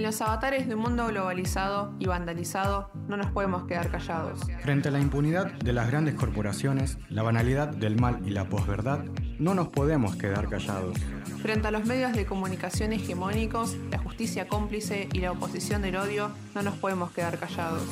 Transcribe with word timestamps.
En 0.00 0.06
los 0.06 0.22
avatares 0.22 0.66
de 0.66 0.74
un 0.74 0.80
mundo 0.80 1.08
globalizado 1.08 1.94
y 1.98 2.06
vandalizado, 2.06 2.90
no 3.06 3.18
nos 3.18 3.26
podemos 3.32 3.64
quedar 3.64 3.90
callados. 3.90 4.40
Frente 4.62 4.88
a 4.88 4.90
la 4.90 4.98
impunidad 4.98 5.52
de 5.52 5.74
las 5.74 5.90
grandes 5.90 6.14
corporaciones, 6.14 6.96
la 7.10 7.22
banalidad 7.22 7.68
del 7.68 8.00
mal 8.00 8.18
y 8.24 8.30
la 8.30 8.48
posverdad, 8.48 9.04
no 9.38 9.54
nos 9.54 9.68
podemos 9.68 10.16
quedar 10.16 10.48
callados. 10.48 10.96
Frente 11.42 11.68
a 11.68 11.70
los 11.70 11.84
medios 11.84 12.14
de 12.14 12.24
comunicación 12.24 12.94
hegemónicos, 12.94 13.76
la 13.90 13.98
justicia 13.98 14.48
cómplice 14.48 15.06
y 15.12 15.18
la 15.18 15.32
oposición 15.32 15.82
del 15.82 15.96
odio, 15.96 16.30
no 16.54 16.62
nos 16.62 16.76
podemos 16.76 17.10
quedar 17.10 17.38
callados. 17.38 17.82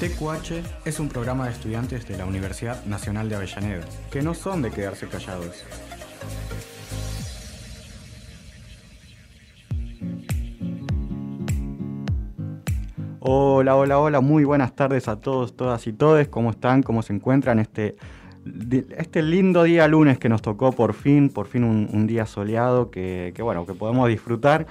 TQH 0.00 0.86
es 0.86 0.98
un 1.00 1.10
programa 1.10 1.44
de 1.44 1.52
estudiantes 1.52 2.08
de 2.08 2.16
la 2.16 2.24
Universidad 2.24 2.82
Nacional 2.86 3.28
de 3.28 3.36
Avellaneda, 3.36 3.84
que 4.10 4.22
no 4.22 4.32
son 4.32 4.62
de 4.62 4.70
quedarse 4.70 5.06
callados. 5.06 5.66
Hola, 13.28 13.74
hola, 13.74 13.98
hola, 13.98 14.20
muy 14.20 14.44
buenas 14.44 14.76
tardes 14.76 15.08
a 15.08 15.20
todos, 15.20 15.56
todas 15.56 15.84
y 15.88 15.92
todes. 15.92 16.28
¿Cómo 16.28 16.50
están? 16.50 16.84
¿Cómo 16.84 17.02
se 17.02 17.12
encuentran 17.12 17.58
este, 17.58 17.96
este 18.96 19.20
lindo 19.20 19.64
día 19.64 19.88
lunes 19.88 20.20
que 20.20 20.28
nos 20.28 20.42
tocó 20.42 20.70
por 20.70 20.94
fin, 20.94 21.28
por 21.28 21.48
fin 21.48 21.64
un, 21.64 22.06
día 22.06 22.24
soleado 22.24 22.92
que, 22.92 23.34
bueno, 23.40 23.66
que 23.66 23.74
podemos 23.74 24.08
disfrutar 24.08 24.68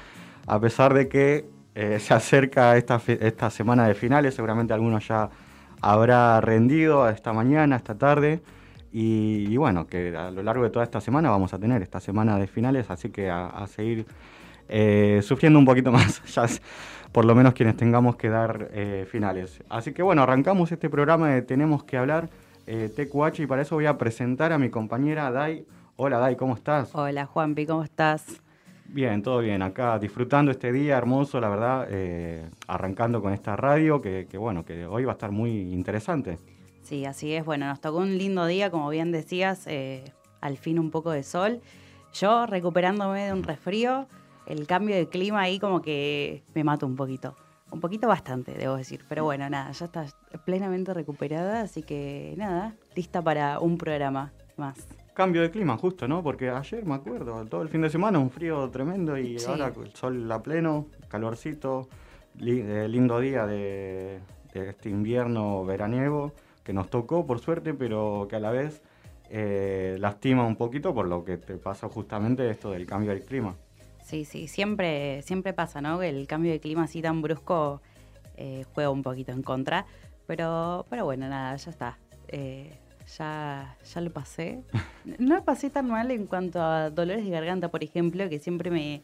a 0.47 0.57
pesar 0.61 0.93
de 0.93 1.09
que 1.09 1.49
eh, 1.75 1.99
se 1.99 2.13
acerca 2.13 2.77
esta, 2.77 3.01
esta 3.05 3.49
semana 3.49 3.89
de 3.89 3.93
finales, 3.93 4.35
seguramente 4.35 4.73
algunos 4.73 5.05
ya 5.05 5.29
habrá 5.81 6.39
rendido 6.39 7.09
esta 7.09 7.33
mañana, 7.33 7.75
esta 7.75 7.97
tarde. 7.97 8.41
Y, 8.93 9.57
bueno, 9.57 9.85
que 9.85 10.15
a 10.15 10.31
lo 10.31 10.41
largo 10.43 10.63
de 10.63 10.69
toda 10.69 10.85
esta 10.85 11.01
semana 11.01 11.29
vamos 11.29 11.53
a 11.53 11.59
tener 11.59 11.81
esta 11.81 11.99
semana 11.99 12.39
de 12.39 12.47
finales, 12.47 12.89
así 12.89 13.09
que 13.09 13.29
a, 13.29 13.67
seguir 13.67 14.05
eh, 14.69 15.19
sufriendo 15.23 15.59
un 15.59 15.65
poquito 15.65 15.91
más. 15.91 16.21
Por 17.11 17.25
lo 17.25 17.35
menos 17.35 17.53
quienes 17.53 17.77
tengamos 17.77 18.15
que 18.15 18.29
dar 18.29 18.69
eh, 18.73 19.05
finales. 19.09 19.63
Así 19.69 19.93
que 19.93 20.03
bueno, 20.03 20.23
arrancamos 20.23 20.71
este 20.71 20.89
programa 20.89 21.29
de 21.29 21.41
Tenemos 21.41 21.83
que 21.83 21.97
hablar 21.97 22.29
eh, 22.67 22.89
TQH 22.93 23.41
y 23.41 23.47
para 23.47 23.61
eso 23.61 23.75
voy 23.75 23.85
a 23.85 23.97
presentar 23.97 24.51
a 24.51 24.57
mi 24.57 24.69
compañera 24.69 25.31
Dai. 25.31 25.65
Hola 25.95 26.19
Dai, 26.19 26.35
¿cómo 26.35 26.55
estás? 26.55 26.93
Hola 26.93 27.25
Juanpi, 27.25 27.65
¿cómo 27.65 27.83
estás? 27.83 28.41
Bien, 28.87 29.23
todo 29.23 29.39
bien, 29.39 29.61
acá 29.61 29.97
disfrutando 29.97 30.51
este 30.51 30.71
día 30.71 30.97
hermoso, 30.97 31.39
la 31.39 31.49
verdad, 31.49 31.87
eh, 31.89 32.49
arrancando 32.67 33.21
con 33.21 33.33
esta 33.33 33.55
radio 33.55 34.01
que, 34.01 34.27
bueno, 34.37 34.63
que 34.63 34.85
hoy 34.85 35.05
va 35.05 35.13
a 35.13 35.15
estar 35.15 35.31
muy 35.31 35.73
interesante. 35.73 36.37
Sí, 36.83 37.03
así 37.05 37.33
es, 37.33 37.43
bueno, 37.43 37.65
nos 37.65 37.81
tocó 37.81 37.97
un 37.97 38.17
lindo 38.17 38.45
día, 38.45 38.69
como 38.69 38.89
bien 38.89 39.11
decías, 39.11 39.67
al 40.39 40.57
fin 40.57 40.77
un 40.77 40.91
poco 40.91 41.09
de 41.11 41.23
sol. 41.23 41.61
Yo 42.13 42.45
recuperándome 42.45 43.25
de 43.25 43.33
un 43.33 43.43
resfrío, 43.43 44.07
el 44.47 44.67
cambio 44.67 44.95
de 44.95 45.07
clima 45.07 45.41
ahí 45.41 45.59
como 45.59 45.81
que 45.81 46.43
me 46.53 46.63
mato 46.63 46.85
un 46.85 46.95
poquito. 46.95 47.35
Un 47.71 47.81
poquito 47.81 48.07
bastante, 48.07 48.53
debo 48.53 48.75
decir. 48.75 49.05
Pero 49.09 49.23
bueno, 49.23 49.49
nada, 49.49 49.71
ya 49.71 49.85
está 49.85 50.05
plenamente 50.45 50.93
recuperada, 50.93 51.61
así 51.61 51.83
que 51.83 52.33
nada, 52.37 52.75
lista 52.95 53.21
para 53.21 53.59
un 53.59 53.77
programa 53.77 54.31
más. 54.55 54.87
Cambio 55.13 55.41
de 55.41 55.49
clima, 55.49 55.77
justo, 55.77 56.07
¿no? 56.07 56.21
Porque 56.21 56.49
ayer 56.49 56.85
me 56.85 56.95
acuerdo, 56.95 57.45
todo 57.45 57.61
el 57.61 57.69
fin 57.69 57.81
de 57.81 57.89
semana 57.89 58.19
un 58.19 58.29
frío 58.29 58.69
tremendo 58.69 59.17
y 59.17 59.37
ahora 59.47 59.71
el 59.81 59.93
sol 59.93 60.29
a 60.31 60.43
pleno, 60.43 60.87
calorcito, 61.07 61.87
eh, 62.41 62.87
lindo 62.89 63.19
día 63.19 63.47
de, 63.47 64.19
este 64.53 64.89
invierno 64.89 65.65
veraniego 65.65 66.33
que 66.63 66.73
nos 66.73 66.89
tocó 66.89 67.25
por 67.25 67.39
suerte, 67.39 67.73
pero 67.73 68.27
que 68.29 68.35
a 68.35 68.39
la 68.39 68.51
vez 68.51 68.81
eh, 69.29 69.97
lastima 69.99 70.45
un 70.45 70.55
poquito 70.55 70.93
por 70.93 71.07
lo 71.07 71.23
que 71.23 71.37
te 71.37 71.55
pasa 71.55 71.87
justamente 71.89 72.49
esto 72.49 72.71
del 72.71 72.85
cambio 72.85 73.11
del 73.11 73.23
clima. 73.23 73.55
Sí, 74.05 74.23
sí, 74.23 74.47
siempre, 74.47 75.23
siempre 75.23 75.51
pasa, 75.53 75.81
¿no? 75.81 75.99
Que 75.99 76.09
el 76.09 76.27
cambio 76.27 76.51
de 76.51 76.59
clima 76.59 76.83
así 76.83 77.01
tan 77.01 77.23
brusco 77.23 77.81
eh, 78.37 78.63
juega 78.75 78.91
un 78.91 79.01
poquito 79.01 79.31
en 79.31 79.41
contra. 79.41 79.87
Pero, 80.27 80.85
pero 80.91 81.05
bueno, 81.05 81.27
nada, 81.27 81.55
ya 81.55 81.71
está. 81.71 81.97
Eh, 82.27 82.77
ya, 83.17 83.75
ya 83.83 84.01
lo 84.01 84.11
pasé. 84.11 84.63
No 85.19 85.35
lo 85.35 85.43
pasé 85.43 85.71
tan 85.71 85.87
mal 85.87 86.11
en 86.11 86.27
cuanto 86.27 86.61
a 86.61 86.91
dolores 86.91 87.25
de 87.25 87.31
garganta, 87.31 87.69
por 87.69 87.83
ejemplo, 87.83 88.29
que 88.29 88.37
siempre 88.37 88.69
me, 88.69 89.03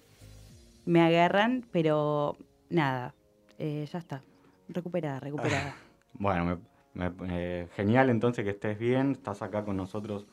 me 0.86 1.02
agarran, 1.02 1.66
pero 1.72 2.38
nada, 2.70 3.16
eh, 3.58 3.88
ya 3.92 3.98
está. 3.98 4.22
Recuperada, 4.70 5.20
recuperada. 5.20 5.76
Bueno, 6.14 6.60
genial 7.76 8.10
entonces 8.10 8.44
que 8.44 8.52
estés 8.52 8.78
bien, 8.78 9.14
estás 9.14 9.42
acá 9.42 9.64
con 9.64 9.78
nosotros 9.78 10.28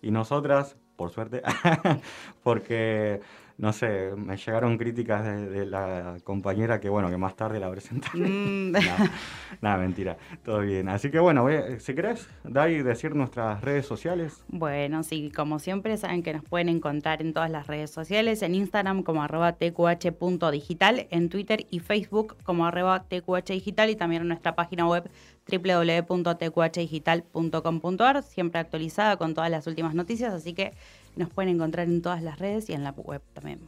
y 0.00 0.10
nosotras, 0.10 0.76
por 0.96 1.10
suerte, 1.10 1.42
porque 2.42 3.20
no 3.56 3.72
sé, 3.72 4.10
me 4.16 4.36
llegaron 4.36 4.76
críticas 4.76 5.24
de, 5.24 5.64
la 5.64 6.16
compañera 6.24 6.80
que, 6.80 6.88
bueno, 6.88 7.08
que 7.08 7.16
más 7.16 7.36
tarde 7.36 7.60
la 7.60 7.70
presentaré. 7.70 8.18
Mm. 8.18 8.72
nada, 9.60 9.76
mentira, 9.76 10.16
todo 10.44 10.58
bien. 10.60 10.88
Así 10.88 11.08
que, 11.10 11.20
bueno, 11.20 11.46
si 11.78 11.94
querés, 11.94 12.28
Dai, 12.42 12.82
decir 12.82 13.14
nuestras 13.14 13.60
redes 13.60 13.86
sociales. 13.86 14.42
Bueno, 14.48 15.04
sí, 15.04 15.30
como 15.34 15.60
siempre, 15.60 15.96
saben 15.96 16.22
que 16.22 16.34
nos 16.34 16.44
pueden 16.44 16.68
encontrar 16.68 17.22
en 17.22 17.32
todas 17.32 17.50
las 17.50 17.68
redes 17.68 17.90
sociales, 17.90 18.42
en 18.42 18.56
Instagram 18.56 19.04
como 19.04 19.22
arroba 19.22 19.52
tqh.digital, 19.52 21.06
en 21.10 21.28
Twitter 21.28 21.66
y 21.70 21.78
Facebook 21.78 22.36
como 22.42 22.66
arroba 22.66 23.04
tqhdigital 23.08 23.90
y 23.90 23.96
también 23.96 24.22
en 24.22 24.28
nuestra 24.28 24.56
página 24.56 24.88
web 24.88 25.08
www.tqhdigital.com.ar, 25.46 28.22
siempre 28.22 28.60
actualizada 28.60 29.16
con 29.16 29.34
todas 29.34 29.50
las 29.50 29.66
últimas 29.66 29.94
noticias, 29.94 30.32
así 30.32 30.54
que 30.54 30.72
nos 31.16 31.30
pueden 31.30 31.54
encontrar 31.54 31.86
en 31.86 32.02
todas 32.02 32.22
las 32.22 32.38
redes 32.38 32.68
y 32.68 32.72
en 32.72 32.84
la 32.84 32.90
web 32.90 33.22
también. 33.32 33.60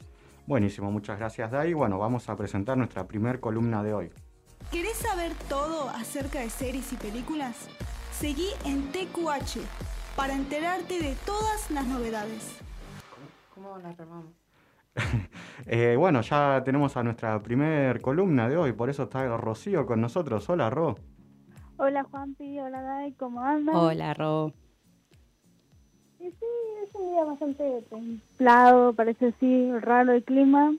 Buenísimo, 0.47 0.91
muchas 0.91 1.19
gracias 1.19 1.51
Dai. 1.51 1.73
Bueno, 1.73 1.99
vamos 1.99 2.29
a 2.29 2.37
presentar 2.37 2.77
nuestra 2.79 3.07
primer 3.07 3.41
columna 3.41 3.83
de 3.83 3.95
hoy. 3.95 4.11
¿Querés 4.71 4.97
saber 4.97 5.33
todo 5.49 5.89
acerca 5.91 6.41
de 6.41 6.51
series 6.51 6.93
y 6.93 6.97
películas? 6.97 7.69
Seguí 8.13 8.49
en 8.65 8.91
TQH 8.93 9.61
para 10.17 10.35
enterarte 10.35 11.01
de 11.01 11.15
todas 11.27 11.71
las 11.71 11.87
novedades. 11.87 12.59
¿Cómo, 13.55 13.79
la 13.79 13.93
remamos? 13.93 14.33
Eh, 15.65 15.97
bueno, 15.99 16.21
ya 16.21 16.63
tenemos 16.65 16.97
a 16.97 17.03
nuestra 17.03 17.43
primer 17.43 18.01
columna 18.03 18.49
de 18.49 18.59
hoy, 18.59 18.73
por 18.73 18.91
eso 18.91 19.05
está 19.05 19.37
Rocío 19.37 19.87
con 19.87 20.01
nosotros. 20.01 20.49
Hola, 20.51 20.69
Ro. 20.69 20.97
Hola, 21.79 22.05
Juanpi. 22.05 22.61
Hola, 22.61 22.83
Dai. 22.83 23.13
¿Cómo 23.13 23.41
andan? 23.41 23.75
Hola, 23.75 24.15
Ro. 24.15 24.53
Sí, 26.31 26.47
es 26.83 26.95
un 26.95 27.11
día 27.11 27.25
bastante 27.25 27.83
templado, 27.89 28.93
parece 28.95 29.27
así, 29.29 29.71
raro 29.79 30.13
el 30.13 30.25
clima, 30.25 30.75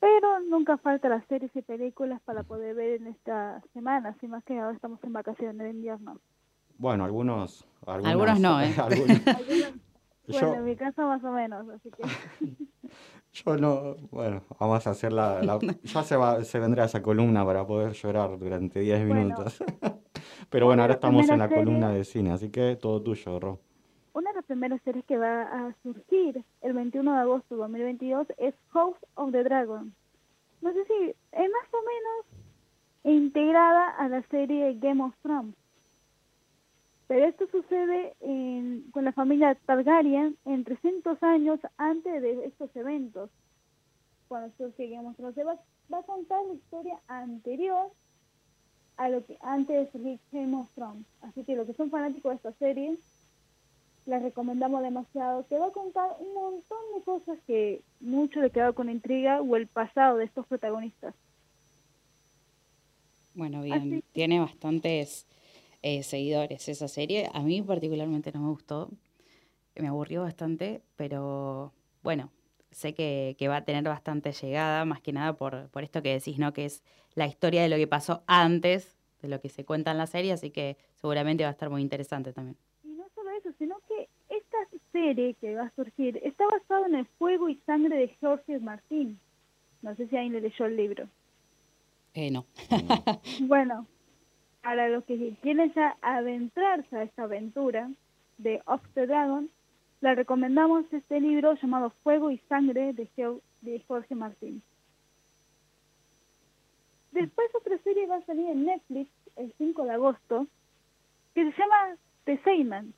pero 0.00 0.40
nunca 0.48 0.78
falta 0.78 1.08
las 1.08 1.26
series 1.26 1.54
y 1.54 1.62
películas 1.62 2.20
para 2.24 2.42
poder 2.42 2.74
ver 2.74 3.00
en 3.00 3.08
esta 3.08 3.62
semana, 3.72 4.10
así 4.10 4.26
más 4.26 4.42
que 4.44 4.58
ahora 4.58 4.74
estamos 4.74 5.02
en 5.04 5.12
vacaciones 5.12 5.58
de 5.58 5.70
invierno. 5.70 6.18
Bueno, 6.78 7.04
algunos... 7.04 7.66
Algunos, 7.86 8.40
no, 8.40 8.60
¿eh? 8.60 8.74
bueno, 10.28 10.54
en 10.54 10.64
mi 10.64 10.76
casa 10.76 11.06
más 11.06 11.22
o 11.22 11.30
menos, 11.30 11.68
así 11.68 11.90
que... 11.90 12.02
Yo 13.32 13.56
no, 13.56 13.96
bueno, 14.12 14.42
vamos 14.60 14.86
a 14.86 14.90
hacer 14.90 15.12
la... 15.12 15.58
ya 15.82 16.02
se, 16.04 16.16
va, 16.16 16.44
se 16.44 16.60
vendrá 16.60 16.84
esa 16.84 17.02
columna 17.02 17.44
para 17.44 17.66
poder 17.66 17.92
llorar 17.92 18.38
durante 18.38 18.78
10 18.78 19.04
minutos. 19.06 19.60
Pero 20.48 20.66
bueno, 20.66 20.82
ahora 20.82 20.94
estamos 20.94 21.28
en 21.28 21.40
la 21.40 21.48
columna 21.48 21.90
de 21.90 22.04
cine, 22.04 22.30
así 22.30 22.50
que 22.50 22.76
todo 22.76 23.02
tuyo, 23.02 23.40
Ro 23.40 23.58
primeras 24.44 24.80
series 24.82 25.04
que 25.06 25.18
va 25.18 25.42
a 25.42 25.74
surgir 25.82 26.44
el 26.62 26.72
21 26.72 27.12
de 27.12 27.18
agosto 27.18 27.54
de 27.54 27.60
2022 27.62 28.26
es 28.38 28.54
House 28.70 28.96
of 29.14 29.32
the 29.32 29.42
Dragon. 29.42 29.94
No 30.60 30.72
sé 30.72 30.84
si 30.86 31.14
es 31.32 31.50
más 31.50 31.68
o 31.72 31.78
menos 31.82 32.44
integrada 33.04 33.90
a 33.90 34.08
la 34.08 34.22
serie 34.28 34.74
Game 34.80 35.02
of 35.02 35.14
Thrones. 35.22 35.54
Pero 37.06 37.26
esto 37.26 37.46
sucede 37.48 38.14
con 38.92 39.04
la 39.04 39.12
familia 39.12 39.54
Targaryen 39.66 40.36
en 40.46 40.64
300 40.64 41.22
años 41.22 41.60
antes 41.76 42.22
de 42.22 42.46
estos 42.46 42.74
eventos. 42.74 43.30
Cuando 44.28 44.54
surge 44.56 44.88
Game 44.88 45.06
of 45.08 45.16
Thrones, 45.16 45.36
va, 45.36 45.58
va 45.92 45.98
a 45.98 46.02
contar 46.02 46.44
la 46.46 46.54
historia 46.54 46.98
anterior 47.08 47.90
a 48.96 49.08
lo 49.10 49.24
que 49.26 49.36
antes 49.42 49.76
de 49.76 49.92
surgir 49.92 50.20
Game 50.32 50.56
of 50.56 50.70
Thrones. 50.74 51.06
Así 51.20 51.44
que 51.44 51.56
los 51.56 51.66
que 51.66 51.74
son 51.74 51.90
fanáticos 51.90 52.30
de 52.30 52.36
esta 52.36 52.52
serie 52.52 52.96
la 54.06 54.18
recomendamos 54.18 54.82
demasiado, 54.82 55.46
que 55.46 55.58
va 55.58 55.68
a 55.68 55.72
contar 55.72 56.16
un 56.18 56.34
montón 56.34 56.78
de 56.96 57.04
cosas 57.04 57.38
que 57.46 57.82
mucho 58.00 58.40
le 58.40 58.50
quedado 58.50 58.74
con 58.74 58.90
intriga 58.90 59.40
o 59.40 59.56
el 59.56 59.66
pasado 59.66 60.18
de 60.18 60.24
estos 60.24 60.46
protagonistas. 60.46 61.14
Bueno, 63.34 63.62
bien, 63.62 64.04
tiene 64.12 64.38
bastantes 64.40 65.26
eh, 65.82 66.02
seguidores 66.02 66.68
esa 66.68 66.86
serie. 66.86 67.30
A 67.32 67.40
mí 67.40 67.62
particularmente 67.62 68.30
no 68.32 68.40
me 68.40 68.50
gustó, 68.50 68.90
me 69.74 69.88
aburrió 69.88 70.22
bastante, 70.22 70.82
pero 70.96 71.72
bueno, 72.02 72.30
sé 72.70 72.94
que, 72.94 73.34
que, 73.38 73.48
va 73.48 73.56
a 73.56 73.64
tener 73.64 73.82
bastante 73.84 74.32
llegada, 74.32 74.84
más 74.84 75.00
que 75.00 75.12
nada 75.12 75.32
por, 75.32 75.68
por 75.70 75.82
esto 75.82 76.02
que 76.02 76.12
decís, 76.12 76.38
¿no? 76.38 76.52
Que 76.52 76.66
es 76.66 76.84
la 77.14 77.26
historia 77.26 77.62
de 77.62 77.68
lo 77.68 77.76
que 77.76 77.86
pasó 77.86 78.22
antes 78.26 78.96
de 79.20 79.28
lo 79.28 79.40
que 79.40 79.48
se 79.48 79.64
cuenta 79.64 79.90
en 79.90 79.98
la 79.98 80.06
serie, 80.06 80.32
así 80.32 80.50
que 80.50 80.76
seguramente 80.94 81.44
va 81.44 81.48
a 81.48 81.52
estar 81.52 81.70
muy 81.70 81.80
interesante 81.82 82.32
también 82.32 82.56
sino 82.84 83.04
que 83.04 83.20
esta 83.58 83.73
serie 84.94 85.34
que 85.34 85.54
va 85.56 85.64
a 85.64 85.74
surgir 85.74 86.18
está 86.22 86.46
basada 86.46 86.86
en 86.86 86.94
el 86.94 87.06
fuego 87.18 87.48
y 87.48 87.56
sangre 87.66 87.96
de 87.96 88.16
Jorge 88.20 88.58
Martín. 88.60 89.18
No 89.82 89.94
sé 89.96 90.06
si 90.08 90.16
alguien 90.16 90.34
le 90.34 90.40
leyó 90.42 90.64
el 90.66 90.76
libro. 90.76 91.08
Eh, 92.14 92.30
no. 92.30 92.46
Bueno, 93.40 93.86
para 94.62 94.88
los 94.88 95.04
que 95.04 95.34
quieren 95.42 95.72
ya 95.74 95.96
adentrarse 96.00 96.96
a 96.96 97.02
esta 97.02 97.24
aventura 97.24 97.90
de 98.38 98.62
Off 98.66 98.82
the 98.94 99.06
Dragon, 99.06 99.50
le 100.00 100.14
recomendamos 100.14 100.84
este 100.92 101.20
libro 101.20 101.54
llamado 101.60 101.90
Fuego 102.04 102.30
y 102.30 102.38
Sangre 102.48 102.92
de, 102.92 103.06
Geo- 103.16 103.40
de 103.62 103.80
Jorge 103.88 104.14
Martín. 104.14 104.62
Después 107.12 107.48
otra 107.54 107.78
serie 107.78 108.06
va 108.06 108.16
a 108.16 108.24
salir 108.26 108.48
en 108.48 108.64
Netflix 108.64 109.10
el 109.36 109.52
5 109.58 109.84
de 109.84 109.90
agosto 109.90 110.46
que 111.34 111.44
se 111.50 111.58
llama 111.60 111.96
The 112.24 112.38
Sandman. 112.44 112.94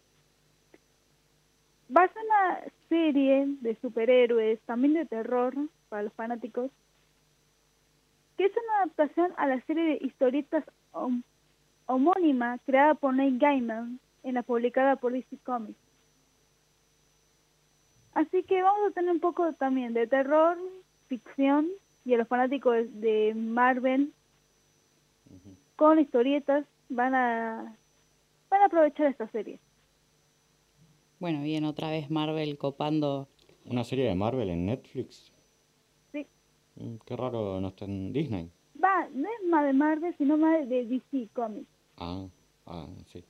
Va 1.95 2.03
a 2.03 2.11
una 2.25 2.61
serie 2.89 3.47
de 3.61 3.77
superhéroes, 3.81 4.61
también 4.63 4.95
de 4.95 5.07
terror 5.07 5.55
para 5.89 6.03
los 6.03 6.13
fanáticos, 6.15 6.71
que 8.37 8.45
es 8.47 8.53
una 8.53 8.83
adaptación 8.83 9.33
a 9.37 9.47
la 9.47 9.61
serie 9.63 9.85
de 9.85 10.07
historietas 10.07 10.65
hom- 10.93 11.23
homónima 11.87 12.59
creada 12.67 12.95
por 12.95 13.15
Neil 13.15 13.39
Gaiman 13.39 14.01
en 14.25 14.35
la 14.35 14.43
publicada 14.43 14.97
por 14.97 15.13
DC 15.13 15.39
Comics. 15.45 15.79
Así 18.15 18.43
que 18.45 18.63
vamos 18.63 18.91
a 18.91 18.95
tener 18.95 19.11
un 19.11 19.21
poco 19.21 19.53
también 19.55 19.93
de 19.95 20.07
terror, 20.07 20.59
ficción 21.09 21.69
y 22.05 22.15
a 22.15 22.19
los 22.19 22.29
fanáticos 22.29 22.75
de- 22.75 22.89
de 22.91 23.35
Marvel 23.35 24.13
con 25.77 25.99
historietas 25.99 26.65
van 26.89 27.15
a 27.15 27.77
van 28.49 28.63
a 28.63 28.67
aprovechar 28.67 29.07
esta 29.09 29.29
serie. 29.29 29.59
Bueno, 31.19 31.43
bien, 31.43 31.65
otra 31.65 31.91
vez 31.91 32.11
Marvel 32.11 32.59
copando. 32.59 33.29
Una 33.65 33.85
serie 33.85 34.05
de 34.07 34.15
Marvel 34.15 34.51
en 34.51 34.67
Netflix. 34.67 35.33
Sí. 36.13 36.27
Mm, 36.77 36.97
Qué 37.05 37.17
raro 37.17 37.61
no 37.61 37.69
está 37.69 37.85
en 37.87 38.13
Disney. 38.13 38.51
Va, 38.83 39.09
no 39.13 39.27
es 39.27 39.49
más 39.49 39.65
de 39.67 39.73
Marvel, 39.73 40.15
sino 40.19 40.37
más 40.37 40.69
de 40.69 40.85
DC 40.87 41.29
Comics. 41.33 41.69
Ah, 41.97 42.27
ah, 42.67 42.87
sí. 43.07 43.25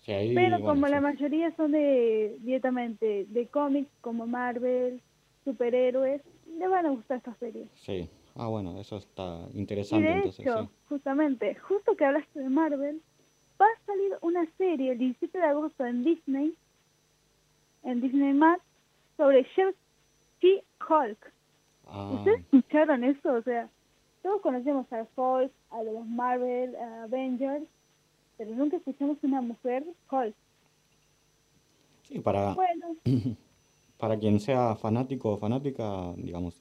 Sí, 0.00 0.12
ahí, 0.12 0.34
Pero 0.34 0.58
bueno, 0.58 0.66
como 0.66 0.86
sí. 0.86 0.92
la 0.92 1.00
mayoría 1.00 1.56
son 1.56 1.72
de 1.72 2.36
directamente 2.40 3.24
de 3.26 3.46
cómics, 3.48 3.90
como 4.02 4.26
Marvel, 4.26 5.00
superhéroes, 5.44 6.20
le 6.58 6.68
van 6.68 6.84
a 6.86 6.90
gustar 6.90 7.16
esta 7.18 7.34
serie. 7.36 7.66
Sí. 7.74 8.08
Ah, 8.36 8.48
bueno, 8.48 8.78
eso 8.78 8.98
está 8.98 9.48
Y 9.54 9.60
interesante 9.60 10.06
de 10.06 10.12
entonces, 10.16 10.46
hecho, 10.46 10.62
sí. 10.64 10.68
justamente, 10.88 11.54
justo 11.54 11.96
que 11.96 12.04
hablaste 12.04 12.38
de 12.40 12.48
Marvel, 12.50 13.00
va 13.60 13.64
a 13.64 13.86
salir 13.86 14.12
una 14.20 14.44
serie 14.58 14.92
el 14.92 14.98
17 14.98 15.38
de 15.38 15.44
agosto 15.44 15.86
en 15.86 16.04
Disney, 16.04 16.54
en 17.84 18.00
Disney 18.00 18.32
Max, 18.34 18.62
sobre 19.16 19.46
She-Hulk. 20.40 21.32
Ah, 21.86 22.10
¿Ustedes 22.14 22.40
escucharon 22.40 23.04
eso? 23.04 23.32
O 23.34 23.42
sea, 23.42 23.68
todos 24.22 24.40
conocemos 24.40 24.86
a 24.92 25.06
Hulk, 25.14 25.52
a 25.70 25.82
los 25.82 26.06
Marvel, 26.06 26.74
a 26.76 27.04
Avengers, 27.04 27.64
pero 28.36 28.50
nunca 28.54 28.76
escuchamos 28.78 29.18
una 29.22 29.40
mujer 29.40 29.84
Hulk. 30.10 30.34
sí, 32.02 32.20
para, 32.20 32.54
Bueno, 32.54 32.96
para 33.98 34.18
quien 34.18 34.40
sea 34.40 34.74
fanático 34.76 35.32
o 35.32 35.36
fanática, 35.36 36.12
digamos, 36.16 36.60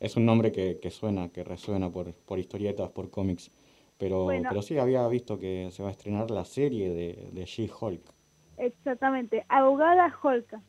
es 0.00 0.16
un 0.16 0.26
nombre 0.26 0.52
que, 0.52 0.78
que 0.80 0.90
suena, 0.90 1.28
que 1.30 1.44
resuena 1.44 1.90
por, 1.90 2.12
por 2.12 2.38
historietas, 2.38 2.90
por 2.90 3.10
cómics. 3.10 3.50
Pero, 3.96 4.24
Bueno. 4.24 4.48
pero 4.48 4.60
sí, 4.60 4.76
había 4.76 5.06
visto 5.08 5.38
que 5.38 5.70
se 5.70 5.82
va 5.82 5.88
a 5.88 5.92
estrenar 5.92 6.30
la 6.30 6.44
serie 6.44 6.90
de, 6.90 7.30
de 7.32 7.44
She-Hulk. 7.44 8.02
Exactamente, 8.58 9.44
abogada 9.48 10.10
bueno. 10.10 10.60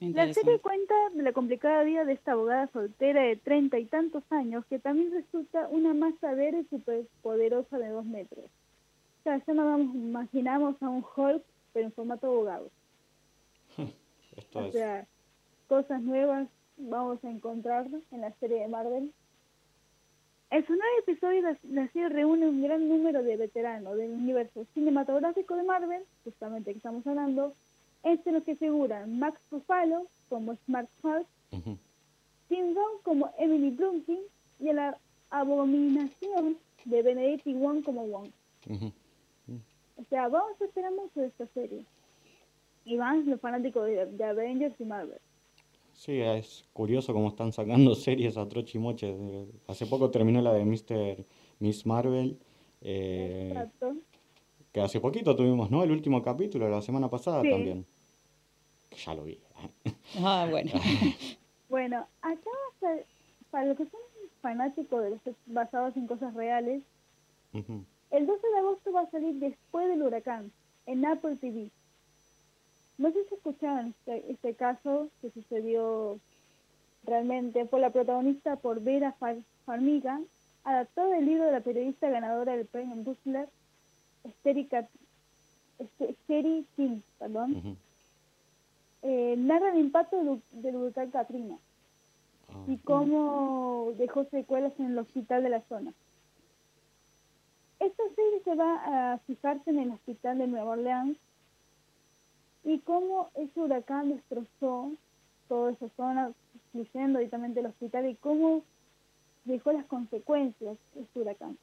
La 0.00 0.32
serie 0.32 0.60
cuenta 0.60 0.94
de 1.14 1.22
la 1.22 1.32
complicada 1.32 1.82
vida 1.82 2.04
de 2.04 2.12
esta 2.12 2.32
abogada 2.32 2.68
soltera 2.68 3.22
de 3.22 3.36
treinta 3.36 3.78
y 3.78 3.86
tantos 3.86 4.22
años 4.30 4.64
que 4.66 4.78
también 4.78 5.10
resulta 5.12 5.66
una 5.68 5.92
masa 5.94 6.32
verde 6.34 6.60
y 6.60 6.64
superpoderosa 6.76 7.78
de 7.78 7.88
dos 7.88 8.04
metros. 8.04 8.44
O 8.44 9.22
sea, 9.24 9.44
ya 9.44 9.52
nos 9.54 9.64
vamos- 9.66 9.94
imaginamos 9.96 10.80
a 10.82 10.88
un 10.88 11.04
Hulk, 11.16 11.42
pero 11.72 11.86
en 11.86 11.92
formato 11.92 12.28
abogado. 12.28 12.70
Esto 14.36 14.58
O 14.60 14.62
es... 14.66 14.72
sea, 14.74 15.06
cosas 15.66 16.02
nuevas 16.02 16.46
vamos 16.76 17.22
a 17.24 17.30
encontrar 17.30 17.86
en 18.12 18.20
la 18.20 18.30
serie 18.38 18.60
de 18.60 18.68
Marvel. 18.68 19.12
En 20.50 20.66
sus 20.66 20.76
nueve 20.76 20.92
episodios, 21.00 21.58
la, 21.64 21.88
serie 21.88 22.08
reúne 22.08 22.46
un 22.46 22.62
gran 22.62 22.88
número 22.88 23.22
de 23.22 23.36
veteranos 23.36 23.96
del 23.96 24.12
universo 24.12 24.64
cinematográfico 24.74 25.56
de 25.56 25.64
Marvel, 25.64 26.02
justamente 26.22 26.72
que 26.72 26.76
estamos 26.78 27.06
hablando, 27.06 27.54
entre 28.02 28.32
los 28.32 28.44
que 28.44 28.54
figuran 28.56 29.18
Max 29.18 29.40
Ruffalo 29.50 30.06
como 30.28 30.54
Smart 30.66 30.88
Hulk. 31.02 31.26
Tim 32.48 32.74
Roth 32.74 33.02
como 33.02 33.32
Emily 33.38 33.70
Brunkin 33.70 34.20
y 34.60 34.68
a 34.68 34.74
la 34.74 34.98
abominación 35.30 36.58
de 36.84 37.02
Benedict 37.02 37.46
Wong 37.46 37.82
como 37.82 38.06
Wong. 38.06 38.30
O 39.96 40.04
sea, 40.10 40.28
vamos 40.28 40.60
a 40.60 40.64
esperar 40.64 40.92
mucho 40.92 41.20
de 41.20 41.28
esta 41.28 41.46
serie. 41.48 41.84
Y 42.84 42.96
van 42.96 43.28
los 43.28 43.40
fanáticos 43.40 43.86
de, 43.86 44.06
de 44.06 44.24
Avengers 44.24 44.78
y 44.78 44.84
Marvel. 44.84 45.20
Sí, 46.04 46.20
es 46.20 46.66
curioso 46.74 47.14
cómo 47.14 47.28
están 47.28 47.50
sacando 47.52 47.94
series 47.94 48.36
a 48.36 48.46
troche 48.46 48.76
y 48.76 48.80
moche. 48.80 49.08
Eh, 49.18 49.46
Hace 49.68 49.86
poco 49.86 50.10
terminó 50.10 50.42
la 50.42 50.52
de 50.52 50.64
Mr. 50.64 51.24
Miss 51.60 51.86
Marvel, 51.86 52.38
eh, 52.82 53.48
Exacto. 53.54 53.94
que 54.72 54.80
hace 54.82 55.00
poquito 55.00 55.34
tuvimos, 55.34 55.70
¿no? 55.70 55.82
El 55.82 55.92
último 55.92 56.22
capítulo, 56.22 56.68
la 56.68 56.82
semana 56.82 57.08
pasada 57.08 57.40
Sí. 57.40 57.48
también. 57.50 57.86
Que 58.90 58.96
ya 58.98 59.14
lo 59.14 59.24
vi. 59.24 59.38
Ah, 60.18 60.46
bueno. 60.50 60.70
Bueno, 61.70 62.06
acá 62.20 62.50
va 62.50 62.76
a 62.76 62.80
ser- 62.94 63.06
para 63.50 63.64
los 63.66 63.76
que 63.76 63.84
son 63.84 64.00
fanáticos 64.42 65.02
de 65.02 65.10
los 65.10 65.20
basados 65.46 65.96
en 65.96 66.06
cosas 66.06 66.32
reales, 66.34 66.82
el 67.52 68.26
12 68.26 68.46
de 68.48 68.58
agosto 68.58 68.92
va 68.92 69.00
a 69.00 69.10
salir 69.10 69.34
después 69.36 69.88
del 69.88 70.02
huracán, 70.02 70.52
en 70.86 71.04
Apple 71.04 71.34
TV. 71.36 71.70
No 72.98 73.10
sé 73.10 73.24
si 73.28 73.34
escucharon 73.34 73.88
este, 73.98 74.30
este 74.30 74.54
caso 74.54 75.08
que 75.20 75.30
sucedió 75.30 76.18
realmente. 77.04 77.66
Fue 77.66 77.80
la 77.80 77.90
protagonista 77.90 78.56
por 78.56 78.80
Vera 78.80 79.12
Far- 79.18 79.42
Farmiga, 79.66 80.20
adaptado 80.64 81.10
del 81.10 81.26
libro 81.26 81.44
de 81.44 81.52
la 81.52 81.60
periodista 81.60 82.08
ganadora 82.08 82.56
del 82.56 82.66
premio 82.66 82.94
Butler, 82.96 83.48
Esteri 84.24 84.68
Este- 85.78 86.14
King, 86.76 87.00
perdón. 87.18 87.76
Eh, 89.02 89.34
narra 89.36 89.72
el 89.72 89.80
impacto 89.80 90.16
del, 90.16 90.42
del 90.52 90.76
huracán 90.76 91.10
Katrina. 91.10 91.58
Ah, 92.48 92.64
y 92.68 92.76
cómo 92.78 93.92
dejó 93.98 94.24
secuelas 94.26 94.72
en 94.78 94.86
el 94.92 94.98
hospital 94.98 95.42
de 95.42 95.48
la 95.50 95.60
zona. 95.62 95.92
Esta 97.80 98.02
serie 98.14 98.40
se 98.44 98.54
va 98.54 99.12
a 99.14 99.18
fijarse 99.18 99.68
en 99.70 99.78
el 99.80 99.90
hospital 99.90 100.38
de 100.38 100.46
Nueva 100.46 100.70
Orleans 100.70 101.18
y 102.64 102.78
cómo 102.80 103.30
ese 103.34 103.60
huracán 103.60 104.08
destrozó 104.08 104.92
toda 105.48 105.72
esa 105.72 105.88
zona, 105.90 106.32
incluyendo 106.72 107.18
directamente 107.18 107.60
el 107.60 107.66
hospital, 107.66 108.08
y 108.08 108.14
cómo 108.16 108.62
dejó 109.44 109.72
las 109.72 109.84
consecuencias 109.84 110.78
este 110.96 111.20
huracán. 111.20 111.58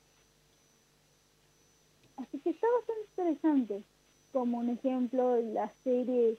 Así 2.18 2.38
que 2.40 2.52
está 2.52 2.68
bastante 2.78 3.02
interesante, 3.10 3.84
como 4.32 4.60
un 4.60 4.70
ejemplo 4.70 5.38
la 5.42 5.72
serie 5.84 6.38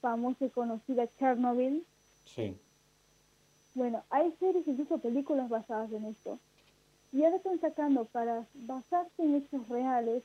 famosa 0.00 0.44
y 0.44 0.50
conocida 0.50 1.08
Chernobyl, 1.18 1.84
sí. 2.26 2.56
bueno, 3.74 4.04
hay 4.10 4.32
series, 4.38 4.68
incluso 4.68 4.98
películas 4.98 5.48
basadas 5.48 5.90
en 5.92 6.04
esto. 6.04 6.38
Y 7.10 7.24
ahora 7.24 7.36
están 7.36 7.58
sacando 7.60 8.04
para 8.04 8.46
basarse 8.54 9.22
en 9.22 9.36
hechos 9.36 9.66
reales 9.68 10.22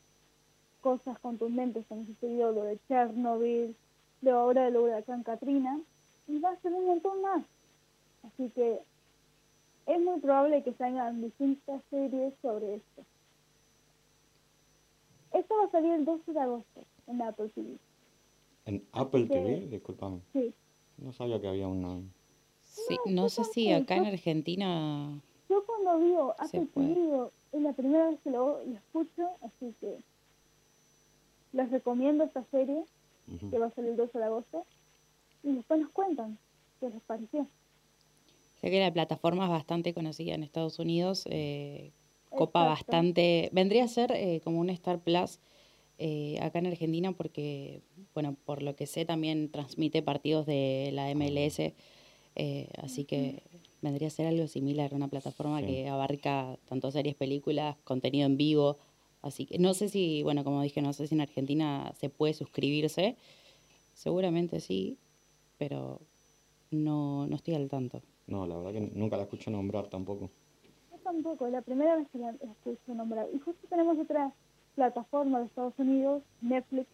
cosas 0.83 1.17
contundentes 1.19 1.85
como 1.87 2.05
sucedió 2.05 2.51
lo 2.51 2.63
de 2.65 2.77
Chernobyl, 2.87 3.73
lo 4.21 4.37
ahora 4.37 4.65
del 4.65 4.77
huracán 4.77 5.23
Katrina, 5.23 5.79
y 6.27 6.39
va 6.39 6.51
a 6.51 6.57
ser 6.61 6.73
un 6.73 6.85
montón 6.85 7.21
más. 7.21 7.43
Así 8.23 8.49
que 8.49 8.79
es 9.87 10.01
muy 10.01 10.19
probable 10.19 10.61
que 10.63 10.73
salgan 10.73 11.21
distintas 11.21 11.81
series 11.89 12.33
sobre 12.41 12.75
esto. 12.75 13.01
Esto 15.33 15.55
va 15.57 15.65
a 15.65 15.71
salir 15.71 15.93
el 15.93 16.05
12 16.05 16.31
de 16.31 16.39
agosto 16.39 16.81
en 17.07 17.21
Apple 17.21 17.49
TV. 17.55 17.77
En 18.65 18.83
Apple 18.91 19.23
Sí. 19.23 19.29
TV, 19.29 19.67
discúlpame. 19.71 20.19
Sí. 20.31 20.53
No 20.97 21.11
sabía 21.13 21.41
que 21.41 21.47
había 21.47 21.67
una... 21.67 21.99
Sí, 22.61 22.97
no 23.05 23.29
sé 23.29 23.43
si 23.45 23.71
acá 23.71 23.95
en 23.95 24.05
Argentina. 24.05 25.19
Yo 25.49 25.65
cuando 25.65 25.99
digo 25.99 26.35
Apple. 26.37 26.67
TV, 26.73 27.29
es 27.51 27.61
la 27.61 27.73
primera 27.73 28.09
vez 28.09 28.19
que 28.23 28.31
lo, 28.31 28.63
lo 28.63 28.75
escucho, 28.75 29.29
así 29.41 29.73
que 29.79 29.97
les 31.53 31.69
recomiendo 31.71 32.23
esta 32.23 32.43
serie 32.51 32.83
que 33.49 33.57
va 33.57 33.67
a 33.67 33.71
salir 33.71 33.91
el 33.91 33.97
12 33.97 34.17
de 34.17 34.25
agosto 34.25 34.65
y 35.43 35.53
después 35.55 35.79
nos 35.79 35.91
cuentan 35.91 36.37
qué 36.79 36.89
les 36.89 37.01
pareció. 37.03 37.47
Sé 38.59 38.69
que 38.69 38.79
la 38.79 38.91
plataforma 38.93 39.45
es 39.45 39.49
bastante 39.49 39.93
conocida 39.93 40.35
en 40.35 40.43
Estados 40.43 40.79
Unidos. 40.79 41.23
eh, 41.29 41.91
copa 42.29 42.61
Exacto. 42.63 42.91
bastante. 42.91 43.49
Vendría 43.53 43.83
a 43.83 43.87
ser 43.87 44.11
eh, 44.11 44.41
como 44.43 44.59
un 44.59 44.69
Star 44.71 44.99
Plus 44.99 45.39
eh, 45.99 46.39
acá 46.41 46.57
en 46.59 46.65
Argentina, 46.67 47.11
porque, 47.11 47.81
bueno, 48.15 48.35
por 48.45 48.63
lo 48.63 48.75
que 48.75 48.87
sé, 48.87 49.05
también 49.05 49.51
transmite 49.51 50.01
partidos 50.01 50.45
de 50.47 50.89
la 50.93 51.11
MLS. 51.11 51.73
eh, 52.35 52.67
así 52.81 53.05
que 53.05 53.43
vendría 53.83 54.07
a 54.07 54.11
ser 54.11 54.25
algo 54.25 54.47
similar, 54.47 54.95
una 54.95 55.07
plataforma 55.07 55.59
Sí. 55.59 55.67
que 55.67 55.87
abarca 55.87 56.57
tanto 56.67 56.89
series, 56.89 57.13
películas, 57.15 57.77
contenido 57.83 58.25
en 58.25 58.37
vivo. 58.37 58.77
Así 59.23 59.45
que 59.45 59.57
no 59.57 59.73
sé 59.73 59.87
si, 59.87 60.21
bueno, 60.21 60.43
como 60.43 60.61
dije, 60.61 60.81
no 60.81 60.91
sé 60.91 61.07
si 61.07 61.15
en 61.15 61.21
Argentina 61.21 61.93
se 61.97 62.09
puede 62.09 62.33
suscribirse. 62.33 63.15
Seguramente 63.93 64.59
sí, 64.59 64.97
pero 65.57 66.01
no, 66.71 67.25
no 67.25 67.35
estoy 67.35 67.55
al 67.55 67.69
tanto. 67.69 68.01
No, 68.27 68.45
la 68.45 68.57
verdad 68.57 68.73
que 68.73 68.81
nunca 68.93 69.15
la 69.15 69.23
escuché 69.23 69.49
nombrar 69.49 69.87
tampoco. 69.87 70.29
Yo 70.91 70.97
tampoco, 70.99 71.47
la 71.47 71.61
primera 71.61 71.95
vez 71.95 72.07
que 72.09 72.17
la 72.17 72.31
escucho 72.31 72.93
nombrar. 72.93 73.27
Y 73.33 73.39
justo 73.39 73.65
tenemos 73.69 73.97
otra 73.97 74.33
plataforma 74.75 75.39
de 75.39 75.45
Estados 75.45 75.73
Unidos, 75.77 76.21
Netflix, 76.41 76.87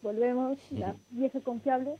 volvemos, 0.00 0.58
la 0.70 0.96
vieja 1.10 1.40
confiable. 1.40 1.96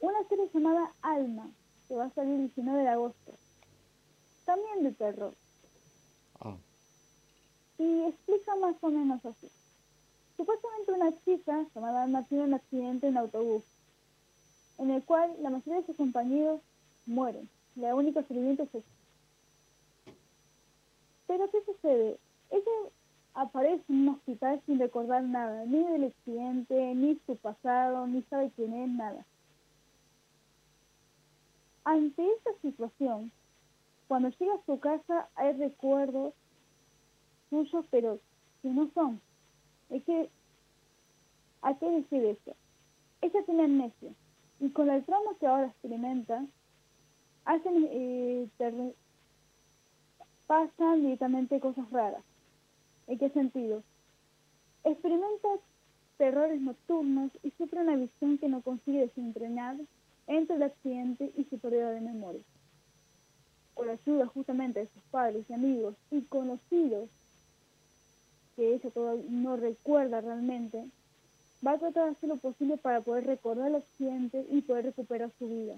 Una 0.00 0.22
serie 0.28 0.50
llamada 0.52 0.92
Alma, 1.00 1.50
que 1.88 1.94
va 1.94 2.04
a 2.04 2.10
salir 2.10 2.34
el 2.34 2.46
19 2.48 2.82
de 2.82 2.88
agosto. 2.88 3.32
También 4.44 4.84
de 4.84 4.92
terror. 4.92 5.34
Y 7.78 8.02
explica 8.04 8.54
más 8.56 8.76
o 8.80 8.88
menos 8.88 9.24
así. 9.24 9.48
Supuestamente 10.36 10.92
una 10.92 11.12
chica 11.24 11.64
llamada 11.74 12.02
Alma 12.02 12.22
tiene 12.24 12.44
un 12.44 12.54
accidente 12.54 13.06
en 13.06 13.16
autobús, 13.16 13.62
en 14.78 14.90
el 14.90 15.02
cual 15.04 15.32
la 15.40 15.50
mayoría 15.50 15.80
de 15.80 15.86
sus 15.86 15.96
compañeros 15.96 16.60
mueren. 17.06 17.48
La 17.76 17.94
única 17.94 18.22
sobreviviente 18.22 18.64
es 18.64 18.74
ella. 18.74 20.14
Pero 21.26 21.50
¿qué 21.50 21.64
sucede? 21.64 22.18
Ella 22.50 22.90
aparece 23.34 23.84
en 23.88 24.08
un 24.08 24.14
hospital 24.14 24.60
sin 24.66 24.78
recordar 24.78 25.22
nada, 25.22 25.64
ni 25.66 25.82
del 25.84 26.04
accidente, 26.04 26.94
ni 26.94 27.18
su 27.26 27.36
pasado, 27.36 28.06
ni 28.06 28.22
sabe 28.22 28.50
quién 28.54 28.74
es, 28.74 28.88
nada. 28.88 29.24
Ante 31.84 32.26
esta 32.26 32.50
situación, 32.62 33.30
cuando 34.08 34.30
llega 34.30 34.54
a 34.54 34.64
su 34.64 34.78
casa 34.80 35.28
hay 35.34 35.52
recuerdos 35.52 36.32
pero 37.90 38.18
que 38.62 38.68
no 38.68 38.90
son. 38.94 39.20
Es 39.90 40.02
que, 40.04 40.28
¿a 41.62 41.74
qué 41.78 41.90
decir 41.90 42.24
eso? 42.24 42.56
Ella 43.20 43.42
tiene 43.44 43.64
amnesia 43.64 44.10
y 44.60 44.70
con 44.70 44.90
el 44.90 45.04
trauma 45.04 45.32
que 45.38 45.46
ahora 45.46 45.66
experimenta, 45.66 46.44
hacen, 47.44 47.88
eh, 47.90 48.48
pasan 50.46 51.02
directamente 51.02 51.60
cosas 51.60 51.90
raras. 51.90 52.22
¿En 53.06 53.18
qué 53.18 53.30
sentido? 53.30 53.82
Experimenta 54.84 55.48
terrores 56.16 56.60
nocturnos 56.60 57.30
y 57.42 57.50
sufre 57.52 57.80
una 57.80 57.96
visión 57.96 58.38
que 58.38 58.48
no 58.48 58.62
consigue 58.62 59.00
desentrañar 59.00 59.76
entre 60.26 60.56
el 60.56 60.62
accidente 60.62 61.32
y 61.36 61.44
su 61.44 61.58
periodo 61.58 61.90
de 61.90 62.00
memoria. 62.00 62.42
Con 63.74 63.88
la 63.88 63.94
ayuda 63.94 64.26
justamente 64.26 64.80
de 64.80 64.88
sus 64.88 65.02
padres 65.10 65.44
y 65.48 65.52
amigos 65.52 65.96
y 66.10 66.22
conocidos 66.22 67.08
que 68.56 68.74
ella 68.74 68.90
todavía 68.90 69.24
no 69.28 69.56
recuerda 69.56 70.20
realmente, 70.20 70.84
va 71.66 71.72
a 71.72 71.78
tratar 71.78 72.04
de 72.04 72.10
hacer 72.10 72.28
lo 72.28 72.36
posible 72.36 72.76
para 72.76 73.00
poder 73.00 73.26
recordar 73.26 73.68
el 73.68 73.76
accidente 73.76 74.46
y 74.50 74.62
poder 74.62 74.86
recuperar 74.86 75.30
su 75.38 75.48
vida 75.48 75.76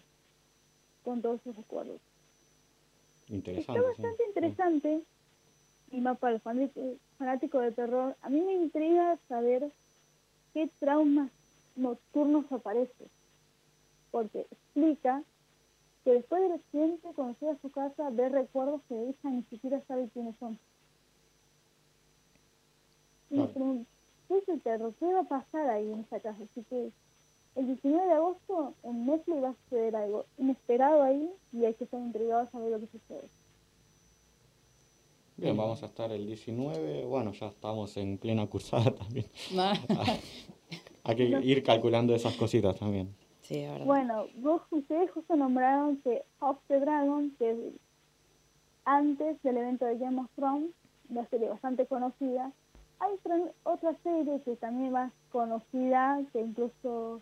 con 1.04 1.22
todos 1.22 1.40
sus 1.42 1.56
recuerdos. 1.56 2.00
interesante. 3.28 3.60
Está 3.60 3.74
sí. 3.74 4.02
bastante 4.02 4.24
interesante 4.26 5.00
y 5.92 6.00
más 6.00 6.18
para 6.18 6.34
el 6.34 6.40
fanático, 6.40 6.80
fanático 7.18 7.60
de 7.60 7.72
terror. 7.72 8.16
A 8.22 8.28
mí 8.28 8.40
me 8.40 8.54
intriga 8.54 9.18
saber 9.28 9.70
qué 10.52 10.68
traumas 10.80 11.30
nocturnos 11.76 12.50
aparecen, 12.50 13.08
porque 14.10 14.46
explica 14.50 15.22
que 16.04 16.12
después 16.12 16.42
del 16.42 16.52
accidente, 16.52 17.08
cuando 17.14 17.38
llega 17.40 17.52
a 17.52 17.60
su 17.60 17.70
casa, 17.70 18.10
ve 18.10 18.28
recuerdos 18.28 18.80
que 18.88 18.94
ella 18.94 19.30
ni 19.30 19.42
siquiera 19.44 19.80
sabe 19.86 20.08
quiénes 20.12 20.36
son. 20.38 20.58
Y 23.36 23.40
me 23.40 23.48
pregunto, 23.48 23.90
¿qué 24.28 24.38
es 24.38 24.48
el 24.48 24.60
terror? 24.62 24.94
¿Qué 24.98 25.12
va 25.12 25.20
a 25.20 25.24
pasar 25.24 25.68
ahí 25.68 25.92
en 25.92 26.00
esa 26.00 26.20
casa? 26.20 26.42
Así 26.42 26.64
que 26.70 26.90
el 27.54 27.66
19 27.66 28.06
de 28.06 28.12
agosto 28.12 28.74
en 28.82 29.06
Netflix 29.06 29.42
va 29.42 29.48
a 29.50 29.54
suceder 29.64 29.96
algo 29.96 30.24
inesperado 30.38 31.02
ahí 31.02 31.30
y 31.52 31.66
hay 31.66 31.74
que 31.74 31.84
estar 31.84 32.00
intrigados 32.00 32.48
a 32.48 32.52
saber 32.52 32.70
lo 32.70 32.80
que 32.80 32.86
sucede. 32.86 33.28
Bien, 35.36 35.54
vamos 35.54 35.82
a 35.82 35.86
estar 35.86 36.10
el 36.12 36.26
19. 36.26 37.04
Bueno, 37.04 37.32
ya 37.32 37.48
estamos 37.48 37.94
en 37.98 38.16
plena 38.16 38.46
cursada 38.46 38.90
también. 38.94 39.26
Hay 41.04 41.14
que 41.14 41.24
ir 41.24 41.62
calculando 41.62 42.14
esas 42.14 42.36
cositas 42.36 42.76
también. 42.78 43.14
sí, 43.42 43.58
es 43.58 43.70
verdad. 43.70 43.84
Bueno, 43.84 44.26
vos, 44.36 44.62
ustedes 44.70 45.10
justo 45.10 45.36
nombraron 45.36 45.98
que 45.98 46.22
House 46.40 46.58
the 46.68 46.80
Dragon, 46.80 47.30
que 47.38 47.50
es 47.50 47.58
antes 48.86 49.40
del 49.42 49.58
evento 49.58 49.84
de 49.84 49.98
Game 49.98 50.20
of 50.20 50.26
Thrones, 50.36 50.70
una 51.08 51.26
serie 51.28 51.48
bastante 51.48 51.86
conocida, 51.86 52.52
hay 53.00 53.12
otra, 53.14 53.38
otra 53.64 53.94
serie 54.02 54.40
que 54.42 54.56
también 54.56 54.92
más 54.92 55.12
conocida, 55.30 56.22
que 56.32 56.40
incluso 56.40 57.20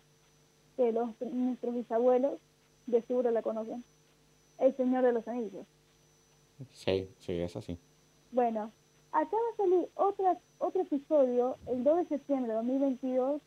que 0.77 0.91
los, 0.91 1.09
nuestros 1.21 1.75
bisabuelos 1.75 2.39
de 2.87 3.01
seguro 3.03 3.31
la 3.31 3.41
conocen, 3.41 3.83
El 4.59 4.75
Señor 4.75 5.03
de 5.03 5.13
los 5.13 5.27
Anillos. 5.27 5.65
Sí, 6.71 7.09
sí, 7.19 7.33
es 7.33 7.55
así. 7.55 7.77
Bueno, 8.31 8.71
acá 9.11 9.35
va 9.35 9.53
a 9.53 9.57
salir 9.57 9.89
otra, 9.95 10.37
otro 10.59 10.81
episodio 10.81 11.57
el 11.67 11.83
2 11.83 11.97
de 11.97 12.05
septiembre 12.05 12.49
de 12.49 12.57
2022 12.57 13.41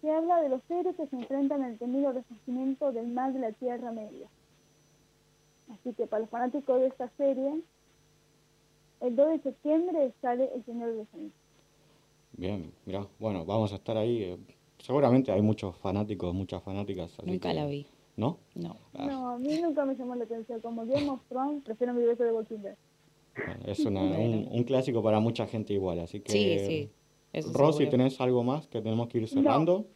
que 0.00 0.10
habla 0.10 0.40
de 0.40 0.48
los 0.48 0.60
héroes 0.68 0.96
que 0.96 1.06
se 1.06 1.16
enfrentan 1.16 1.62
al 1.62 1.78
temido 1.78 2.12
resurgimiento 2.12 2.92
del 2.92 3.06
mal 3.08 3.32
de 3.32 3.38
la 3.38 3.52
Tierra 3.52 3.92
Media. 3.92 4.26
Así 5.72 5.94
que 5.94 6.06
para 6.06 6.20
los 6.20 6.30
fanáticos 6.30 6.80
de 6.80 6.88
esta 6.88 7.08
serie, 7.16 7.62
el 9.00 9.16
2 9.16 9.28
de 9.28 9.38
septiembre 9.40 10.12
sale 10.20 10.50
El 10.54 10.64
Señor 10.64 10.90
de 10.90 10.96
los 10.96 11.14
Anillos. 11.14 11.41
Bien, 12.36 12.72
mira, 12.86 13.06
bueno, 13.18 13.44
vamos 13.44 13.72
a 13.72 13.76
estar 13.76 13.96
ahí. 13.96 14.22
eh, 14.24 14.38
Seguramente 14.78 15.30
hay 15.30 15.42
muchos 15.42 15.76
fanáticos, 15.78 16.34
muchas 16.34 16.62
fanáticas. 16.62 17.12
así 17.18 17.30
Nunca 17.30 17.50
que- 17.50 17.54
la 17.54 17.66
vi. 17.66 17.86
¿No? 18.16 18.38
No. 18.54 18.76
Ah, 18.94 19.06
No, 19.06 19.28
a 19.30 19.38
mí 19.38 19.48
nunca 19.60 19.84
me 19.84 19.94
llamó 19.94 20.14
la 20.16 20.24
atención. 20.24 20.60
Como 20.60 20.84
Game 20.86 21.08
of 21.08 21.20
Thrones, 21.28 21.62
prefiero 21.64 21.94
mi 21.94 22.04
beso 22.04 22.24
de 22.24 22.32
Walking 22.32 22.58
Dead. 22.58 22.76
bueno, 23.46 23.60
es 23.66 23.84
una- 23.86 24.00
un, 24.02 24.48
un 24.50 24.64
clásico 24.64 25.02
para 25.02 25.18
mucha 25.20 25.46
gente 25.46 25.72
igual, 25.72 26.00
así 26.00 26.20
que... 26.20 26.32
Sí, 26.32 26.58
sí. 26.66 26.90
Eso 27.32 27.50
Rosy, 27.52 27.78
seguro. 27.84 27.90
¿tenés 27.90 28.20
algo 28.20 28.42
más 28.44 28.66
que 28.68 28.82
tenemos 28.82 29.08
que 29.08 29.18
ir 29.18 29.28
cerrando? 29.28 29.86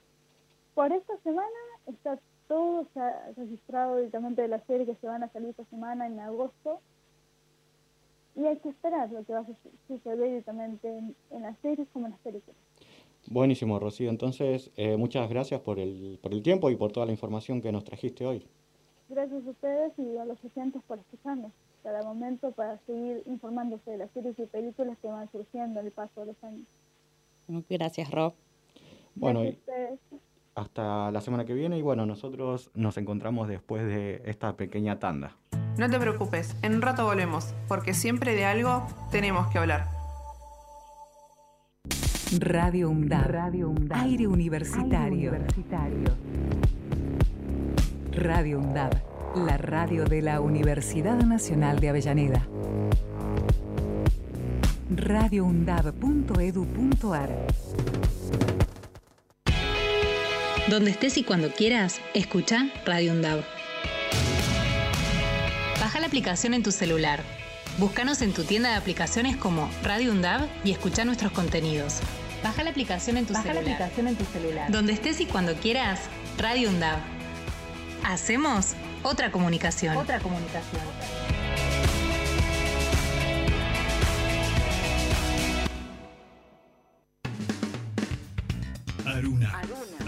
Por 0.75 0.91
esta 0.93 1.19
semana 1.19 1.49
está 1.87 2.19
todo 2.49 2.87
registrado 3.37 3.97
directamente 3.97 4.41
de 4.41 4.49
la 4.49 4.61
serie 4.65 4.87
que 4.87 4.95
se 4.95 5.07
van 5.07 5.23
a 5.23 5.29
salir 5.33 5.51
esta 5.51 5.65
semana 5.67 6.07
en 6.07 6.19
agosto. 6.21 6.81
Y 8.37 8.45
hay 8.45 8.59
que 8.59 8.69
esperar 8.69 9.11
lo 9.11 9.25
que 9.25 9.33
va 9.33 9.41
a 9.41 9.47
su- 9.47 9.55
suceder 9.89 10.21
directamente 10.21 10.89
en, 10.89 11.17
en 11.31 11.43
las 11.43 11.59
series 11.61 11.89
como 11.93 12.07
en 12.07 12.13
las 12.13 12.21
películas. 12.21 12.57
Buenísimo, 13.29 13.79
Rocío. 13.79 14.11
Entonces, 14.11 14.71
eh, 14.77 14.97
muchas 14.97 15.29
gracias 15.29 15.61
por 15.61 15.79
el, 15.81 16.19
por 16.23 16.33
el 16.33 16.43
tiempo 16.43 16.71
y 16.71 16.77
por 16.77 16.93
toda 16.93 17.07
la 17.07 17.13
información 17.13 17.61
que 17.61 17.73
nos 17.73 17.83
trajiste 17.85 18.25
hoy. 18.27 18.47
Gracias 19.09 19.47
a 19.47 19.51
ustedes 19.51 19.93
y 19.99 20.17
a 20.19 20.25
los 20.25 20.39
oyentes 20.45 20.83
por 20.87 20.99
escucharnos 20.99 21.53
cada 21.83 22.03
momento 22.03 22.51
para 22.53 22.79
seguir 22.87 23.23
informándose 23.27 23.91
de 23.93 23.99
las 23.99 24.11
series 24.11 24.39
y 24.39 24.47
películas 24.47 24.99
que 25.01 25.09
van 25.09 25.31
surgiendo 25.31 25.81
en 25.81 25.87
el 25.87 25.93
paso 25.93 26.21
de 26.21 26.27
los 26.27 26.45
años. 26.45 26.67
Gracias, 27.69 28.11
Rob. 28.11 28.35
Bueno, 29.15 29.43
Gracias 29.43 29.99
y 30.13 30.17
hasta 30.57 31.11
la 31.11 31.21
semana 31.21 31.45
que 31.45 31.55
viene 31.55 31.79
y 31.79 31.83
bueno, 31.83 32.07
nosotros 32.07 32.71
nos 32.75 32.97
encontramos 32.99 33.47
después 33.47 33.87
de 33.87 34.23
esta 34.25 34.57
pequeña 34.57 34.99
tanda. 34.99 35.37
No 35.79 35.91
te 35.91 36.01
preocupes, 36.01 36.57
en 36.63 36.77
un 36.77 36.83
rato 36.83 37.05
volvemos, 37.05 37.53
porque 37.69 37.93
siempre 37.93 38.35
de 38.35 38.47
algo 38.47 38.87
tenemos 39.11 39.49
que 39.49 39.59
hablar. 39.59 39.89
Radio 42.39 42.91
UNDAB. 42.91 43.91
Aire 43.91 44.27
universitario. 44.27 45.33
Radio 48.13 48.59
UNDAB. 48.59 48.95
La 49.47 49.59
radio 49.59 50.07
de 50.07 50.23
la 50.23 50.41
Universidad 50.41 51.23
Nacional 51.23 51.79
de 51.79 51.91
Avellaneda. 51.91 52.49
radioundab.edu.ar 54.91 57.31
Donde 60.71 60.91
estés 60.91 61.19
y 61.19 61.23
cuando 61.23 61.51
quieras, 61.51 62.01
escucha 62.15 62.71
Radio 62.87 63.13
UNDAB. 63.13 63.56
Baja 66.07 66.15
la 66.15 66.19
aplicación 66.21 66.55
en 66.55 66.63
tu 66.63 66.71
celular. 66.71 67.21
Búscanos 67.79 68.23
en 68.23 68.33
tu 68.33 68.45
tienda 68.45 68.69
de 68.69 68.77
aplicaciones 68.77 69.37
como 69.37 69.69
Radio 69.83 70.13
UNDAB 70.13 70.47
y 70.63 70.71
escucha 70.71 71.05
nuestros 71.05 71.33
contenidos. 71.33 71.99
Baja 72.45 72.63
la 72.63 72.71
aplicación 72.71 73.17
en 73.17 73.27
tu 73.27 73.35
celular. 73.35 73.91
en 73.99 74.15
tu 74.15 74.25
celular. 74.27 74.71
Donde 74.71 74.93
estés 74.93 75.21
y 75.21 75.27
cuando 75.27 75.57
quieras, 75.57 75.99
Radio 76.39 76.69
UNDAB. 76.71 76.99
Hacemos 78.05 78.75
otra 79.03 79.33
comunicación. 79.33 79.97
Otra 79.97 80.21
comunicación. 80.21 81.36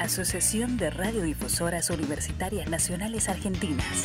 Asociación 0.00 0.78
de 0.78 0.88
Radiodifusoras 0.88 1.90
Universitarias 1.90 2.70
Nacionales 2.70 3.28
Argentinas. 3.28 4.02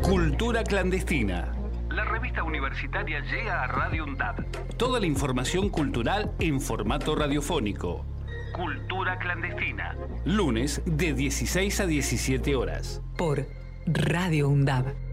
Cultura 0.00 0.64
clandestina. 0.64 1.52
La 1.90 2.06
revista 2.06 2.42
universitaria 2.42 3.20
llega 3.20 3.62
a 3.62 3.66
Radio 3.66 4.04
UNDAD. 4.04 4.36
Toda 4.78 5.00
la 5.00 5.06
información 5.06 5.68
cultural 5.68 6.32
en 6.38 6.62
formato 6.62 7.14
radiofónico. 7.14 8.06
Cultura 8.54 9.18
clandestina. 9.18 9.94
Lunes 10.24 10.80
de 10.86 11.12
16 11.12 11.80
a 11.80 11.86
17 11.86 12.56
horas. 12.56 13.02
Por 13.18 13.46
Radio 13.84 14.48
UNDAB. 14.48 15.11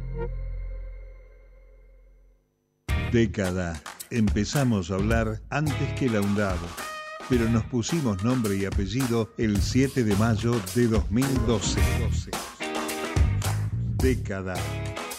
Década. 3.11 3.81
Empezamos 4.11 4.91
a 4.91 4.95
hablar 4.95 5.41
antes 5.49 5.93
que 5.97 6.09
la 6.09 6.21
UNDAB, 6.21 6.57
pero 7.27 7.49
nos 7.49 7.63
pusimos 7.63 8.23
nombre 8.23 8.55
y 8.55 8.65
apellido 8.65 9.33
el 9.39 9.59
7 9.59 10.03
de 10.03 10.15
mayo 10.15 10.55
de 10.75 10.87
2012. 10.87 11.81
Década. 13.97 14.53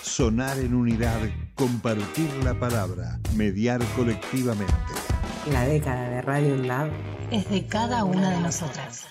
Sonar 0.03 0.59
en 0.59 0.75
unidad, 0.75 1.19
compartir 1.57 2.29
la 2.45 2.55
palabra, 2.55 3.19
mediar 3.35 3.81
colectivamente. 3.97 4.73
La 5.51 5.67
década 5.67 6.11
de 6.11 6.23
Radio 6.23 6.55
UNDAB 6.55 6.91
es 7.33 7.51
de 7.51 7.67
cada 7.67 8.05
una 8.05 8.31
de 8.31 8.41
nosotras. 8.41 9.07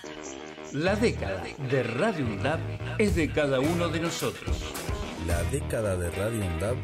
La 0.72 0.96
década 0.96 1.42
de 1.70 1.82
Radio 1.82 2.24
UNDAB 2.24 2.60
es 2.98 3.14
de 3.14 3.30
cada 3.30 3.60
uno 3.60 3.88
de 3.88 4.00
nosotros. 4.00 4.56
La 5.26 5.42
década 5.50 5.96
de 5.98 6.10
Radio 6.12 6.46
UNDAB 6.46 6.76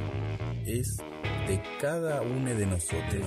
es 0.67 0.99
de 1.47 1.63
cada 1.81 2.23
uno 2.23 2.51
de 2.55 2.67
nosotros. 2.67 3.25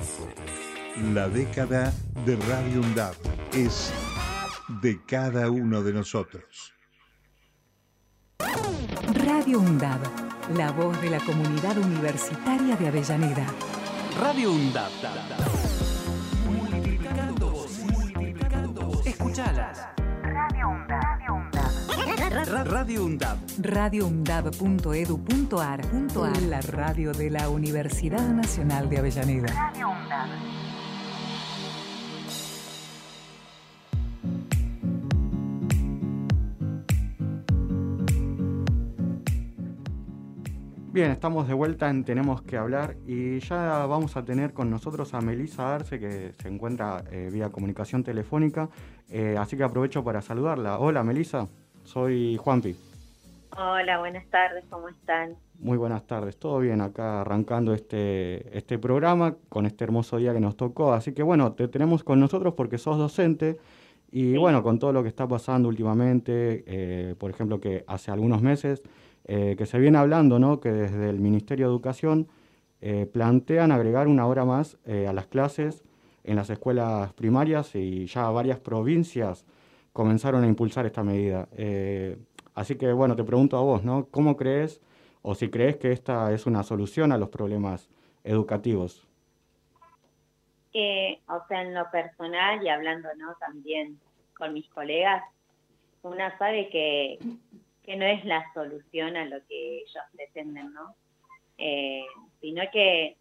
La 1.14 1.30
década 1.30 1.94
de 2.26 2.36
Radio 2.36 2.82
UNDAB 2.82 3.16
es 3.54 3.94
de 4.82 5.00
cada 5.06 5.50
uno 5.50 5.82
de 5.82 5.94
nosotros. 5.94 6.74
Radio 9.26 9.60
UNDAB, 9.60 10.02
la 10.56 10.72
voz 10.72 11.00
de 11.02 11.10
la 11.12 11.20
comunidad 11.20 11.78
universitaria 11.78 12.76
de 12.76 12.88
Avellaneda. 12.88 13.46
Radio 14.20 14.52
UNDAB. 14.52 14.92
Multiplicando 16.46 17.50
voces. 17.52 17.86
Multiplicando 17.86 18.82
voces. 18.82 19.14
Escuchalas. 19.14 19.99
Radio 22.46 23.04
UNDAB. 23.04 23.38
Radio 23.60 24.08
UNDAB. 24.08 24.46
radioundab.edu.ar. 24.46 25.82
La 26.48 26.62
radio 26.62 27.12
de 27.12 27.30
la 27.30 27.50
Universidad 27.50 28.30
Nacional 28.30 28.90
de 28.90 28.98
Avellaneda. 28.98 29.48
Radio 29.48 29.90
UNDAB. 29.90 30.30
Bien, 40.92 41.12
estamos 41.12 41.48
de 41.48 41.54
vuelta 41.54 41.90
en 41.90 42.04
Tenemos 42.04 42.42
que 42.42 42.58
hablar 42.58 42.98
y 43.06 43.40
ya 43.42 43.86
vamos 43.86 44.18
a 44.18 44.26
tener 44.26 44.54
con 44.54 44.72
nosotros 44.72 45.14
a 45.14 45.22
Melisa 45.22 45.76
Arce 45.76 46.00
que 46.00 46.34
se 46.42 46.48
encuentra 46.48 47.04
eh, 47.12 47.30
vía 47.32 47.50
comunicación 47.50 48.04
telefónica, 48.04 48.70
eh, 49.08 49.36
así 49.38 49.56
que 49.56 49.64
aprovecho 49.64 50.04
para 50.04 50.22
saludarla. 50.22 50.80
Hola 50.80 51.04
Melisa, 51.04 51.48
soy 51.90 52.38
Juanpi. 52.38 52.76
Hola, 53.58 53.98
buenas 53.98 54.26
tardes, 54.28 54.64
¿cómo 54.70 54.90
están? 54.90 55.36
Muy 55.58 55.76
buenas 55.76 56.06
tardes, 56.06 56.38
todo 56.38 56.60
bien 56.60 56.82
acá 56.82 57.22
arrancando 57.22 57.74
este, 57.74 58.56
este 58.56 58.78
programa 58.78 59.36
con 59.50 59.66
este 59.66 59.84
hermoso 59.84 60.18
día 60.18 60.32
que 60.32 60.40
nos 60.40 60.56
tocó, 60.56 60.94
así 60.94 61.14
que 61.14 61.24
bueno, 61.24 61.54
te 61.54 61.68
tenemos 61.68 62.04
con 62.04 62.20
nosotros 62.20 62.54
porque 62.54 62.78
sos 62.78 62.98
docente 62.98 63.58
y 64.12 64.38
bueno, 64.38 64.62
con 64.62 64.78
todo 64.78 64.94
lo 64.94 65.02
que 65.02 65.10
está 65.10 65.28
pasando 65.28 65.68
últimamente, 65.68 66.64
eh, 66.68 67.16
por 67.18 67.32
ejemplo 67.32 67.60
que 67.60 67.84
hace 67.88 68.12
algunos 68.12 68.42
meses 68.44 68.84
eh, 69.26 69.56
que 69.58 69.66
se 69.66 69.80
viene 69.80 69.98
hablando, 69.98 70.38
¿no? 70.38 70.60
que 70.60 70.72
desde 70.72 71.10
el 71.10 71.20
Ministerio 71.20 71.66
de 71.66 71.72
Educación 71.72 72.28
eh, 72.82 73.10
plantean 73.12 73.72
agregar 73.72 74.08
una 74.08 74.28
hora 74.28 74.46
más 74.46 74.78
a 74.88 75.12
las 75.12 75.26
clases 75.26 75.84
en 76.24 76.36
las 76.36 76.52
escuelas 76.52 77.14
primarias 77.14 77.76
y 77.76 78.06
ya 78.06 78.30
varias 78.30 78.60
provincias 78.60 79.44
comenzaron 80.00 80.46
a 80.46 80.48
impulsar 80.48 80.86
esta 80.86 81.04
medida. 81.04 81.50
Eh, 81.58 82.18
así 82.56 82.78
que 82.78 82.94
bueno, 82.94 83.18
te 83.18 83.26
pregunto 83.26 83.58
a 83.58 83.62
vos, 83.62 83.84
¿no? 83.84 84.08
¿Cómo 84.10 84.38
crees 84.38 84.80
o 85.24 85.36
si 85.36 85.50
crees 85.50 85.76
que 85.76 85.92
esta 85.92 86.32
es 86.32 86.46
una 86.46 86.64
solución 86.64 87.12
a 87.12 87.18
los 87.18 87.28
problemas 87.28 87.90
educativos? 88.24 89.06
Eh, 90.72 91.20
o 91.28 91.46
sea, 91.50 91.64
en 91.64 91.74
lo 91.74 91.92
personal 91.92 92.64
y 92.64 92.70
hablando 92.70 93.10
¿no? 93.18 93.36
también 93.42 94.00
con 94.38 94.54
mis 94.54 94.70
colegas, 94.70 95.22
una 96.02 96.38
sabe 96.38 96.70
que, 96.70 97.20
que 97.84 97.98
no 97.98 98.06
es 98.06 98.24
la 98.24 98.46
solución 98.54 99.18
a 99.18 99.26
lo 99.26 99.46
que 99.50 99.80
ellos 99.80 100.04
pretenden, 100.16 100.72
¿no? 100.72 100.96
Eh, 101.58 102.06
sino 102.40 102.64
que 102.72 103.18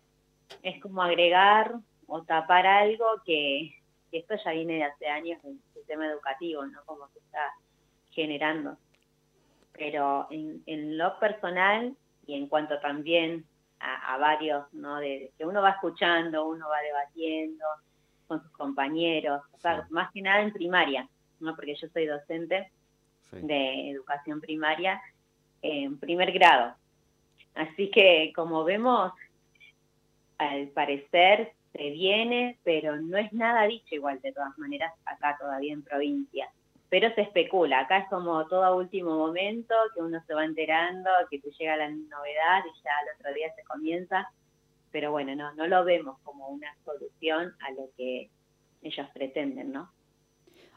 es 0.62 0.81
como 0.81 1.03
agregar 1.03 1.75
o 2.07 2.23
tapar 2.23 2.69
algo 2.69 3.05
que, 3.27 3.75
que 4.11 4.18
esto 4.18 4.35
ya 4.44 4.53
viene 4.53 4.75
de 4.75 4.85
hace 4.85 5.07
años 5.09 5.38
en 5.44 5.51
el 5.53 5.75
sistema 5.75 6.07
educativo, 6.07 6.64
¿no? 6.66 6.81
Como 6.85 7.09
se 7.09 7.18
está 7.18 7.53
generando. 8.11 8.77
Pero 9.73 10.27
en, 10.31 10.62
en 10.66 10.99
lo 10.99 11.18
personal 11.18 11.94
y 12.27 12.35
en 12.35 12.49
cuanto 12.49 12.79
también 12.81 13.44
a, 13.81 14.14
a 14.14 14.18
varios, 14.18 14.73
¿no? 14.73 14.97
De, 14.97 15.09
de 15.09 15.33
que 15.38 15.47
uno 15.47 15.62
va 15.62 15.71
escuchando, 15.71 16.49
uno 16.49 16.68
va 16.68 16.81
debatiendo 16.81 17.64
con 18.27 18.42
sus 18.42 18.51
compañeros, 18.53 19.42
o 19.53 19.59
sea, 19.61 19.83
Sí. 19.83 19.87
más 19.92 20.12
que 20.12 20.21
nada 20.23 20.42
en 20.42 20.53
primaria, 20.53 21.09
¿no? 21.40 21.55
Porque 21.55 21.75
yo 21.77 21.88
soy 21.88 22.07
docente 22.07 22.71
Sí. 23.31 23.38
de 23.42 23.90
educación 23.90 24.40
primaria 24.40 25.01
en 25.62 25.99
primer 25.99 26.33
grado. 26.33 26.75
Así 27.55 27.90
que, 27.90 28.33
como 28.35 28.64
vemos, 28.64 29.12
al 30.38 30.68
parecer 30.68 31.53
se 31.73 31.91
viene, 31.91 32.59
pero 32.65 33.01
no 33.01 33.17
es 33.19 33.33
nada 33.33 33.65
dicho 33.67 33.95
igual 33.95 34.21
de 34.21 34.33
todas 34.33 34.57
maneras 34.59 34.93
acá 35.05 35.37
todavía 35.39 35.73
en 35.73 35.83
provincia. 35.83 36.49
Pero 36.91 37.15
se 37.15 37.21
especula, 37.21 37.81
acá 37.81 37.99
es 37.99 38.09
como 38.09 38.47
todo 38.47 38.65
a 38.65 38.75
último 38.75 39.17
momento, 39.19 39.75
que 39.95 40.01
uno 40.01 40.23
se 40.27 40.33
va 40.35 40.45
enterando, 40.45 41.11
que 41.31 41.39
te 41.39 41.51
llega 41.59 41.77
la 41.77 41.91
novedad 41.91 42.65
y 42.65 42.83
ya 42.83 42.91
al 43.03 43.19
otro 43.19 43.35
día 43.35 43.53
se 43.55 43.63
comienza. 43.65 44.27
Pero 44.91 45.11
bueno, 45.11 45.37
no, 45.37 45.53
no 45.55 45.67
lo 45.67 45.85
vemos 45.85 46.19
como 46.23 46.49
una 46.49 46.75
solución 46.87 47.53
a 47.61 47.71
lo 47.73 47.91
que 47.97 48.31
ellos 48.81 49.07
pretenden, 49.13 49.71
¿no? 49.73 49.91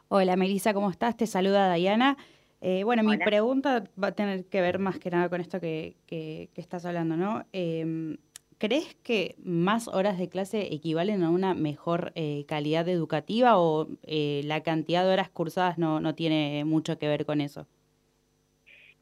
Hola 0.08 0.36
Melissa, 0.36 0.74
¿cómo 0.74 0.90
estás? 0.90 1.16
Te 1.16 1.26
saluda 1.26 1.72
Diana. 1.72 2.18
Eh, 2.60 2.84
bueno, 2.84 3.02
mi 3.02 3.16
pregunta 3.24 3.84
va 4.00 4.08
a 4.08 4.12
tener 4.12 4.44
que 4.44 4.60
ver 4.60 4.78
más 4.78 4.98
que 4.98 5.10
nada 5.10 5.28
con 5.30 5.40
esto 5.40 5.58
que, 5.60 5.96
que- 6.06 6.50
que 6.54 6.60
estás 6.60 6.84
hablando, 6.84 7.16
¿no? 7.16 7.44
Eh, 7.54 8.16
¿Crees 8.62 8.94
que 9.02 9.34
más 9.42 9.88
horas 9.88 10.18
de 10.18 10.28
clase 10.28 10.72
equivalen 10.72 11.24
a 11.24 11.30
una 11.30 11.52
mejor 11.52 12.12
eh, 12.14 12.44
calidad 12.46 12.88
educativa 12.88 13.58
o 13.58 13.88
eh, 14.04 14.42
la 14.44 14.62
cantidad 14.62 15.04
de 15.04 15.12
horas 15.12 15.30
cursadas 15.30 15.78
no, 15.78 15.98
no 15.98 16.14
tiene 16.14 16.64
mucho 16.64 16.96
que 16.96 17.08
ver 17.08 17.26
con 17.26 17.40
eso? 17.40 17.66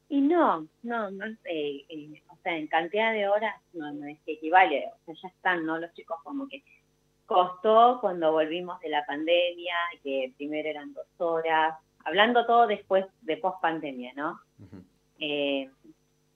Y 0.08 0.22
no, 0.22 0.66
no, 0.82 1.10
no 1.10 1.26
eh, 1.44 1.84
eh, 1.90 2.22
o 2.30 2.36
sea, 2.42 2.56
en 2.56 2.68
cantidad 2.68 3.12
de 3.12 3.28
horas 3.28 3.54
no, 3.74 3.92
no 3.92 4.06
es 4.06 4.18
que 4.20 4.32
equivale, 4.32 4.86
o 4.86 5.04
sea, 5.04 5.14
ya 5.24 5.28
están, 5.28 5.66
¿no? 5.66 5.78
Los 5.78 5.92
chicos 5.92 6.16
como 6.24 6.48
que 6.48 6.64
costó 7.26 7.98
cuando 8.00 8.32
volvimos 8.32 8.80
de 8.80 8.88
la 8.88 9.04
pandemia, 9.04 9.74
que 10.02 10.32
primero 10.38 10.70
eran 10.70 10.94
dos 10.94 11.04
horas, 11.18 11.74
hablando 12.06 12.46
todo 12.46 12.66
después 12.66 13.04
de 13.20 13.36
post 13.36 13.60
pandemia, 13.60 14.14
¿no? 14.16 14.40
Eh, 15.18 15.68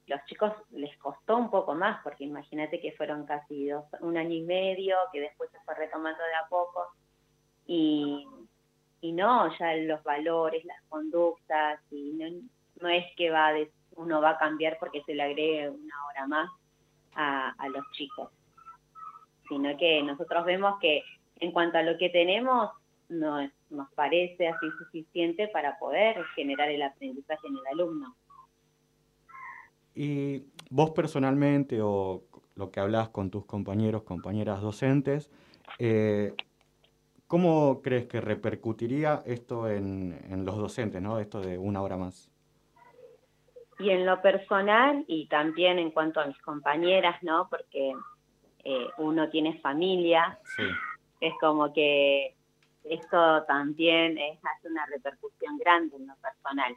los 0.06 0.24
chicos 0.26 0.52
les 0.70 0.96
costó 0.98 1.36
un 1.36 1.50
poco 1.50 1.74
más, 1.74 2.02
porque 2.02 2.24
imagínate 2.24 2.80
que 2.80 2.92
fueron 2.92 3.24
casi 3.26 3.68
dos, 3.68 3.84
un 4.00 4.16
año 4.16 4.34
y 4.34 4.42
medio, 4.42 4.96
que 5.12 5.20
después 5.20 5.50
se 5.50 5.60
fue 5.60 5.74
retomando 5.74 6.22
de 6.22 6.34
a 6.34 6.48
poco, 6.48 6.86
y, 7.66 8.26
no, 9.02 9.56
ya 9.58 9.74
los 9.76 10.02
valores, 10.02 10.64
las 10.64 10.82
conductas, 10.88 11.80
y 11.90 12.12
no, 12.12 12.26
no 12.80 12.88
es 12.88 13.04
que 13.16 13.30
va 13.30 13.52
de- 13.52 13.70
uno 13.96 14.20
va 14.20 14.30
a 14.30 14.38
cambiar 14.38 14.76
porque 14.78 15.02
se 15.04 15.14
le 15.14 15.22
agregue 15.22 15.70
una 15.70 16.06
hora 16.06 16.26
más 16.26 16.50
a, 17.14 17.50
a 17.58 17.68
los 17.68 17.84
chicos, 17.92 18.30
sino 19.48 19.76
que 19.76 20.02
nosotros 20.02 20.44
vemos 20.44 20.78
que 20.80 21.02
en 21.40 21.52
cuanto 21.52 21.78
a 21.78 21.82
lo 21.82 21.96
que 21.98 22.10
tenemos, 22.10 22.70
no 23.08 23.48
nos 23.70 23.92
parece 23.94 24.48
así 24.48 24.66
suficiente 24.78 25.48
para 25.48 25.78
poder 25.78 26.24
generar 26.34 26.70
el 26.70 26.82
aprendizaje 26.82 27.46
en 27.46 27.56
el 27.56 27.66
alumno. 27.72 28.16
Y 29.94 30.44
vos 30.70 30.90
personalmente 30.90 31.80
o 31.82 32.24
lo 32.56 32.70
que 32.70 32.80
hablas 32.80 33.08
con 33.10 33.30
tus 33.30 33.44
compañeros, 33.46 34.02
compañeras 34.02 34.60
docentes, 34.60 35.30
eh, 35.78 36.34
¿cómo 37.26 37.80
crees 37.82 38.06
que 38.06 38.20
repercutiría 38.20 39.22
esto 39.26 39.68
en, 39.68 40.20
en, 40.30 40.44
los 40.44 40.56
docentes, 40.56 41.00
¿no? 41.00 41.18
esto 41.18 41.40
de 41.40 41.58
una 41.58 41.82
hora 41.82 41.96
más? 41.96 42.30
Y 43.78 43.90
en 43.90 44.06
lo 44.06 44.22
personal 44.22 45.04
y 45.08 45.26
también 45.26 45.78
en 45.78 45.90
cuanto 45.90 46.20
a 46.20 46.26
mis 46.26 46.40
compañeras, 46.42 47.20
¿no? 47.22 47.48
porque 47.48 47.92
eh, 48.64 48.86
uno 48.98 49.28
tiene 49.30 49.58
familia, 49.60 50.38
sí. 50.56 50.62
es 51.20 51.34
como 51.40 51.72
que 51.72 52.34
esto 52.84 53.44
también 53.44 54.16
es, 54.18 54.38
hace 54.44 54.68
una 54.68 54.86
repercusión 54.86 55.58
grande 55.58 55.96
en 55.96 56.06
lo 56.06 56.14
personal. 56.16 56.76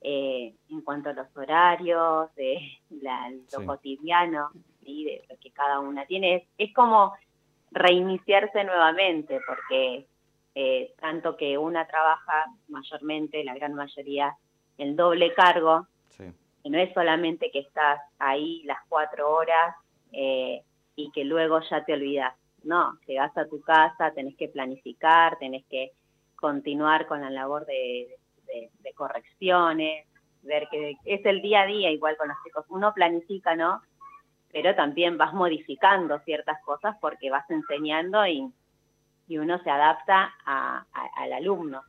Eh, 0.00 0.54
en 0.70 0.80
cuanto 0.82 1.10
a 1.10 1.12
los 1.12 1.26
horarios, 1.36 2.32
de 2.36 2.60
la, 3.02 3.30
lo 3.30 3.60
sí. 3.60 3.66
cotidiano, 3.66 4.50
¿sí? 4.84 5.04
de 5.04 5.24
lo 5.28 5.36
que 5.38 5.50
cada 5.50 5.80
una 5.80 6.06
tiene, 6.06 6.36
es, 6.36 6.42
es 6.56 6.74
como 6.74 7.14
reiniciarse 7.70 8.64
nuevamente, 8.64 9.40
porque 9.46 10.06
eh, 10.54 10.94
tanto 11.00 11.36
que 11.36 11.58
una 11.58 11.86
trabaja 11.86 12.46
mayormente, 12.68 13.44
la 13.44 13.54
gran 13.54 13.74
mayoría, 13.74 14.36
el 14.76 14.96
doble 14.96 15.34
cargo, 15.34 15.86
sí. 16.08 16.24
y 16.62 16.70
no 16.70 16.78
es 16.78 16.92
solamente 16.94 17.50
que 17.50 17.60
estás 17.60 18.00
ahí 18.18 18.62
las 18.64 18.78
cuatro 18.88 19.30
horas 19.30 19.76
eh, 20.12 20.62
y 20.96 21.10
que 21.12 21.24
luego 21.24 21.60
ya 21.68 21.84
te 21.84 21.92
olvidas, 21.92 22.34
no, 22.64 22.98
llegas 23.06 23.36
a 23.36 23.46
tu 23.46 23.60
casa, 23.60 24.12
tenés 24.14 24.36
que 24.36 24.48
planificar, 24.48 25.38
tenés 25.38 25.64
que 25.66 25.92
continuar 26.34 27.06
con 27.06 27.20
la 27.20 27.30
labor 27.30 27.66
de, 27.66 27.72
de, 28.08 28.17
de 28.48 28.92
correcciones, 28.94 30.06
ver 30.42 30.68
que 30.70 30.96
es 31.04 31.24
el 31.26 31.42
día 31.42 31.62
a 31.62 31.66
día 31.66 31.90
igual 31.90 32.16
con 32.16 32.28
los 32.28 32.36
chicos, 32.44 32.64
uno 32.68 32.92
planifica, 32.94 33.54
¿no? 33.54 33.82
pero 34.50 34.74
también 34.74 35.18
vas 35.18 35.34
modificando 35.34 36.18
ciertas 36.20 36.62
cosas 36.64 36.96
porque 37.00 37.30
vas 37.30 37.48
enseñando 37.50 38.26
y, 38.26 38.50
y 39.26 39.38
uno 39.38 39.62
se 39.62 39.70
adapta 39.70 40.34
a, 40.44 40.86
a, 40.92 41.06
al 41.16 41.32
alumno. 41.32 41.82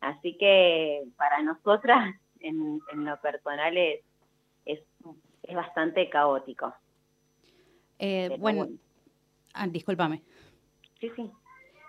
Así 0.00 0.36
que 0.36 1.04
para 1.16 1.42
nosotras, 1.42 2.14
en, 2.40 2.80
en 2.92 3.04
lo 3.04 3.20
personal, 3.20 3.76
es, 3.76 4.00
es, 4.64 4.80
es 5.42 5.54
bastante 5.54 6.08
caótico. 6.08 6.74
Eh, 7.98 8.28
bueno, 8.38 8.64
bueno. 8.64 8.78
Ah, 9.52 9.66
discúlpame. 9.66 10.22
Sí, 11.00 11.10
sí. 11.14 11.30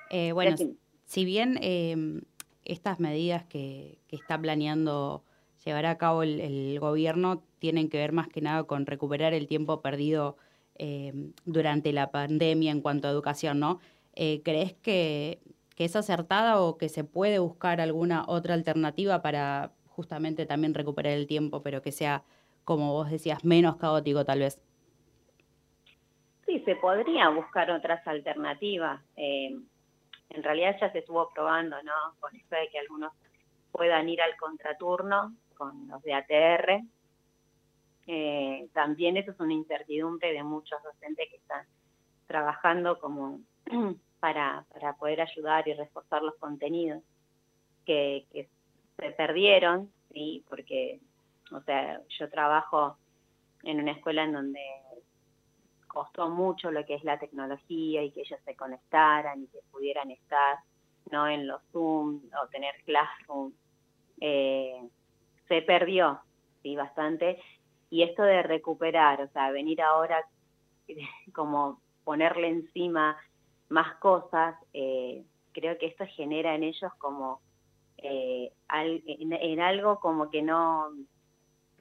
Eh, 0.10 0.32
bueno, 0.34 0.56
si 1.06 1.26
bien 1.26 1.58
eh, 1.62 1.96
estas 2.72 3.00
medidas 3.00 3.44
que, 3.46 4.00
está 4.10 4.40
planeando 4.40 5.24
llevar 5.66 5.86
a 5.86 5.98
cabo 5.98 6.24
el, 6.24 6.80
gobierno 6.80 7.44
tienen 7.60 7.90
que 7.90 7.98
ver 7.98 8.14
más 8.14 8.28
que 8.28 8.42
nada 8.42 8.64
con 8.64 8.86
recuperar 8.86 9.34
el 9.34 9.48
tiempo 9.48 9.82
perdido 9.82 10.38
eh, 10.76 11.14
durante 11.46 11.94
la 11.94 12.12
pandemia 12.12 12.72
en 12.72 12.82
cuanto 12.82 13.08
a 13.08 13.12
educación, 13.12 13.60
¿no? 13.60 13.80
Eh, 14.16 14.42
¿Crees 14.44 14.74
que, 14.74 15.40
que, 15.76 15.86
es 15.86 15.96
acertada 15.96 16.62
o 16.62 16.78
que 16.78 16.90
se 16.90 17.04
puede 17.04 17.40
buscar 17.40 17.80
alguna 17.82 18.24
otra 18.28 18.54
alternativa 18.54 19.22
para 19.22 19.72
justamente 19.88 20.46
también 20.46 20.74
recuperar 20.74 21.14
el 21.14 21.28
tiempo, 21.28 21.62
pero 21.62 21.82
que 21.82 21.92
sea, 21.92 22.24
como 22.64 22.94
vos 22.94 23.12
decías, 23.12 23.44
menos 23.44 23.76
caótico 23.78 24.26
tal 24.26 24.40
vez? 24.40 24.62
Sí, 26.46 26.60
se 26.66 26.76
podría 26.76 27.30
buscar 27.30 27.70
otras 27.72 28.06
alternativas. 28.08 29.02
Eh, 29.16 29.58
en 30.34 30.44
realidad 30.44 30.78
ya 30.80 30.92
se 30.92 31.00
estuvo 31.00 31.30
probando, 31.34 31.82
¿no? 31.84 32.16
Con 32.20 32.36
esto 32.36 32.56
de 32.56 32.70
que 32.70 32.80
algunos 32.80 33.14
puedan 33.72 34.08
ir 34.10 34.22
al 34.22 34.36
contraturno 34.38 35.36
con 35.56 35.88
los 35.88 36.02
de 36.04 36.14
ATR. 36.14 36.82
Eh, 38.08 38.70
también 38.74 39.18
eso 39.18 39.32
es 39.32 39.40
una 39.40 39.54
incertidumbre 39.54 40.34
de 40.34 40.44
muchos 40.44 40.82
docentes 40.84 41.30
que 41.30 41.38
están 41.38 41.66
trabajando 42.28 43.00
como 43.00 43.42
para, 44.20 44.66
para 44.74 44.94
poder 44.94 45.22
ayudar 45.22 45.68
y 45.68 45.74
reforzar 45.74 46.22
los 46.24 46.36
contenidos 46.36 47.04
que, 47.86 48.26
que 48.32 48.50
se 48.98 49.12
perdieron, 49.12 49.92
sí, 50.14 50.46
porque, 50.48 51.00
o 51.52 51.62
sea, 51.62 52.02
yo 52.20 52.30
trabajo 52.30 52.98
en 53.64 53.80
una 53.80 53.92
escuela 53.92 54.24
en 54.24 54.34
donde 54.34 54.62
costó 55.92 56.30
mucho 56.30 56.72
lo 56.72 56.86
que 56.86 56.96
es 56.96 57.04
la 57.04 57.20
tecnología 57.20 58.04
y 58.04 58.12
que 58.12 58.22
ellos 58.22 58.40
se 58.46 58.56
conectaran 58.56 59.44
y 59.44 59.48
que 59.48 59.60
pudieran 59.72 60.10
estar 60.12 60.58
no 61.12 61.28
en 61.28 61.48
los 61.48 61.62
Zoom 61.72 62.22
o 62.42 62.48
tener 62.48 62.74
Classroom. 62.86 63.52
Eh, 64.20 64.82
se 65.48 65.62
perdió, 65.64 66.22
sí, 66.64 66.76
bastante. 66.76 67.42
Y 67.90 68.04
esto 68.04 68.24
de 68.24 68.42
recuperar, 68.44 69.22
o 69.22 69.28
sea, 69.30 69.52
venir 69.52 69.82
ahora 69.82 70.24
como 71.34 71.82
ponerle 72.04 72.48
encima 72.48 73.18
más 73.70 73.96
cosas, 73.98 74.56
eh, 74.74 75.24
creo 75.52 75.78
que 75.78 75.88
esto 75.88 76.06
genera 76.16 76.56
en 76.56 76.64
ellos 76.64 76.92
como 76.98 77.42
eh, 77.98 78.52
al, 78.68 79.04
en, 79.06 79.60
algo 79.60 80.00
como 80.00 80.30
que 80.30 80.42
no, 80.42 80.88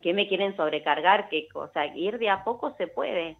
que 0.02 0.12
me 0.12 0.28
quieren 0.28 0.56
sobrecargar, 0.56 1.28
que, 1.28 1.48
o 1.54 1.68
sea, 1.68 1.86
ir 1.96 2.18
de 2.18 2.30
a 2.30 2.44
poco 2.44 2.74
se 2.76 2.86
puede, 2.86 3.36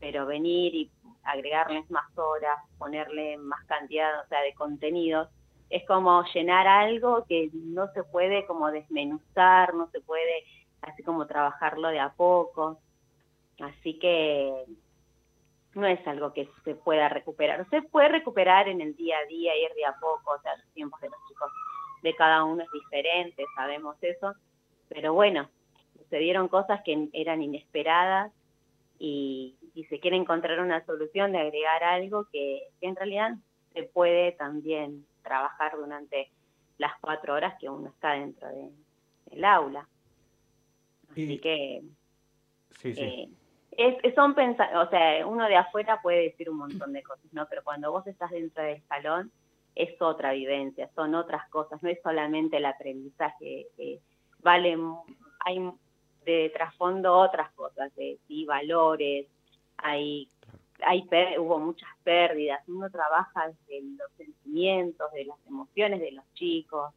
pero 0.00 0.26
venir 0.26 0.74
y 0.74 0.90
agregarles 1.22 1.90
más 1.90 2.06
horas, 2.16 2.58
ponerle 2.78 3.36
más 3.38 3.64
cantidad, 3.66 4.20
o 4.24 4.28
sea, 4.28 4.40
de 4.42 4.54
contenidos, 4.54 5.28
es 5.70 5.84
como 5.86 6.22
llenar 6.32 6.66
algo 6.66 7.24
que 7.28 7.50
no 7.52 7.90
se 7.92 8.04
puede 8.04 8.46
como 8.46 8.70
desmenuzar, 8.70 9.74
no 9.74 9.90
se 9.90 10.00
puede 10.00 10.44
así 10.82 11.02
como 11.02 11.26
trabajarlo 11.26 11.88
de 11.88 11.98
a 11.98 12.12
poco. 12.12 12.78
Así 13.60 13.98
que 13.98 14.52
no 15.74 15.86
es 15.86 16.06
algo 16.06 16.32
que 16.32 16.48
se 16.64 16.74
pueda 16.74 17.08
recuperar. 17.08 17.68
Se 17.70 17.82
puede 17.82 18.08
recuperar 18.08 18.68
en 18.68 18.80
el 18.80 18.94
día 18.96 19.16
a 19.18 19.26
día, 19.26 19.56
ir 19.56 19.72
de 19.74 19.86
a 19.86 19.94
poco, 19.94 20.34
o 20.34 20.40
sea, 20.40 20.56
los 20.56 20.66
tiempos 20.72 21.00
de 21.00 21.08
los 21.08 21.18
chicos 21.28 21.50
de 22.02 22.14
cada 22.14 22.44
uno 22.44 22.62
es 22.62 22.70
diferente, 22.70 23.44
sabemos 23.56 23.96
eso, 24.00 24.34
pero 24.88 25.12
bueno, 25.12 25.48
sucedieron 25.98 26.48
cosas 26.48 26.80
que 26.84 27.08
eran 27.12 27.42
inesperadas 27.42 28.32
y, 28.98 29.56
y 29.74 29.84
se 29.84 30.00
quiere 30.00 30.16
encontrar 30.16 30.60
una 30.60 30.84
solución 30.86 31.32
de 31.32 31.38
agregar 31.38 31.84
algo 31.84 32.26
que, 32.32 32.62
que 32.80 32.86
en 32.86 32.96
realidad 32.96 33.34
se 33.72 33.82
puede 33.84 34.32
también 34.32 35.06
trabajar 35.22 35.76
durante 35.76 36.30
las 36.78 36.92
cuatro 37.00 37.34
horas 37.34 37.54
que 37.60 37.68
uno 37.68 37.88
está 37.88 38.12
dentro 38.12 38.48
de, 38.48 38.70
del 39.26 39.44
aula. 39.44 39.88
Así 41.10 41.34
y, 41.34 41.38
que 41.38 41.82
sí, 42.78 42.94
sí. 42.94 43.00
Eh, 43.00 43.30
es, 44.02 44.14
son 44.14 44.34
pensar, 44.34 44.74
o 44.76 44.88
sea, 44.88 45.26
uno 45.26 45.46
de 45.46 45.56
afuera 45.56 46.00
puede 46.02 46.22
decir 46.22 46.48
un 46.48 46.56
montón 46.56 46.92
de 46.92 47.02
cosas, 47.02 47.30
¿no? 47.32 47.46
Pero 47.48 47.62
cuando 47.62 47.90
vos 47.90 48.06
estás 48.06 48.30
dentro 48.30 48.62
del 48.62 48.82
salón 48.84 49.30
es 49.74 50.00
otra 50.00 50.32
vivencia, 50.32 50.88
son 50.94 51.14
otras 51.14 51.48
cosas, 51.50 51.82
no 51.82 51.90
es 51.90 52.00
solamente 52.02 52.56
el 52.56 52.64
aprendizaje, 52.64 53.66
eh, 53.76 54.00
vale, 54.38 54.78
hay 55.40 55.70
de 56.26 56.50
trasfondo 56.50 57.16
otras 57.16 57.50
cosas, 57.52 57.94
de, 57.96 58.18
valores, 58.46 59.26
hay 59.78 60.28
hay 60.84 61.08
hubo 61.38 61.58
muchas 61.58 61.88
pérdidas, 62.04 62.60
uno 62.68 62.90
trabaja 62.90 63.48
desde 63.48 63.82
los 63.96 64.10
sentimientos, 64.18 65.10
de 65.12 65.24
las 65.24 65.38
emociones 65.46 66.00
de 66.00 66.12
los 66.12 66.24
chicos, 66.34 66.92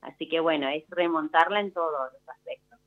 así 0.00 0.28
que 0.28 0.40
bueno, 0.40 0.68
es 0.68 0.82
remontarla 0.90 1.60
en 1.60 1.70
todos 1.70 2.12
los 2.12 2.28
aspectos. 2.28 2.80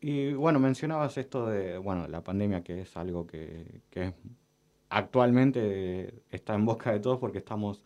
Y 0.00 0.32
bueno, 0.34 0.60
mencionabas 0.60 1.18
esto 1.18 1.46
de, 1.46 1.78
bueno, 1.78 2.06
la 2.06 2.22
pandemia 2.22 2.62
que 2.62 2.82
es 2.82 2.96
algo 2.96 3.26
que, 3.26 3.80
que 3.90 4.14
actualmente 4.90 6.22
está 6.30 6.54
en 6.54 6.64
boca 6.64 6.92
de 6.92 7.00
todos 7.00 7.18
porque 7.18 7.38
estamos 7.38 7.82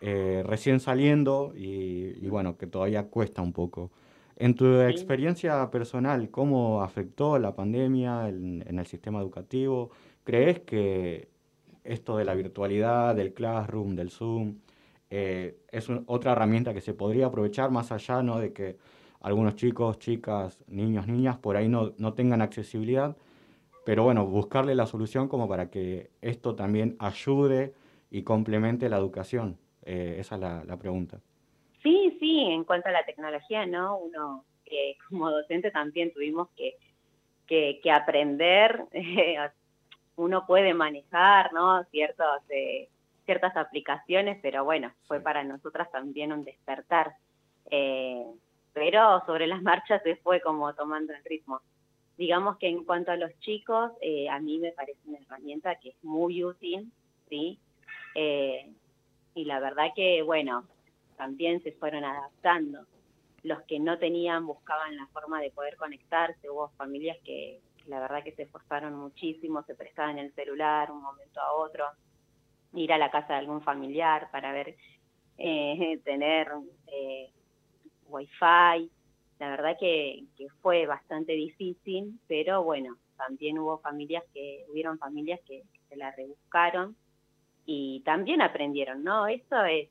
eh, 0.00 0.42
recién 0.44 0.80
saliendo 0.80 1.52
y, 1.56 2.28
bueno, 2.28 2.58
que 2.58 2.66
todavía 2.66 3.08
cuesta 3.08 3.40
un 3.40 3.52
poco. 3.52 3.90
En 4.36 4.54
tu 4.54 4.80
experiencia 4.80 5.70
personal, 5.70 6.30
¿cómo 6.30 6.82
afectó 6.82 7.38
la 7.38 7.54
pandemia 7.54 8.28
en, 8.28 8.64
en 8.66 8.78
el 8.78 8.86
sistema 8.86 9.20
educativo? 9.20 9.90
¿Crees 10.24 10.60
que 10.60 11.28
esto 11.84 12.16
de 12.16 12.24
la 12.24 12.34
virtualidad, 12.34 13.14
del 13.14 13.34
Classroom, 13.34 13.94
del 13.94 14.10
Zoom, 14.10 14.56
eh, 15.10 15.58
es 15.70 15.88
un, 15.88 16.02
otra 16.06 16.32
herramienta 16.32 16.74
que 16.74 16.80
se 16.80 16.94
podría 16.94 17.26
aprovechar 17.26 17.70
más 17.70 17.92
allá 17.92 18.22
¿no? 18.22 18.40
de 18.40 18.52
que 18.52 18.78
algunos 19.20 19.54
chicos, 19.54 19.98
chicas, 19.98 20.58
niños, 20.66 21.06
niñas 21.06 21.38
por 21.38 21.56
ahí 21.56 21.68
no, 21.68 21.92
no 21.98 22.14
tengan 22.14 22.42
accesibilidad? 22.42 23.16
Pero 23.84 24.04
bueno, 24.04 24.26
buscarle 24.26 24.74
la 24.74 24.86
solución 24.86 25.28
como 25.28 25.46
para 25.46 25.70
que 25.70 26.10
esto 26.22 26.54
también 26.54 26.96
ayude 26.98 27.74
y 28.10 28.22
complemente 28.22 28.88
la 28.88 28.96
educación. 28.96 29.58
Eh, 29.82 30.16
esa 30.18 30.36
es 30.36 30.40
la, 30.40 30.64
la, 30.64 30.78
pregunta. 30.78 31.20
Sí, 31.84 32.16
sí, 32.18 32.40
en 32.40 32.64
cuanto 32.64 32.88
a 32.88 32.92
la 32.92 33.04
tecnología, 33.04 33.66
¿no? 33.66 33.98
Uno 33.98 34.44
eh, 34.66 34.96
como 35.08 35.30
docente 35.30 35.70
también 35.70 36.12
tuvimos 36.12 36.48
que, 36.56 36.76
que, 37.46 37.78
que 37.80 37.90
aprender, 37.92 38.86
uno 40.16 40.46
puede 40.46 40.74
manejar, 40.74 41.52
¿no? 41.52 41.84
Ciertos, 41.84 42.42
eh, 42.48 42.88
ciertas 43.26 43.56
aplicaciones, 43.56 44.38
pero 44.42 44.64
bueno, 44.64 44.92
fue 45.06 45.20
para 45.20 45.44
nosotras 45.44 45.90
también 45.92 46.32
un 46.32 46.44
despertar. 46.44 47.14
Eh, 47.70 48.24
pero 48.72 49.22
sobre 49.26 49.46
las 49.46 49.62
marchas 49.62 50.02
se 50.02 50.16
fue 50.16 50.40
como 50.40 50.74
tomando 50.74 51.12
el 51.12 51.24
ritmo. 51.24 51.60
Digamos 52.16 52.58
que 52.58 52.68
en 52.68 52.84
cuanto 52.84 53.10
a 53.10 53.16
los 53.16 53.36
chicos, 53.40 53.92
eh, 54.00 54.28
a 54.28 54.38
mí 54.38 54.58
me 54.58 54.72
parece 54.72 55.00
una 55.06 55.18
herramienta 55.18 55.74
que 55.76 55.90
es 55.90 56.04
muy 56.04 56.44
útil, 56.44 56.90
¿sí? 57.28 57.58
Eh, 58.14 58.72
y 59.34 59.44
la 59.44 59.58
verdad 59.58 59.88
que, 59.96 60.22
bueno, 60.22 60.64
también 61.16 61.62
se 61.62 61.72
fueron 61.72 62.04
adaptando. 62.04 62.86
Los 63.42 63.62
que 63.62 63.78
no 63.78 63.98
tenían 63.98 64.46
buscaban 64.46 64.96
la 64.96 65.06
forma 65.08 65.40
de 65.40 65.50
poder 65.50 65.76
conectarse, 65.76 66.48
hubo 66.48 66.70
familias 66.76 67.18
que 67.24 67.60
la 67.86 68.00
verdad 68.00 68.24
que 68.24 68.32
se 68.32 68.42
esforzaron 68.42 68.94
muchísimo, 68.94 69.62
se 69.64 69.74
prestaban 69.74 70.18
el 70.18 70.32
celular 70.34 70.90
un 70.90 71.02
momento 71.02 71.40
a 71.40 71.52
otro, 71.52 71.84
ir 72.72 72.92
a 72.92 72.98
la 72.98 73.10
casa 73.10 73.34
de 73.34 73.40
algún 73.40 73.62
familiar 73.62 74.30
para 74.30 74.52
ver, 74.52 74.76
eh, 75.38 76.00
tener 76.04 76.52
eh, 76.86 77.30
wifi. 78.08 78.90
La 79.38 79.50
verdad 79.50 79.76
que, 79.78 80.24
que 80.36 80.48
fue 80.62 80.86
bastante 80.86 81.32
difícil, 81.32 82.18
pero 82.26 82.62
bueno, 82.62 82.96
también 83.16 83.58
hubo 83.58 83.78
familias 83.78 84.24
que, 84.32 84.64
hubieron 84.70 84.98
familias 84.98 85.40
que, 85.46 85.64
se 85.88 85.96
la 85.96 86.10
rebuscaron 86.12 86.96
y 87.66 88.00
también 88.04 88.40
aprendieron, 88.40 89.04
¿no? 89.04 89.26
Esto 89.26 89.62
es, 89.64 89.88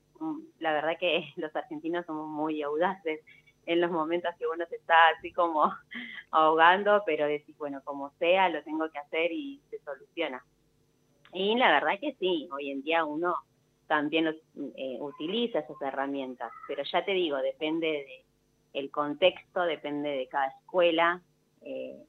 la 0.59 0.73
verdad 0.73 0.97
que 0.99 1.31
los 1.35 1.55
argentinos 1.55 2.05
somos 2.05 2.27
muy 2.27 2.61
audaces 2.61 3.21
en 3.65 3.79
los 3.79 3.91
momentos 3.91 4.35
que 4.37 4.45
uno 4.45 4.65
se 4.67 4.75
está 4.75 4.95
así 5.17 5.31
como 5.31 5.73
ahogando, 6.31 7.01
pero 7.05 7.27
decir, 7.27 7.55
bueno, 7.57 7.81
como 7.83 8.11
sea, 8.19 8.49
lo 8.49 8.61
tengo 8.63 8.89
que 8.91 8.99
hacer 8.99 9.31
y 9.31 9.61
se 9.69 9.79
soluciona. 9.79 10.43
Y 11.31 11.55
la 11.55 11.71
verdad 11.71 11.99
que 11.99 12.15
sí, 12.19 12.47
hoy 12.51 12.71
en 12.71 12.83
día 12.83 13.05
uno 13.05 13.35
también 13.87 14.27
eh, 14.27 14.97
utiliza 14.99 15.59
esas 15.59 15.81
herramientas, 15.81 16.51
pero 16.67 16.83
ya 16.83 17.03
te 17.03 17.11
digo, 17.11 17.37
depende 17.37 17.87
de 17.87 18.23
el 18.73 18.89
contexto, 18.91 19.61
depende 19.61 20.09
de 20.09 20.27
cada 20.27 20.47
escuela. 20.47 21.21
Eh, 21.61 22.03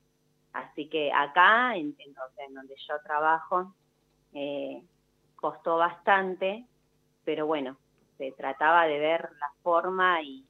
así 0.52 0.88
que 0.88 1.12
acá, 1.12 1.76
en, 1.76 1.94
en, 1.98 2.54
donde 2.54 2.74
yo 2.88 2.94
trabajo, 3.04 3.74
eh, 4.32 4.82
costó 5.36 5.76
bastante, 5.76 6.64
pero 7.24 7.46
bueno, 7.46 7.76
se 8.18 8.32
trataba 8.32 8.86
de 8.86 8.98
ver 8.98 9.30
la 9.40 9.52
forma 9.62 10.22
y, 10.22 10.44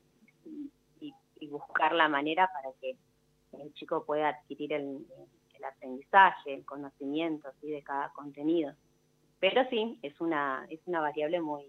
y 1.44 1.48
buscar 1.48 1.92
la 1.92 2.08
manera 2.08 2.50
para 2.52 2.74
que 2.80 2.96
el 3.60 3.72
chico 3.74 4.04
pueda 4.04 4.28
adquirir 4.28 4.72
el, 4.72 5.06
el 5.54 5.64
aprendizaje, 5.64 6.54
el 6.54 6.64
conocimiento 6.64 7.50
¿sí? 7.60 7.70
de 7.70 7.82
cada 7.82 8.10
contenido. 8.10 8.72
Pero 9.40 9.62
sí, 9.68 9.98
es 10.02 10.18
una, 10.20 10.66
es 10.70 10.80
una 10.86 11.00
variable 11.00 11.40
muy, 11.40 11.64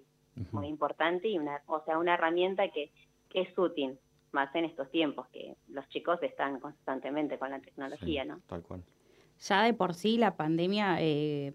muy 0.52 0.68
importante 0.68 1.28
y 1.28 1.38
una, 1.38 1.62
o 1.68 1.82
sea, 1.84 1.98
una 1.98 2.14
herramienta 2.14 2.70
que, 2.70 2.92
que 3.30 3.42
es 3.42 3.58
útil, 3.58 4.00
más 4.32 4.54
en 4.56 4.66
estos 4.66 4.90
tiempos 4.92 5.28
que 5.28 5.56
los 5.70 5.88
chicos 5.90 6.22
están 6.22 6.60
constantemente 6.60 7.38
con 7.38 7.52
la 7.52 7.60
tecnología, 7.60 8.26
¿no? 8.26 8.42
Tal 8.48 8.64
cual. 8.64 8.84
Ya 9.40 9.64
de 9.64 9.74
por 9.74 9.94
sí 9.94 10.18
la 10.18 10.36
pandemia 10.36 10.98
eh, 11.00 11.52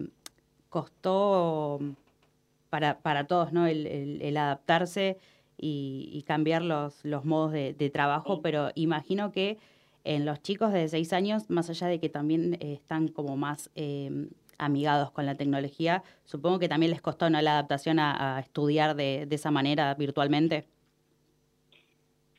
costó 0.69 1.79
para, 2.71 3.01
para 3.01 3.27
todos, 3.27 3.53
¿no? 3.53 3.67
El, 3.67 3.87
el, 3.87 4.23
el 4.23 4.37
adaptarse 4.37 5.19
y, 5.61 6.25
cambiar 6.27 6.63
los, 6.63 7.05
los 7.05 7.25
modos 7.25 7.53
de, 7.53 7.91
trabajo, 7.93 8.41
pero 8.41 8.71
imagino 8.75 9.31
que 9.31 9.59
en 10.05 10.25
los 10.25 10.41
chicos 10.43 10.73
de 10.73 10.89
6 10.89 11.13
años, 11.13 11.51
más 11.51 11.69
allá 11.69 11.89
de 11.89 12.01
que 12.01 12.09
también 12.09 12.55
eh, 12.55 12.73
están 12.73 13.09
como 13.09 13.37
más 13.37 13.71
eh, 13.75 14.29
amigados 14.57 15.11
con 15.11 15.27
la 15.27 15.35
tecnología, 15.35 16.03
supongo 16.25 16.59
que 16.59 16.69
también 16.69 16.91
les 16.91 17.03
costó 17.03 17.29
¿no? 17.29 17.41
la 17.43 17.53
adaptación 17.53 17.99
a, 17.99 18.41
estudiar 18.41 18.97
de, 18.97 19.27
de, 19.27 19.35
esa 19.35 19.51
manera 19.51 19.95
virtualmente. 19.95 20.67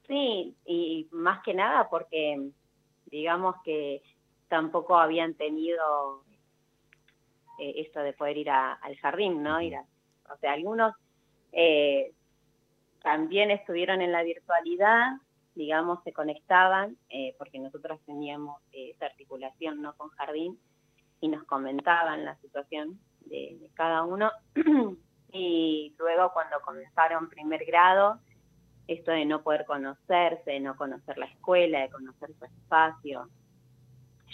Sí, 0.08 0.56
y 0.65 1.08
más 1.12 1.44
que 1.44 1.54
nada 1.54 1.88
porque 1.89 2.50
digamos 3.06 3.56
que 3.63 4.02
tampoco 4.48 4.98
habían 4.98 5.36
tenido 5.36 6.24
eh, 7.60 7.74
esto 7.78 8.00
de 8.00 8.13
poder 8.13 8.38
ir 8.38 8.50
a, 8.50 8.74
al 8.74 8.98
jardín, 8.98 9.44
¿no? 9.44 9.62
Ir 9.62 9.76
a, 9.76 9.86
o 10.34 10.38
sea, 10.39 10.54
algunos 10.54 10.94
eh, 11.52 12.13
también 13.02 13.52
estuvieron 13.52 14.02
en 14.02 14.12
la 14.12 14.24
virtualidad, 14.24 15.13
digamos, 15.56 16.04
se 16.04 16.13
conectaban, 16.13 16.98
eh, 17.10 17.36
porque 17.38 17.60
nosotros 17.60 18.00
teníamos 18.06 18.62
eh, 18.72 18.91
esa 18.91 19.08
articulación 19.08 19.82
¿no? 19.82 19.96
con 19.96 20.10
Jardín 20.10 20.60
y 21.20 21.28
nos 21.28 21.44
comentaban 21.44 22.26
la 22.26 22.36
situación 22.38 23.00
de, 23.26 23.58
de 23.60 23.70
cada 23.74 24.04
uno. 24.04 24.32
y 25.34 25.94
luego 25.98 26.32
cuando 26.34 26.62
comenzaron 26.62 27.30
primer 27.30 27.65
grado, 27.65 28.20
esto 28.88 29.12
de 29.12 29.26
no 29.26 29.41
poder 29.41 29.65
conocerse, 29.65 30.52
de 30.52 30.60
no 30.60 30.76
conocer 30.76 31.17
la 31.17 31.26
escuela, 31.26 31.82
de 31.82 31.89
conocer 31.89 32.34
su 32.38 32.46
espacio. 32.46 33.30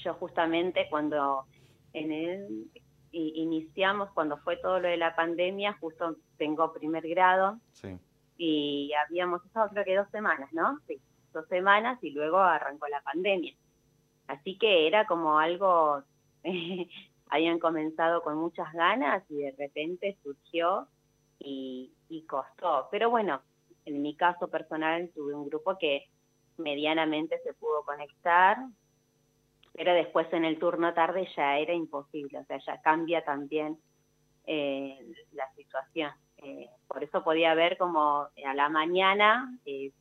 Yo 0.04 0.14
justamente 0.16 0.88
cuando 0.90 1.46
en 1.94 2.12
el, 2.12 2.72
iniciamos, 3.12 4.10
cuando 4.12 4.38
fue 4.38 4.58
todo 4.58 4.80
lo 4.80 4.88
de 4.88 4.98
la 4.98 5.16
pandemia, 5.16 5.78
justo 5.80 6.16
tengo 6.38 6.74
primer 6.74 7.08
grado, 7.08 7.60
sí 7.72 7.98
y 8.38 8.92
habíamos 8.94 9.44
estado 9.46 9.70
creo 9.70 9.84
que 9.84 9.96
dos 9.96 10.10
semanas, 10.12 10.52
¿no? 10.54 10.80
Sí, 10.88 11.02
dos 11.34 11.48
semanas 11.48 12.02
y 12.04 12.12
luego 12.12 12.38
arrancó 12.38 12.88
la 12.88 13.02
pandemia. 13.02 13.54
Así 14.28 14.58
que 14.58 14.88
era 14.88 15.08
como 15.08 15.40
algo, 15.40 16.04
habían 17.30 17.60
comenzado 17.60 18.22
con 18.22 18.38
muchas 18.38 18.72
ganas 18.74 19.24
y 19.30 19.38
de 19.38 19.56
repente 19.58 20.18
surgió 20.24 20.88
y, 21.40 21.92
y 22.10 22.24
costó. 22.24 22.88
Pero 22.92 23.10
bueno, 23.10 23.42
en 23.86 24.02
mi 24.02 24.16
caso 24.16 24.48
personal 24.50 25.10
tuve 25.16 25.34
un 25.34 25.50
grupo 25.50 25.78
que 25.78 26.08
medianamente 26.58 27.40
se 27.44 27.54
pudo 27.54 27.84
conectar, 27.84 28.58
pero 29.78 29.94
después 29.94 30.28
en 30.34 30.44
el 30.44 30.58
turno 30.58 30.94
tarde 30.96 31.30
ya 31.36 31.60
era 31.60 31.72
imposible, 31.72 32.40
o 32.40 32.46
sea, 32.46 32.58
ya 32.66 32.82
cambia 32.82 33.24
también 33.24 33.78
eh, 34.48 35.00
la 35.34 35.48
situación. 35.54 36.12
Eh, 36.40 36.68
por 36.88 37.04
eso 37.04 37.24
podía 37.24 37.54
ver 37.54 37.78
como 37.78 38.28
a 38.44 38.54
la 38.56 38.70
mañana 38.70 39.56
eh, 39.66 39.92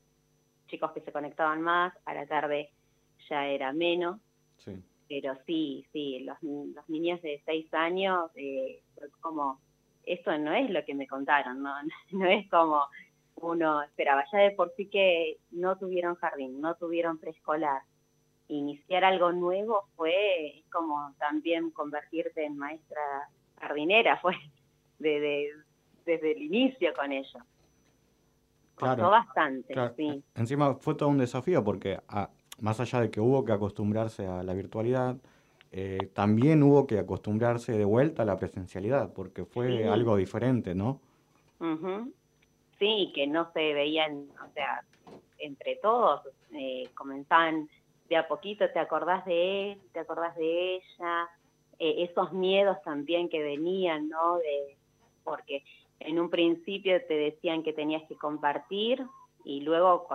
chicos 0.66 0.92
que 0.92 1.02
se 1.02 1.12
conectaban 1.12 1.60
más, 1.60 1.92
a 2.06 2.14
la 2.14 2.26
tarde 2.26 2.70
ya 3.28 3.46
era 3.46 3.72
menos. 3.74 4.18
Pero 5.08 5.36
sí, 5.46 5.86
sí, 5.92 6.20
los, 6.20 6.42
los 6.42 6.88
niños 6.88 7.20
de 7.22 7.40
seis 7.44 7.72
años, 7.74 8.30
eh, 8.34 8.82
como, 9.20 9.60
esto 10.04 10.36
no 10.38 10.52
es 10.54 10.70
lo 10.70 10.84
que 10.84 10.94
me 10.94 11.06
contaron, 11.06 11.62
¿no? 11.62 11.74
no 12.12 12.26
es 12.26 12.48
como 12.48 12.86
uno 13.36 13.82
esperaba. 13.82 14.24
Ya 14.32 14.38
de 14.38 14.52
por 14.52 14.72
sí 14.74 14.88
que 14.88 15.38
no 15.50 15.76
tuvieron 15.76 16.16
jardín, 16.16 16.62
no 16.62 16.76
tuvieron 16.76 17.18
preescolar. 17.18 17.82
Iniciar 18.48 19.04
algo 19.04 19.32
nuevo 19.32 19.88
fue 19.96 20.62
como 20.70 21.12
también 21.18 21.70
convertirte 21.70 22.44
en 22.44 22.56
maestra 22.56 23.28
jardinera, 23.60 24.18
fue 24.18 24.36
de, 24.98 25.20
de 25.20 25.50
desde 26.06 26.32
el 26.32 26.42
inicio 26.42 26.94
con 26.94 27.12
ellos. 27.12 27.42
Costó 28.76 29.10
bastante, 29.10 29.74
sí. 29.96 30.22
Encima 30.34 30.74
fue 30.74 30.94
todo 30.94 31.08
un 31.08 31.18
desafío 31.18 31.64
porque 31.64 31.98
más 32.60 32.78
allá 32.80 33.00
de 33.00 33.10
que 33.10 33.20
hubo 33.20 33.44
que 33.44 33.52
acostumbrarse 33.52 34.26
a 34.26 34.42
la 34.42 34.54
virtualidad, 34.54 35.16
eh, 35.72 36.10
también 36.14 36.62
hubo 36.62 36.86
que 36.86 36.98
acostumbrarse 36.98 37.72
de 37.72 37.84
vuelta 37.84 38.22
a 38.22 38.26
la 38.26 38.38
presencialidad 38.38 39.12
porque 39.12 39.44
fue 39.44 39.88
algo 39.88 40.16
diferente, 40.16 40.74
¿no? 40.74 41.00
Sí, 42.78 43.12
que 43.14 43.26
no 43.26 43.50
se 43.52 43.72
veían, 43.72 44.28
o 44.46 44.52
sea, 44.52 44.84
entre 45.38 45.76
todos, 45.76 46.20
eh, 46.52 46.88
comenzaban 46.94 47.68
de 48.08 48.16
a 48.16 48.28
poquito, 48.28 48.70
te 48.70 48.78
acordás 48.78 49.24
de 49.24 49.72
él, 49.72 49.80
te 49.92 50.00
acordás 50.00 50.36
de 50.36 50.76
ella, 50.76 51.28
eh, 51.78 52.06
esos 52.10 52.32
miedos 52.32 52.80
también 52.82 53.28
que 53.28 53.42
venían, 53.42 54.08
¿no? 54.08 54.38
De, 54.38 54.76
porque 55.24 55.64
en 56.00 56.20
un 56.20 56.30
principio 56.30 57.04
te 57.06 57.14
decían 57.14 57.62
que 57.62 57.72
tenías 57.72 58.02
que 58.08 58.16
compartir 58.16 59.04
y 59.44 59.60
luego, 59.60 60.08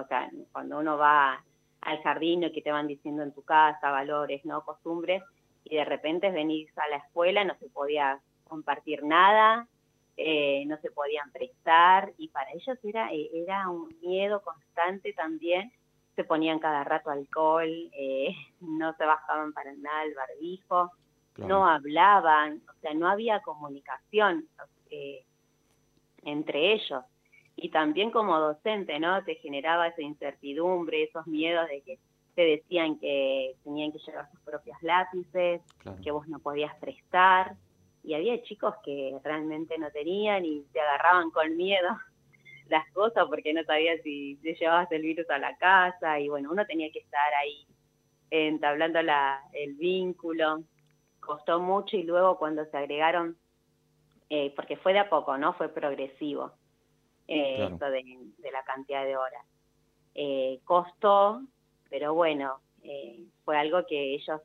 cuando 0.51 0.80
uno 0.80 0.97
va 0.97 1.43
al 1.82 2.04
jardín 2.04 2.43
y 2.43 2.51
que 2.51 2.62
te 2.62 2.71
van 2.71 2.88
diciendo 2.88 3.23
en 3.23 3.34
tu 3.34 3.43
casa 3.43 3.91
valores, 3.91 4.43
no 4.45 4.63
costumbres, 4.63 5.23
y 5.63 5.75
de 5.75 5.86
repente 5.86 6.32
venís 6.32 6.69
a 6.77 6.88
la 6.89 6.97
escuela, 6.97 7.43
no 7.43 7.56
se 7.56 7.69
podía 7.69 8.19
compartir 8.47 9.04
nada, 9.04 9.67
eh, 10.17 10.65
no 10.67 10.77
se 10.82 10.91
podían 10.91 11.32
prestar, 11.32 12.12
y 12.17 12.27
para 12.27 12.51
ellos 12.51 12.77
era, 12.84 13.10
era 13.12 13.69
un 13.69 13.95
miedo 14.01 14.41
constante 14.41 15.13
también, 15.13 15.71
se 16.21 16.27
ponían 16.27 16.60
cada 16.60 16.84
rato 16.84 17.10
alcohol, 17.10 17.69
eh, 17.93 18.36
no 18.62 18.93
se 18.93 19.05
bajaban 19.05 19.53
para 19.53 19.73
nada 19.73 20.03
el 20.03 20.13
barbijo, 20.13 20.91
no 21.38 21.65
hablaban, 21.65 22.62
o 22.69 22.79
sea, 22.81 22.93
no 22.93 23.07
había 23.10 23.39
comunicación. 23.41 24.47
Eh, 24.89 25.23
entre 26.23 26.73
ellos. 26.73 27.03
Y 27.55 27.69
también 27.69 28.12
como 28.12 28.39
docente, 28.39 28.99
¿no? 28.99 29.23
Te 29.23 29.36
generaba 29.36 29.88
esa 29.88 30.01
incertidumbre, 30.01 31.03
esos 31.03 31.25
miedos 31.25 31.67
de 31.67 31.81
que 31.81 31.99
te 32.36 32.43
decían 32.43 32.97
que 32.99 33.55
tenían 33.63 33.91
que 33.91 33.99
llevar 33.99 34.29
sus 34.29 34.39
propios 34.41 34.77
lápices, 34.81 35.62
que 36.03 36.12
vos 36.12 36.27
no 36.27 36.39
podías 36.39 36.75
prestar, 36.75 37.55
y 38.03 38.13
había 38.13 38.41
chicos 38.43 38.75
que 38.84 39.17
realmente 39.23 39.77
no 39.77 39.89
tenían 39.91 40.45
y 40.45 40.63
te 40.71 40.79
agarraban 40.79 41.29
con 41.31 41.55
miedo 41.57 41.89
las 42.69 42.89
cosas 42.91 43.26
porque 43.28 43.54
no 43.54 43.63
sabías 43.63 44.02
si 44.04 44.38
te 44.41 44.56
llevabas 44.56 44.91
el 44.91 45.02
virus 45.02 45.30
a 45.30 45.38
la 45.38 45.56
casa, 45.58 46.19
y 46.19 46.30
bueno, 46.30 46.52
uno 46.52 46.65
tenía 46.65 46.91
que 46.91 47.00
estar 47.00 47.34
ahí 47.41 47.65
entablando 48.30 49.02
la, 49.02 49.41
el 49.54 49.76
vínculo, 49.76 50.63
costó 51.19 51.60
mucho 51.60 51.97
y 51.97 52.04
luego 52.04 52.38
cuando 52.38 52.65
se 52.65 52.78
agregaron, 52.78 53.38
eh, 54.30 54.54
porque 54.56 54.78
fue 54.78 54.93
de 54.93 55.00
a 55.00 55.10
poco, 55.10 55.38
¿no? 55.38 55.54
Fue 55.54 55.69
progresivo 55.69 56.54
eh, 57.28 57.67
esto 57.71 57.89
de, 57.89 58.04
la 58.52 58.63
cantidad 58.63 59.06
de 59.06 59.17
horas. 59.17 59.45
Eh, 60.15 60.60
costó, 60.63 61.41
pero 61.89 62.13
bueno, 62.13 62.60
eh, 62.84 63.26
fue 63.43 63.58
algo 63.58 63.86
que 63.86 64.15
ellos 64.15 64.41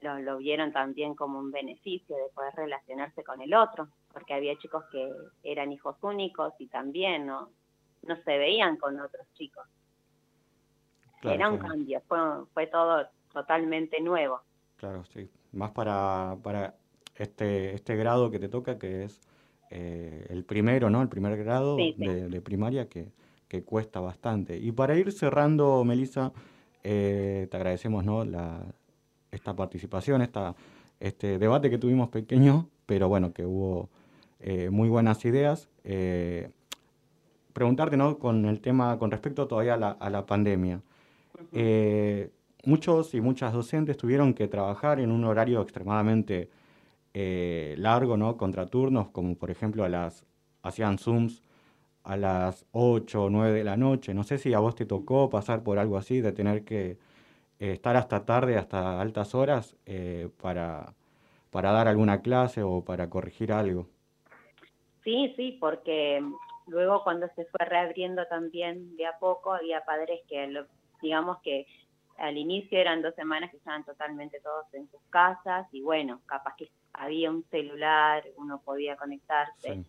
lo, 0.00 0.18
lo, 0.18 0.38
vieron 0.38 0.72
también 0.72 1.14
como 1.14 1.38
un 1.38 1.50
beneficio 1.50 2.16
de 2.16 2.30
poder 2.34 2.54
relacionarse 2.54 3.24
con 3.24 3.40
el 3.40 3.54
otro, 3.54 3.88
porque 4.12 4.34
había 4.34 4.56
chicos 4.58 4.84
que 4.90 5.10
eran 5.42 5.72
hijos 5.72 5.96
únicos 6.02 6.52
y 6.58 6.66
también 6.66 7.26
no, 7.26 7.50
no 8.02 8.16
se 8.16 8.38
veían 8.38 8.76
con 8.76 8.98
otros 9.00 9.26
chicos. 9.34 9.66
Era 11.22 11.50
un 11.50 11.58
cambio, 11.58 12.00
fue, 12.06 12.18
fue 12.54 12.66
todo 12.68 13.08
totalmente 13.32 14.00
nuevo. 14.00 14.40
Claro, 14.76 15.04
sí. 15.04 15.28
Más 15.52 15.72
para, 15.72 16.36
para 16.42 16.76
este, 17.16 17.74
este 17.74 17.96
grado 17.96 18.30
que 18.30 18.38
te 18.38 18.48
toca, 18.48 18.78
que 18.78 19.04
es 19.04 19.20
eh, 19.70 20.26
el 20.30 20.44
primero, 20.44 20.90
¿no? 20.90 21.02
El 21.02 21.08
primer 21.08 21.36
grado 21.36 21.76
De, 21.76 22.40
primaria 22.42 22.88
que, 22.88 23.12
que, 23.48 23.64
cuesta 23.64 24.00
bastante. 24.00 24.56
Y 24.56 24.72
para 24.72 24.96
ir 24.96 25.10
cerrando, 25.12 25.84
Melissa, 25.84 26.32
eh, 26.84 27.48
te 27.50 27.56
agradecemos, 27.56 28.04
¿no? 28.04 28.24
La, 28.24 28.64
esta 29.30 29.54
participación, 29.54 30.22
esta, 30.22 30.54
este 31.00 31.38
debate 31.38 31.70
que 31.70 31.78
tuvimos 31.78 32.08
pequeño, 32.08 32.68
pero 32.88 33.08
bueno, 33.08 33.32
que 33.32 33.44
hubo 33.44 33.88
eh, 34.40 34.70
muy 34.70 34.88
buenas 34.88 35.24
ideas. 35.24 35.68
preguntarte, 37.52 37.96
¿no? 37.96 38.18
Con 38.18 38.46
el 38.46 38.60
tema, 38.60 38.98
con 38.98 39.10
respecto 39.10 39.46
todavía 39.46 39.74
a 39.74 39.76
la, 39.76 39.90
a 39.90 40.10
la 40.10 40.26
pandemia. 40.26 40.80
muchos 42.64 43.14
y 43.14 43.20
muchas 43.20 43.52
docentes 43.52 43.96
tuvieron 43.96 44.34
que 44.34 44.48
trabajar 44.48 45.00
en 45.00 45.10
un 45.12 45.24
horario 45.24 45.60
extremadamente 45.62 46.50
eh, 47.14 47.74
largo, 47.78 48.16
¿no? 48.16 48.36
Contraturnos, 48.36 49.08
como 49.10 49.34
por 49.36 49.50
ejemplo 49.50 49.84
a 49.84 49.88
las, 49.88 50.24
hacían 50.62 50.98
Zooms 50.98 51.42
a 52.04 52.16
las 52.16 52.66
8 52.72 53.24
o 53.24 53.30
9 53.30 53.52
de 53.58 53.64
la 53.64 53.76
noche. 53.76 54.14
No 54.14 54.24
sé 54.24 54.38
si 54.38 54.54
a 54.54 54.60
vos 54.60 54.76
te 54.76 54.86
tocó 54.86 55.28
pasar 55.30 55.62
por 55.62 55.78
algo 55.78 55.96
así, 55.98 56.20
de 56.20 56.32
tener 56.32 56.64
que 56.64 56.98
eh, 57.58 57.72
estar 57.72 57.96
hasta 57.96 58.24
tarde, 58.24 58.56
hasta 58.58 59.00
altas 59.00 59.34
horas, 59.34 59.76
eh, 59.86 60.28
para, 60.40 60.94
para 61.50 61.72
dar 61.72 61.88
alguna 61.88 62.20
clase 62.22 62.62
o 62.62 62.84
para 62.84 63.08
corregir 63.08 63.52
algo. 63.52 63.88
Sí, 65.04 65.32
sí, 65.36 65.56
porque 65.60 66.22
luego 66.66 67.02
cuando 67.02 67.28
se 67.34 67.44
fue 67.46 67.64
reabriendo 67.64 68.26
también 68.26 68.96
de 68.96 69.06
a 69.06 69.18
poco, 69.18 69.52
había 69.52 69.84
padres 69.84 70.20
que, 70.28 70.64
digamos 71.00 71.38
que 71.42 71.66
al 72.18 72.36
inicio 72.36 72.78
eran 72.78 73.00
dos 73.00 73.14
semanas 73.14 73.50
que 73.50 73.56
estaban 73.58 73.84
totalmente 73.84 74.40
todos 74.40 74.66
en 74.74 74.90
sus 74.90 75.00
casas 75.08 75.66
y 75.72 75.80
bueno, 75.82 76.20
capaz 76.26 76.56
que 76.56 76.70
había 76.92 77.30
un 77.30 77.44
celular, 77.44 78.24
uno 78.36 78.60
podía 78.64 78.96
conectarse. 78.96 79.84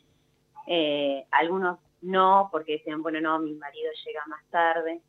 Eh, 0.67 1.25
algunos 1.31 1.79
no, 2.01 2.49
porque 2.51 2.73
decían, 2.73 3.01
bueno, 3.01 3.19
no, 3.19 3.39
mi 3.39 3.53
marido 3.55 3.91
llega 4.05 4.25
más 4.27 4.43
tarde. 4.49 5.01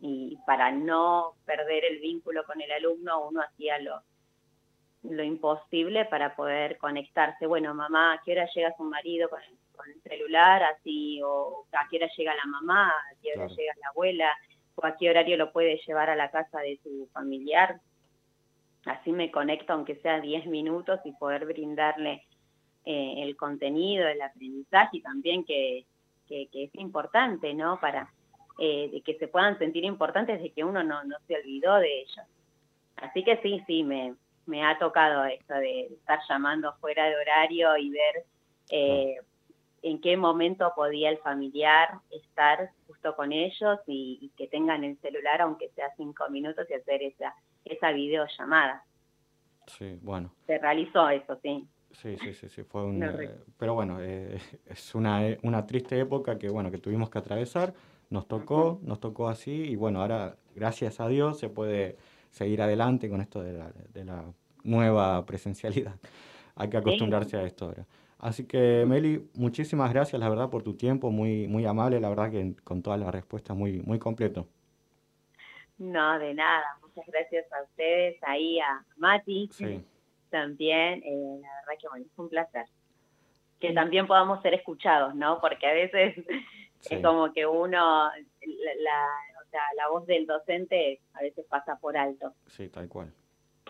Y 0.00 0.38
para 0.46 0.70
no 0.70 1.34
perder 1.44 1.84
el 1.84 1.98
vínculo 1.98 2.44
con 2.44 2.60
el 2.60 2.70
alumno, 2.70 3.28
uno 3.28 3.42
hacía 3.42 3.78
lo, 3.80 4.00
lo 5.08 5.22
imposible 5.22 6.04
para 6.06 6.34
poder 6.36 6.78
conectarse. 6.78 7.46
Bueno, 7.46 7.74
mamá, 7.74 8.14
¿a 8.14 8.22
qué 8.24 8.32
hora 8.32 8.48
llega 8.54 8.76
su 8.76 8.84
marido 8.84 9.28
con 9.28 9.40
el, 9.40 10.02
celular? 10.02 10.62
Así, 10.62 11.20
o 11.22 11.64
a 11.72 11.88
qué 11.88 11.96
hora 11.96 12.08
llega 12.16 12.34
la 12.34 12.46
mamá, 12.46 12.88
a 12.88 13.14
qué 13.22 13.32
hora 13.34 13.46
llega 13.46 13.72
la 13.80 13.88
abuela, 13.88 14.30
o 14.74 14.84
a 14.84 14.96
qué 14.96 15.08
horario 15.08 15.36
lo 15.36 15.52
puede 15.52 15.80
llevar 15.86 16.10
a 16.10 16.16
la 16.16 16.30
casa 16.30 16.60
de 16.60 16.78
su 16.82 17.08
familiar 17.12 17.80
así 18.88 19.12
me 19.12 19.30
conecto 19.30 19.72
aunque 19.72 19.96
sea 19.96 20.20
10 20.20 20.46
minutos 20.46 21.00
y 21.04 21.12
poder 21.12 21.46
brindarle 21.46 22.24
eh, 22.84 23.14
el 23.18 23.36
contenido, 23.36 24.08
el 24.08 24.20
aprendizaje 24.22 24.98
y 24.98 25.02
también 25.02 25.44
que, 25.44 25.84
que, 26.26 26.48
es 26.52 26.74
importante, 26.74 27.54
¿no? 27.54 27.78
Para 27.80 28.12
eh, 28.58 29.02
que 29.04 29.14
se 29.18 29.28
puedan 29.28 29.58
sentir 29.58 29.84
importantes 29.84 30.42
de 30.42 30.50
que 30.52 30.64
uno 30.64 30.82
no, 30.82 31.04
no 31.04 31.16
se 31.26 31.36
olvidó 31.36 31.76
de 31.76 32.00
ellos. 32.00 32.26
Así 32.96 33.22
que 33.22 33.36
sí, 33.42 33.62
sí, 33.66 33.84
me, 33.84 34.14
me 34.48 34.64
ha 34.64 34.78
tocado 34.78 35.24
esto 35.24 35.54
de 35.54 35.86
estar 35.86 36.18
llamando 36.28 36.74
fuera 36.80 37.06
de 37.06 37.16
horario 37.16 37.76
y 37.76 37.90
ver 37.90 38.24
eh, 38.70 39.16
en 39.82 40.00
qué 40.00 40.16
momento 40.16 40.72
podía 40.74 41.10
el 41.10 41.18
familiar 41.18 42.00
estar 42.10 42.70
justo 42.86 43.14
con 43.14 43.32
ellos 43.32 43.78
y, 43.86 44.18
y, 44.20 44.28
que 44.36 44.48
tengan 44.48 44.82
el 44.84 44.98
celular 44.98 45.42
aunque 45.42 45.68
sea 45.70 45.94
cinco 45.96 46.28
minutos 46.30 46.66
y 46.68 46.74
hacer 46.74 47.02
esa 47.02 47.34
esa 47.64 47.92
videollamada. 47.92 48.84
Sí, 49.66 49.98
bueno. 50.02 50.32
Se 50.46 50.58
realizó 50.58 51.08
eso, 51.10 51.38
sí. 51.42 51.68
Sí, 51.92 52.16
sí, 52.18 52.34
sí, 52.34 52.48
sí 52.48 52.62
fue 52.64 52.84
un, 52.84 53.02
eh, 53.02 53.30
pero 53.56 53.74
bueno, 53.74 53.98
eh, 54.00 54.38
es 54.66 54.94
una, 54.94 55.26
eh, 55.26 55.38
una 55.42 55.66
triste 55.66 55.98
época 55.98 56.38
que 56.38 56.48
bueno 56.48 56.70
que 56.70 56.78
tuvimos 56.78 57.10
que 57.10 57.18
atravesar, 57.18 57.74
nos 58.10 58.28
tocó, 58.28 58.78
nos 58.82 59.00
tocó 59.00 59.28
así 59.28 59.52
y 59.52 59.76
bueno 59.76 60.02
ahora 60.02 60.36
gracias 60.54 61.00
a 61.00 61.08
Dios 61.08 61.38
se 61.38 61.48
puede 61.48 61.96
seguir 62.30 62.62
adelante 62.62 63.08
con 63.08 63.20
esto 63.20 63.42
de 63.42 63.52
la, 63.52 63.70
de 63.92 64.04
la 64.04 64.24
nueva 64.64 65.24
presencialidad. 65.26 65.94
Hay 66.56 66.68
que 66.68 66.76
acostumbrarse 66.76 67.36
a 67.36 67.42
esto 67.42 67.66
ahora. 67.66 67.86
Así 68.18 68.46
que 68.46 68.84
Meli, 68.86 69.30
muchísimas 69.34 69.92
gracias 69.92 70.20
la 70.20 70.28
verdad 70.28 70.50
por 70.50 70.64
tu 70.64 70.74
tiempo, 70.74 71.10
muy 71.10 71.46
muy 71.46 71.64
amable, 71.66 72.00
la 72.00 72.08
verdad 72.08 72.32
que 72.32 72.54
con 72.64 72.82
todas 72.82 72.98
las 72.98 73.12
respuestas 73.12 73.56
muy 73.56 73.80
muy 73.80 73.98
completo. 74.00 74.48
No, 75.78 76.18
de 76.18 76.34
nada. 76.34 76.66
Muchas 76.82 77.06
gracias 77.06 77.46
a 77.52 77.62
ustedes, 77.62 78.16
ahí 78.22 78.58
a 78.58 78.84
Mati 78.96 79.48
también. 80.30 81.02
Eh, 81.04 81.38
la 81.40 81.48
verdad 81.60 81.80
que 81.80 81.88
bueno, 81.88 82.04
es 82.04 82.18
un 82.18 82.28
placer. 82.28 82.66
Que 83.60 83.72
también 83.72 84.06
podamos 84.06 84.42
ser 84.42 84.54
escuchados, 84.54 85.14
¿no? 85.14 85.40
Porque 85.40 85.66
a 85.66 85.72
veces 85.72 86.16
es 86.90 87.02
como 87.02 87.32
que 87.32 87.46
uno, 87.46 88.10
la, 88.10 89.06
sea, 89.50 89.60
la 89.76 89.88
voz 89.90 90.06
del 90.06 90.26
docente 90.26 91.00
a 91.14 91.20
veces 91.20 91.44
pasa 91.48 91.76
por 91.76 91.96
alto. 91.96 92.34
Sí, 92.46 92.68
tal 92.68 92.88
cual. 92.88 93.12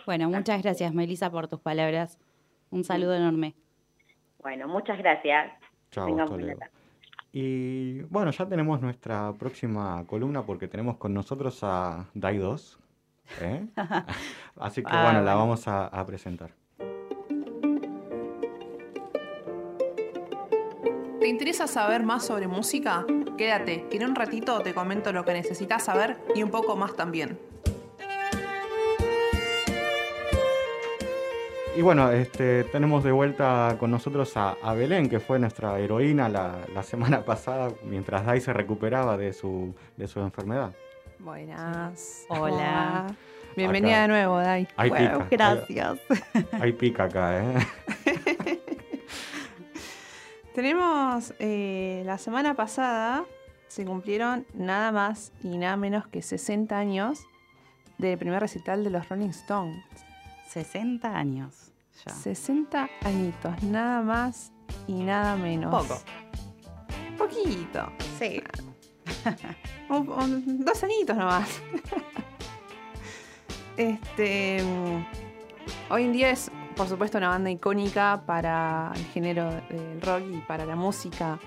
Bueno, 0.06 0.28
muchas 0.28 0.62
gracias, 0.62 0.92
Melissa, 0.94 1.30
por 1.30 1.48
tus 1.48 1.60
palabras. 1.60 2.18
Un 2.70 2.84
saludo 2.84 3.14
enorme. 3.14 3.54
Bueno, 4.40 4.68
muchas 4.68 4.98
gracias. 4.98 5.52
Chao, 5.90 6.08
y 7.32 8.00
bueno, 8.02 8.30
ya 8.30 8.46
tenemos 8.46 8.80
nuestra 8.80 9.32
próxima 9.34 10.04
columna 10.06 10.44
porque 10.44 10.66
tenemos 10.66 10.96
con 10.96 11.12
nosotros 11.12 11.60
a 11.62 12.08
Dai 12.14 12.38
2. 12.38 12.78
¿eh? 13.42 13.66
Así 14.56 14.82
que 14.82 14.90
ah, 14.90 15.04
bueno, 15.04 15.22
la 15.22 15.34
vamos 15.34 15.68
a, 15.68 15.86
a 15.86 16.06
presentar. 16.06 16.50
Interesa 21.38 21.68
saber 21.68 22.02
más 22.02 22.26
sobre 22.26 22.48
música? 22.48 23.06
Quédate, 23.36 23.86
que 23.88 23.98
en 23.98 24.06
un 24.06 24.16
ratito 24.16 24.58
te 24.58 24.74
comento 24.74 25.12
lo 25.12 25.24
que 25.24 25.32
necesitas 25.32 25.84
saber 25.84 26.16
y 26.34 26.42
un 26.42 26.50
poco 26.50 26.74
más 26.74 26.96
también. 26.96 27.38
Y 31.76 31.80
bueno, 31.80 32.10
este, 32.10 32.64
tenemos 32.64 33.04
de 33.04 33.12
vuelta 33.12 33.76
con 33.78 33.92
nosotros 33.92 34.32
a, 34.34 34.56
Belén, 34.74 35.08
que 35.08 35.20
fue 35.20 35.38
nuestra 35.38 35.78
heroína 35.78 36.28
la, 36.28 36.82
semana 36.82 37.20
pasada, 37.24 37.70
mientras 37.84 38.26
Dai 38.26 38.40
se 38.40 38.52
recuperaba 38.52 39.16
de 39.16 39.32
su, 39.32 39.72
de 39.96 40.08
su 40.08 40.18
enfermedad. 40.18 40.72
Buenas. 41.20 42.24
Hola. 42.30 43.14
Bienvenida 43.54 44.02
de 44.02 44.08
nuevo, 44.08 44.38
Dai. 44.38 44.66
Hay 44.74 44.88
bueno, 44.88 45.26
gracias. 45.30 46.00
Hay, 46.60 46.72
pica 46.72 47.04
acá, 47.04 47.38
¿eh? 47.38 47.66
Tenemos 50.58 51.34
eh, 51.38 52.02
la 52.04 52.18
semana 52.18 52.54
pasada, 52.54 53.24
se 53.68 53.84
cumplieron 53.84 54.44
nada 54.54 54.90
más 54.90 55.30
y 55.44 55.56
nada 55.56 55.76
menos 55.76 56.08
que 56.08 56.20
60 56.20 56.76
años 56.76 57.20
del 57.96 58.18
primer 58.18 58.40
recital 58.40 58.82
de 58.82 58.90
los 58.90 59.08
Rolling 59.08 59.28
Stones. 59.28 59.84
60 60.48 61.16
años. 61.16 61.70
60 61.92 62.90
añitos, 63.02 63.62
nada 63.62 64.02
más 64.02 64.50
y 64.88 64.94
nada 65.04 65.36
menos. 65.36 65.70
Poco. 65.86 66.00
Poquito. 67.16 67.92
Sí. 68.18 68.42
dos 69.88 70.82
añitos 70.82 71.16
nomás. 71.16 71.62
este. 73.76 74.60
Hoy 75.88 76.02
en 76.02 76.12
día 76.12 76.30
es, 76.30 76.50
por 76.78 76.88
supuesto, 76.88 77.18
una 77.18 77.30
banda 77.30 77.50
icónica 77.50 78.22
para 78.24 78.92
el 78.94 79.04
género 79.06 79.50
del 79.68 80.00
rock 80.00 80.22
y 80.32 80.38
para 80.46 80.64
la 80.64 80.76
música 80.76 81.40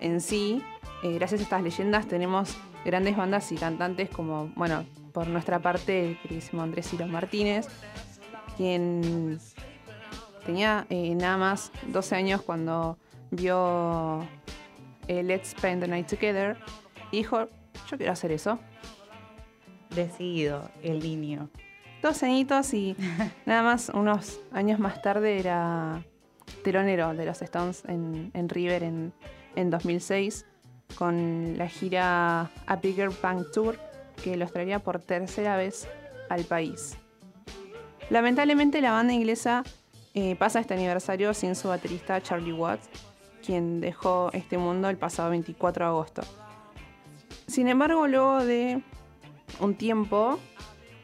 en 0.00 0.20
sí. 0.20 0.62
Eh, 1.02 1.14
gracias 1.14 1.40
a 1.40 1.42
estas 1.42 1.62
leyendas 1.62 2.06
tenemos 2.06 2.56
grandes 2.84 3.16
bandas 3.16 3.50
y 3.50 3.56
cantantes 3.56 4.08
como, 4.08 4.52
bueno, 4.54 4.86
por 5.12 5.26
nuestra 5.26 5.58
parte 5.58 6.10
el 6.10 6.20
queridísimo 6.20 6.62
Andrés 6.62 6.88
Ciro 6.88 7.08
Martínez, 7.08 7.66
quien 8.56 9.40
tenía 10.46 10.86
eh, 10.88 11.16
nada 11.16 11.36
más 11.36 11.72
12 11.88 12.14
años 12.14 12.42
cuando 12.42 12.96
vio 13.32 14.22
eh, 15.08 15.24
Let's 15.24 15.48
Spend 15.48 15.82
the 15.82 15.88
Night 15.88 16.06
Together 16.06 16.58
y 17.10 17.18
dijo, 17.18 17.48
yo 17.90 17.96
quiero 17.96 18.12
hacer 18.12 18.30
eso. 18.30 18.60
Decidido, 19.90 20.70
el 20.84 21.00
niño. 21.00 21.50
12 22.06 22.26
añitos 22.26 22.72
y 22.72 22.96
nada 23.46 23.64
más 23.64 23.88
unos 23.88 24.38
años 24.52 24.78
más 24.78 25.02
tarde 25.02 25.40
era 25.40 26.04
telonero 26.62 27.12
de 27.14 27.26
los 27.26 27.42
Stones 27.42 27.82
en, 27.88 28.30
en 28.32 28.48
River 28.48 28.84
en, 28.84 29.12
en 29.56 29.70
2006 29.70 30.46
con 30.96 31.58
la 31.58 31.66
gira 31.68 32.48
A 32.66 32.76
Bigger 32.76 33.10
Punk 33.10 33.50
Tour 33.52 33.80
que 34.22 34.36
los 34.36 34.52
traería 34.52 34.78
por 34.78 35.00
tercera 35.00 35.56
vez 35.56 35.88
al 36.30 36.44
país. 36.44 36.96
Lamentablemente 38.08 38.80
la 38.80 38.92
banda 38.92 39.12
inglesa 39.12 39.64
eh, 40.14 40.36
pasa 40.36 40.60
este 40.60 40.74
aniversario 40.74 41.34
sin 41.34 41.56
su 41.56 41.66
baterista 41.66 42.22
Charlie 42.22 42.52
Watts, 42.52 42.88
quien 43.44 43.80
dejó 43.80 44.30
este 44.32 44.58
mundo 44.58 44.88
el 44.88 44.96
pasado 44.96 45.30
24 45.30 45.84
de 45.84 45.88
agosto. 45.88 46.22
Sin 47.48 47.66
embargo, 47.66 48.06
luego 48.06 48.44
de 48.44 48.80
un 49.58 49.74
tiempo, 49.74 50.38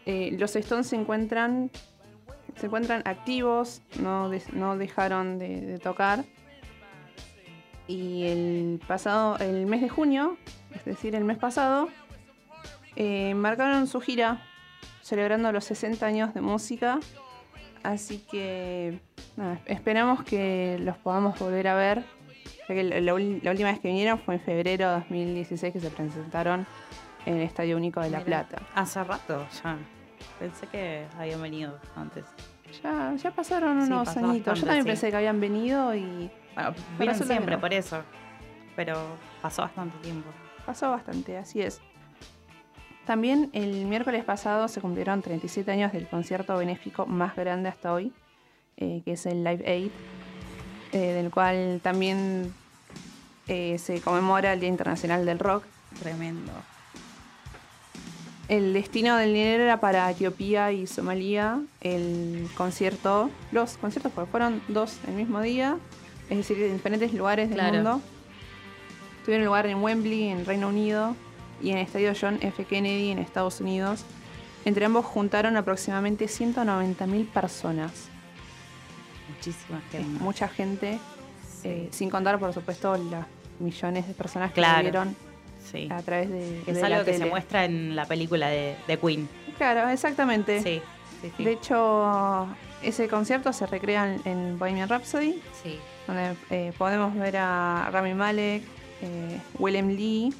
eh, 0.06 0.34
los 0.38 0.54
Stones 0.56 0.86
se 0.88 0.96
encuentran, 0.96 1.70
se 2.56 2.66
encuentran 2.66 3.02
activos, 3.04 3.82
no, 4.00 4.28
de- 4.28 4.42
no 4.52 4.76
dejaron 4.76 5.38
de, 5.38 5.78
tocar. 5.78 6.24
Y 7.88 8.24
el 8.24 8.80
pasado, 8.86 9.36
el 9.38 9.66
mes 9.66 9.80
de 9.80 9.88
junio, 9.88 10.36
es 10.74 10.84
decir, 10.84 11.14
el 11.14 11.24
mes 11.24 11.38
pasado, 11.38 11.88
eh, 12.96 13.34
marcaron 13.34 13.86
su 13.86 14.00
gira 14.00 14.42
celebrando 15.02 15.50
los 15.52 15.64
60 15.64 16.04
años 16.06 16.34
de 16.34 16.40
música. 16.40 17.00
Así 17.82 18.18
que 18.30 19.00
esperamos 19.66 20.22
que 20.22 20.78
los 20.80 20.96
podamos 20.98 21.38
volver 21.38 21.68
a 21.68 21.74
ver. 21.74 22.04
Ya 22.68 22.74
que 22.76 22.84
la 22.84 23.14
última 23.14 23.70
vez 23.72 23.80
que 23.80 23.88
vinieron 23.88 24.20
fue 24.20 24.34
en 24.34 24.40
febrero 24.40 24.88
de 24.88 24.94
2016 25.00 25.72
que 25.72 25.80
se 25.80 25.90
presentaron 25.90 26.66
en 27.26 27.36
el 27.36 27.42
Estadio 27.42 27.76
Único 27.76 28.00
de 28.00 28.10
La 28.10 28.18
Mira, 28.18 28.46
Plata. 28.46 28.62
Hace 28.74 29.02
rato 29.04 29.46
ya. 29.62 29.76
Pensé 30.38 30.66
que 30.68 31.06
habían 31.18 31.42
venido 31.42 31.78
antes. 31.96 32.24
Ya, 32.82 33.14
ya 33.16 33.30
pasaron 33.30 33.84
Sí, 33.86 33.92
unos 33.92 34.08
pasó 34.08 34.20
añitos. 34.26 34.58
Yo 34.60 34.66
también 34.66 34.84
sí. 34.84 34.88
pensé 34.90 35.10
que 35.10 35.16
habían 35.16 35.40
venido 35.40 35.94
y 35.94 36.30
Bueno, 36.96 37.12
que 37.12 37.24
siempre 37.24 37.56
no. 37.56 37.60
por 37.60 37.72
eso. 37.74 38.02
Pero 38.76 38.96
pasó 39.42 39.62
bastante 39.62 39.98
tiempo. 39.98 40.30
pasó 40.64 40.90
bastante, 40.90 41.36
así 41.36 41.60
es. 41.60 41.80
También 43.04 43.50
el 43.52 43.84
miércoles 43.86 44.24
pasado 44.24 44.68
se 44.68 44.80
cumplieron 44.80 45.22
37 45.22 45.70
años 45.72 45.92
del 45.92 46.08
concierto 46.08 46.56
benéfico 46.56 47.04
más 47.04 47.34
grande 47.36 47.68
hasta 47.68 47.92
hoy, 47.92 48.12
eh, 48.76 49.02
que 49.04 49.12
es 49.12 49.26
el 49.26 49.42
Live 49.44 49.64
Aid, 49.68 49.90
eh, 50.92 50.98
del 51.12 51.30
cual 51.30 51.80
también 51.82 52.54
eh, 53.48 53.76
se 53.78 54.00
conmemora 54.00 54.52
el 54.52 54.60
Día 54.60 54.68
Internacional 54.68 55.26
del 55.26 55.40
Rock. 55.40 55.64
Tremendo. 56.00 56.52
El 58.52 58.74
destino 58.74 59.16
del 59.16 59.32
dinero 59.32 59.62
era 59.64 59.80
para 59.80 60.10
Etiopía 60.10 60.72
y 60.72 60.86
Somalia. 60.86 61.62
El 61.80 62.46
concierto, 62.54 63.30
los 63.50 63.78
conciertos 63.78 64.12
porque 64.14 64.30
fueron 64.30 64.60
dos 64.68 64.98
el 65.08 65.14
mismo 65.14 65.40
día, 65.40 65.78
es 66.28 66.36
decir, 66.36 66.62
en 66.62 66.74
diferentes 66.74 67.14
lugares 67.14 67.48
del 67.48 67.56
Claro. 67.56 67.72
mundo. 67.76 68.00
Tuvieron 69.24 69.46
lugar 69.46 69.64
en 69.64 69.82
Wembley, 69.82 70.28
en 70.28 70.44
Reino 70.44 70.68
Unido, 70.68 71.16
y 71.62 71.70
en 71.70 71.78
el 71.78 71.86
estadio 71.86 72.12
John 72.20 72.40
F. 72.42 72.66
Kennedy, 72.66 73.08
en 73.10 73.20
Estados 73.20 73.58
Unidos. 73.62 74.04
Entre 74.66 74.84
ambos 74.84 75.06
juntaron 75.06 75.56
aproximadamente 75.56 76.28
190.000 76.28 77.24
personas. 77.28 77.90
Muchísima 79.34 79.78
Es 79.78 79.92
gente. 79.92 80.22
mucha 80.22 80.48
gente, 80.48 80.98
eh, 81.64 81.88
sin 81.90 82.10
contar, 82.10 82.38
por 82.38 82.52
supuesto, 82.52 82.98
las 82.98 83.24
millones 83.60 84.06
de 84.06 84.12
personas 84.12 84.50
que 84.50 84.56
Claro. 84.60 84.82
vieron 84.82 85.16
Sí. 85.70 85.88
a 85.90 86.02
través 86.02 86.28
de, 86.30 86.60
Es 86.66 86.66
de 86.66 86.80
la 86.80 86.86
algo 86.96 87.04
que 87.04 87.14
se 87.16 87.26
muestra 87.26 87.64
en 87.64 87.94
la 87.96 88.04
película 88.06 88.48
de, 88.48 88.76
de 88.86 88.98
Queen. 88.98 89.28
Claro, 89.56 89.88
exactamente. 89.88 90.60
Sí, 90.62 90.80
sí, 91.20 91.32
sí. 91.36 91.44
De 91.44 91.52
hecho, 91.52 92.48
ese 92.82 93.08
concierto 93.08 93.52
se 93.52 93.66
recrea 93.66 94.14
en, 94.14 94.20
en 94.24 94.58
Bohemian 94.58 94.88
Rhapsody, 94.88 95.40
Sí. 95.62 95.78
donde 96.06 96.34
eh, 96.50 96.72
podemos 96.76 97.14
ver 97.14 97.36
a 97.38 97.88
Rami 97.92 98.14
Malek, 98.14 98.62
eh, 99.02 99.40
Willem 99.58 99.88
Lee, 99.88 100.34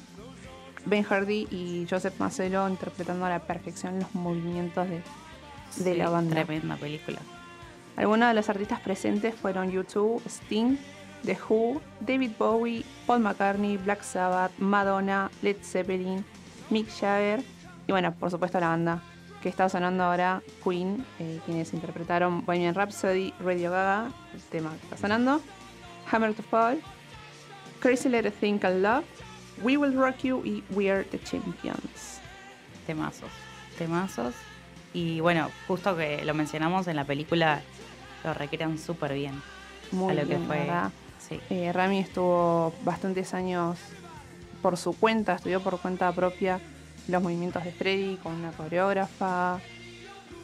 Ben 0.85 1.03
Hardy 1.03 1.47
y 1.49 1.87
Joseph 1.89 2.15
Macelo 2.19 2.67
interpretando 2.67 3.25
a 3.25 3.29
la 3.29 3.39
perfección 3.39 3.99
los 3.99 4.13
movimientos 4.15 4.87
de, 4.89 4.95
de 5.77 5.91
Sí, 5.93 5.97
la 5.97 6.09
banda. 6.09 6.43
Tremenda 6.43 6.75
película. 6.75 7.19
Algunos 7.95 8.27
de 8.27 8.33
los 8.33 8.49
artistas 8.49 8.79
presentes 8.81 9.35
fueron 9.35 9.71
U2, 9.71 10.21
Sting, 10.25 10.77
The 11.25 11.37
Who, 11.49 11.81
David 12.01 12.31
Bowie, 12.37 12.85
Paul 13.05 13.21
McCartney, 13.21 13.77
Black 13.83 14.03
Sabbath, 14.03 14.51
Madonna, 14.59 15.31
Led 15.41 15.57
Zeppelin, 15.63 16.23
Mick 16.69 16.89
Jagger 16.89 17.43
y 17.87 17.91
bueno, 17.91 18.13
por 18.13 18.31
supuesto 18.31 18.59
la 18.59 18.69
banda 18.69 19.01
que 19.41 19.49
está 19.49 19.67
sonando 19.67 20.05
ahora, 20.05 20.41
Queen, 20.63 21.05
eh, 21.19 21.39
quienes 21.45 21.73
interpretaron 21.73 22.45
Bohemian 22.45 22.75
Rhapsody, 22.75 23.33
Radio 23.41 23.71
Gaga, 23.71 24.09
el 24.33 24.41
tema 24.43 24.71
que 24.71 24.83
está 24.83 24.95
sonando, 24.95 25.41
Hammer 26.09 26.33
to 26.33 26.43
Fall, 26.43 26.81
Crazy 27.81 28.07
Little 28.07 28.31
Thing 28.31 28.57
Called 28.57 28.81
Love, 28.81 29.03
We 29.61 29.75
Will 29.75 29.93
Rock 29.95 30.19
You 30.23 30.41
y 30.45 30.63
We 30.71 30.89
Are 30.89 31.03
the 31.03 31.19
Champions. 31.19 32.21
Temazos. 32.87 33.29
Temazos. 33.77 34.33
Y 34.93 35.19
bueno, 35.19 35.49
justo 35.67 35.95
que 35.97 36.23
lo 36.23 36.33
mencionamos 36.33 36.87
en 36.87 36.95
la 36.95 37.03
película, 37.03 37.61
lo 38.23 38.33
recrean 38.33 38.77
súper 38.77 39.13
bien. 39.13 39.41
Muy 39.91 40.11
a 40.11 40.21
lo 40.21 40.25
bien, 40.25 40.41
que 40.41 40.47
fue. 40.47 40.57
¿verdad? 40.59 40.91
Sí. 41.33 41.53
Eh, 41.55 41.71
Rami 41.73 41.99
estuvo 41.99 42.73
bastantes 42.83 43.33
años 43.33 43.77
por 44.61 44.77
su 44.77 44.93
cuenta, 44.93 45.35
estudió 45.35 45.61
por 45.61 45.79
cuenta 45.79 46.11
propia 46.11 46.59
los 47.07 47.21
movimientos 47.21 47.63
de 47.63 47.71
Freddy 47.71 48.17
con 48.17 48.33
una 48.35 48.51
coreógrafa, 48.51 49.59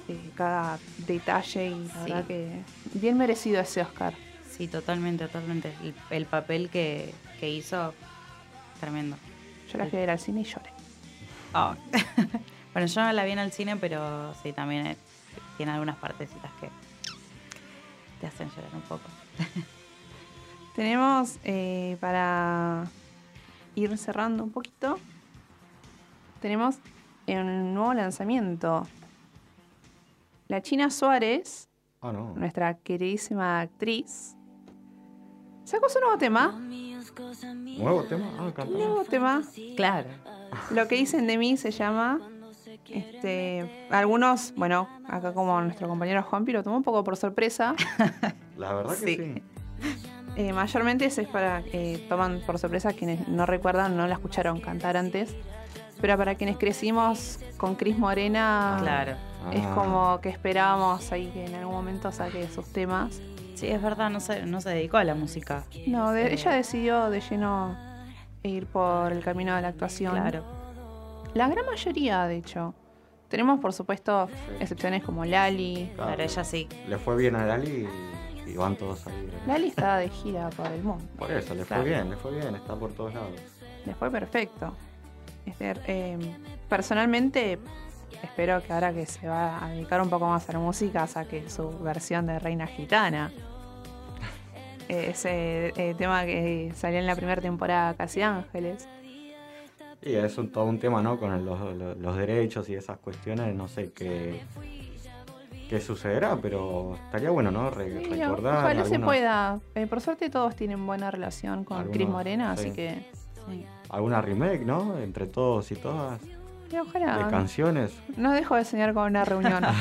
eh, 0.07 0.29
cada 0.35 0.77
detalle 1.07 1.67
y 1.67 1.85
la 1.87 1.93
Sí. 1.93 1.99
verdad 2.11 2.25
que 2.27 2.61
bien 2.93 3.17
merecido 3.17 3.61
ese 3.61 3.81
Oscar. 3.81 4.13
Sí, 4.49 4.67
totalmente, 4.67 5.25
totalmente. 5.27 5.73
El, 5.81 5.93
el 6.09 6.25
papel 6.25 6.69
que, 6.69 7.13
que 7.39 7.49
hizo, 7.49 7.93
tremendo. 8.79 9.15
Yo 9.71 9.77
la 9.77 9.85
fui 9.85 9.97
a 9.97 10.01
ver 10.01 10.09
al 10.09 10.19
cine 10.19 10.41
y 10.41 10.43
lloré. 10.43 10.69
Ah. 11.53 11.75
bueno, 12.73 12.87
yo 12.87 13.01
no 13.01 13.11
la 13.13 13.23
vi 13.23 13.31
en 13.31 13.39
el 13.39 13.51
cine, 13.53 13.77
pero 13.77 14.33
sí, 14.43 14.51
también 14.51 14.87
eh, 14.87 14.97
tiene 15.55 15.71
algunas 15.71 15.95
partecitas 15.95 16.51
que 16.59 16.69
te 18.19 18.27
hacen 18.27 18.49
llorar 18.49 18.73
un 18.73 18.81
poco. 18.81 19.03
Tenemos 20.75 21.37
eh, 21.43 21.97
para 21.99 22.85
ir 23.75 23.97
cerrando 23.97 24.43
un 24.43 24.51
poquito, 24.51 24.97
tenemos 26.41 26.77
un 27.27 27.73
nuevo 27.73 27.93
lanzamiento. 27.93 28.87
La 30.47 30.61
China 30.61 30.89
Suárez, 30.89 31.67
Ah, 32.01 32.11
no. 32.13 32.33
nuestra 32.35 32.75
queridísima 32.75 33.59
actriz, 33.61 34.35
sacó 35.65 35.89
su 35.89 35.99
nuevo 35.99 36.17
tema. 36.17 36.57
¿Nuevo 37.77 38.03
tema? 38.03 38.31
Ah, 38.39 38.51
canta. 38.55 38.71
Nuevo 38.73 39.03
tema. 39.03 39.41
Claro. 39.75 40.09
Lo 40.71 40.87
que 40.87 40.95
dicen 40.95 41.27
de 41.27 41.37
mí 41.37 41.57
se 41.57 41.71
llama. 41.71 42.19
Este, 42.87 43.87
algunos, 43.91 44.53
bueno, 44.55 44.87
acá 45.07 45.33
como 45.33 45.59
nuestro 45.61 45.87
compañero 45.87 46.23
Juanpi 46.23 46.53
lo 46.53 46.63
tomó 46.63 46.77
un 46.77 46.83
poco 46.83 47.03
por 47.03 47.17
sorpresa. 47.17 47.75
La 48.57 48.73
verdad 48.73 48.97
que 48.97 49.43
sí. 49.81 49.99
Eh, 50.35 50.53
mayormente 50.53 51.05
eso 51.05 51.21
es 51.21 51.27
para 51.27 51.61
que 51.63 52.05
toman 52.09 52.41
por 52.45 52.57
sorpresa 52.59 52.93
quienes 52.93 53.27
no 53.27 53.45
recuerdan, 53.45 53.97
no 53.97 54.07
la 54.07 54.13
escucharon 54.13 54.59
cantar 54.61 54.95
antes. 54.97 55.35
Pero 56.01 56.17
para 56.17 56.35
quienes 56.35 56.57
crecimos 56.57 57.39
con 57.57 57.75
Cris 57.75 57.97
Morena, 57.97 58.77
Claro. 58.81 59.13
es 59.51 59.65
Ah. 59.65 59.71
como 59.75 60.21
que 60.21 60.29
esperábamos 60.29 61.11
ahí 61.11 61.27
que 61.27 61.45
en 61.45 61.55
algún 61.55 61.73
momento 61.75 62.11
saque 62.11 62.47
sus 62.47 62.65
temas. 62.71 63.21
Sí, 63.55 63.67
es 63.67 63.81
verdad, 63.81 64.09
no 64.09 64.21
se, 64.21 64.45
no 64.45 64.61
se 64.61 64.69
dedicó 64.69 64.95
a 64.97 65.03
la 65.03 65.15
música. 65.15 65.65
No, 65.87 66.11
de- 66.13 66.27
Eh, 66.27 66.33
ella 66.33 66.51
decidió 66.53 67.09
de 67.09 67.19
lleno 67.19 67.75
ir 68.43 68.65
por 68.67 69.11
el 69.11 69.21
camino 69.21 69.53
de 69.55 69.61
la 69.61 69.67
actuación. 69.67 70.13
Claro. 70.13 70.45
La 71.33 71.49
gran 71.49 71.65
mayoría, 71.65 72.25
de 72.27 72.37
hecho. 72.37 72.73
Tenemos, 73.27 73.59
por 73.59 73.73
supuesto, 73.73 74.29
excepciones 74.61 75.03
como 75.03 75.25
Lali. 75.25 75.91
Claro, 75.95 76.23
ella 76.23 76.43
sí. 76.45 76.67
Le 76.87 76.97
fue 76.97 77.17
bien 77.17 77.35
a 77.35 77.45
Lali 77.45 77.85
y, 78.51 78.55
van 78.57 78.75
todos 78.75 79.05
ahí. 79.07 79.29
Lali 79.47 79.67
está 79.67 79.97
de 79.97 80.09
gira 80.09 80.49
por 80.51 80.67
el 80.67 80.83
mundo. 80.83 81.03
Por 81.17 81.31
eso, 81.31 81.53
le 81.55 81.65
fue 81.65 81.83
bien, 81.83 82.09
le 82.09 82.15
fue 82.17 82.31
bien, 82.37 82.55
está 82.55 82.75
por 82.75 82.91
todos 82.93 83.13
lados. 83.13 83.31
Le 83.85 83.93
fue 83.95 84.09
perfecto. 84.11 84.73
Esther, 85.45 85.81
eh, 85.87 86.17
personalmente, 86.67 87.57
espero 88.23 88.61
que 88.61 88.73
ahora 88.73 88.93
que 88.93 89.05
se 89.05 89.27
va 89.27 89.63
a 89.65 89.69
dedicar 89.69 90.01
un 90.01 90.09
poco 90.09 90.27
más 90.27 90.47
a 90.49 90.53
la 90.53 90.59
música, 90.59 91.07
saque 91.07 91.49
su 91.49 91.69
versión 91.79 92.25
de 92.27 92.39
Reina 92.39 92.67
Gitana. 92.67 93.31
Ese 94.87 95.71
eh, 95.75 95.95
tema 95.97 96.25
que 96.25 96.71
salió 96.75 96.99
en 96.99 97.05
la 97.05 97.15
primera 97.15 97.41
temporada, 97.41 97.93
Casi 97.93 98.21
Ángeles. 98.21 98.87
Y 100.01 100.13
es 100.15 100.37
un, 100.37 100.49
todo 100.51 100.63
un 100.65 100.79
tema, 100.79 101.01
¿no? 101.01 101.19
Con 101.19 101.33
el- 101.33 101.45
los, 101.45 101.59
los- 101.75 101.97
los 101.97 102.17
derechos 102.17 102.69
y 102.69 102.75
esas 102.75 102.97
cuestiones, 102.99 103.53
no 103.53 103.67
sé 103.67 103.91
qué, 103.91 104.41
qué 105.69 105.79
sucederá, 105.79 106.35
pero 106.41 106.95
estaría 106.95 107.29
bueno, 107.29 107.51
¿no? 107.51 107.69
Re- 107.69 108.03
Sí, 108.03 108.09
recordar. 108.21 108.57
ojalá 108.65 108.85
se 108.85 108.99
pueda. 108.99 109.59
Eh, 109.75 109.85
por 109.87 110.01
suerte 110.01 110.29
todos 110.29 110.55
tienen 110.55 110.85
buena 110.85 111.11
relación 111.11 111.63
con 111.63 111.77
Algunos, 111.77 111.95
Cris 111.95 112.09
Morena, 112.09 112.57
sí. 112.57 112.67
así 112.67 112.75
que 112.75 113.05
Alguna 113.89 114.21
remake, 114.21 114.61
¿no? 114.65 114.97
Entre 114.97 115.25
todos 115.27 115.71
y 115.71 115.75
todas. 115.75 116.19
y 116.71 116.77
ojalá. 116.77 117.17
De 117.19 117.29
canciones. 117.31 117.91
No 118.17 118.31
dejo 118.31 118.55
de 118.55 118.65
soñar 118.65 118.93
con 118.93 119.03
una 119.05 119.23
reunión. 119.25 119.63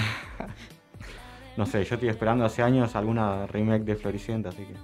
No 1.57 1.67
sé, 1.67 1.83
yo 1.85 1.97
estoy 1.97 2.09
esperando 2.09 2.45
hace 2.45 2.63
años 2.63 2.95
alguna 2.95 3.45
remake 3.49 3.83
de 3.83 3.97
Floricienta, 3.97 4.51
así 4.51 4.65
que. 4.65 4.75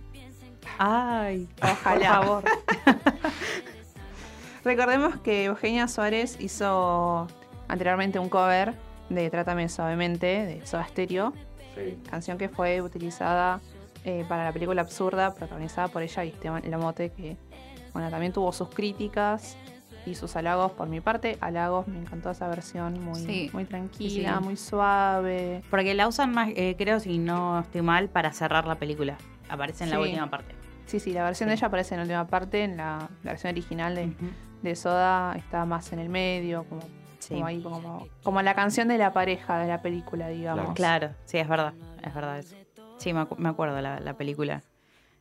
Ay, 0.76 1.48
Ojalá. 1.62 2.20
por 2.20 2.24
favor. 2.26 2.44
Recordemos 4.64 5.16
que 5.20 5.44
Eugenia 5.44 5.86
Suárez 5.88 6.36
hizo 6.40 7.28
anteriormente 7.68 8.18
un 8.18 8.28
cover 8.28 8.74
de 9.08 9.30
Trátame 9.30 9.68
Suavemente 9.68 10.26
de 10.26 10.66
Soda 10.66 10.86
Stereo, 10.86 11.32
Sí. 11.74 11.98
canción 12.08 12.38
que 12.38 12.48
fue 12.48 12.80
utilizada 12.82 13.60
eh, 14.04 14.24
para 14.28 14.44
la 14.44 14.52
película 14.52 14.82
Absurda, 14.82 15.34
protagonizada 15.34 15.88
por 15.88 16.02
ella 16.02 16.24
y 16.24 16.28
Esteban 16.28 16.62
Lamote, 16.70 17.10
que 17.10 17.36
bueno, 17.92 18.10
también 18.10 18.32
tuvo 18.32 18.52
sus 18.52 18.68
críticas 18.68 19.56
y 20.06 20.14
sus 20.14 20.36
halagos 20.36 20.72
por 20.72 20.88
mi 20.88 21.00
parte. 21.00 21.38
Halagos, 21.40 21.88
me 21.88 21.98
encantó 21.98 22.30
esa 22.30 22.46
versión, 22.48 23.02
muy, 23.02 23.20
Sí. 23.20 23.50
muy 23.54 23.64
tranquila, 23.64 24.36
Sí. 24.38 24.44
muy 24.44 24.56
suave. 24.56 25.62
Porque 25.70 25.94
la 25.94 26.06
usan 26.06 26.32
más, 26.32 26.50
eh, 26.54 26.74
creo, 26.76 27.00
si 27.00 27.16
no 27.18 27.60
estoy 27.60 27.80
mal, 27.82 28.08
para 28.10 28.32
cerrar 28.32 28.66
la 28.66 28.74
película. 28.74 29.16
Aparece 29.48 29.84
en 29.84 29.90
la 29.90 30.00
última 30.00 30.28
parte. 30.28 30.54
Sí, 30.86 31.00
sí, 31.00 31.12
la 31.12 31.24
versión 31.24 31.48
de 31.48 31.54
ella 31.54 31.68
aparece 31.68 31.94
en 31.94 32.00
la 32.00 32.04
última 32.04 32.26
parte, 32.26 32.62
en 32.64 32.76
la, 32.76 33.08
la 33.22 33.30
versión 33.32 33.52
original 33.52 33.94
de, 33.94 34.12
de 34.62 34.76
Soda 34.76 35.34
está 35.36 35.64
más 35.64 35.92
en 35.94 35.98
el 35.98 36.10
medio, 36.10 36.64
como, 36.68 36.82
como 37.32 37.46
ahí, 37.46 37.62
como, 37.62 38.06
como 38.22 38.42
la 38.42 38.54
canción 38.54 38.88
de 38.88 38.98
la 38.98 39.12
pareja 39.12 39.58
de 39.58 39.68
la 39.68 39.80
película, 39.82 40.28
digamos. 40.28 40.74
Claro, 40.74 41.10
sí, 41.24 41.38
es 41.38 41.48
verdad. 41.48 41.72
Es 42.02 42.14
verdad 42.14 42.38
eso. 42.38 42.56
Sí, 42.98 43.12
me, 43.12 43.20
acu- 43.22 43.36
me 43.38 43.48
acuerdo 43.48 43.80
la, 43.80 44.00
la 44.00 44.14
película. 44.14 44.62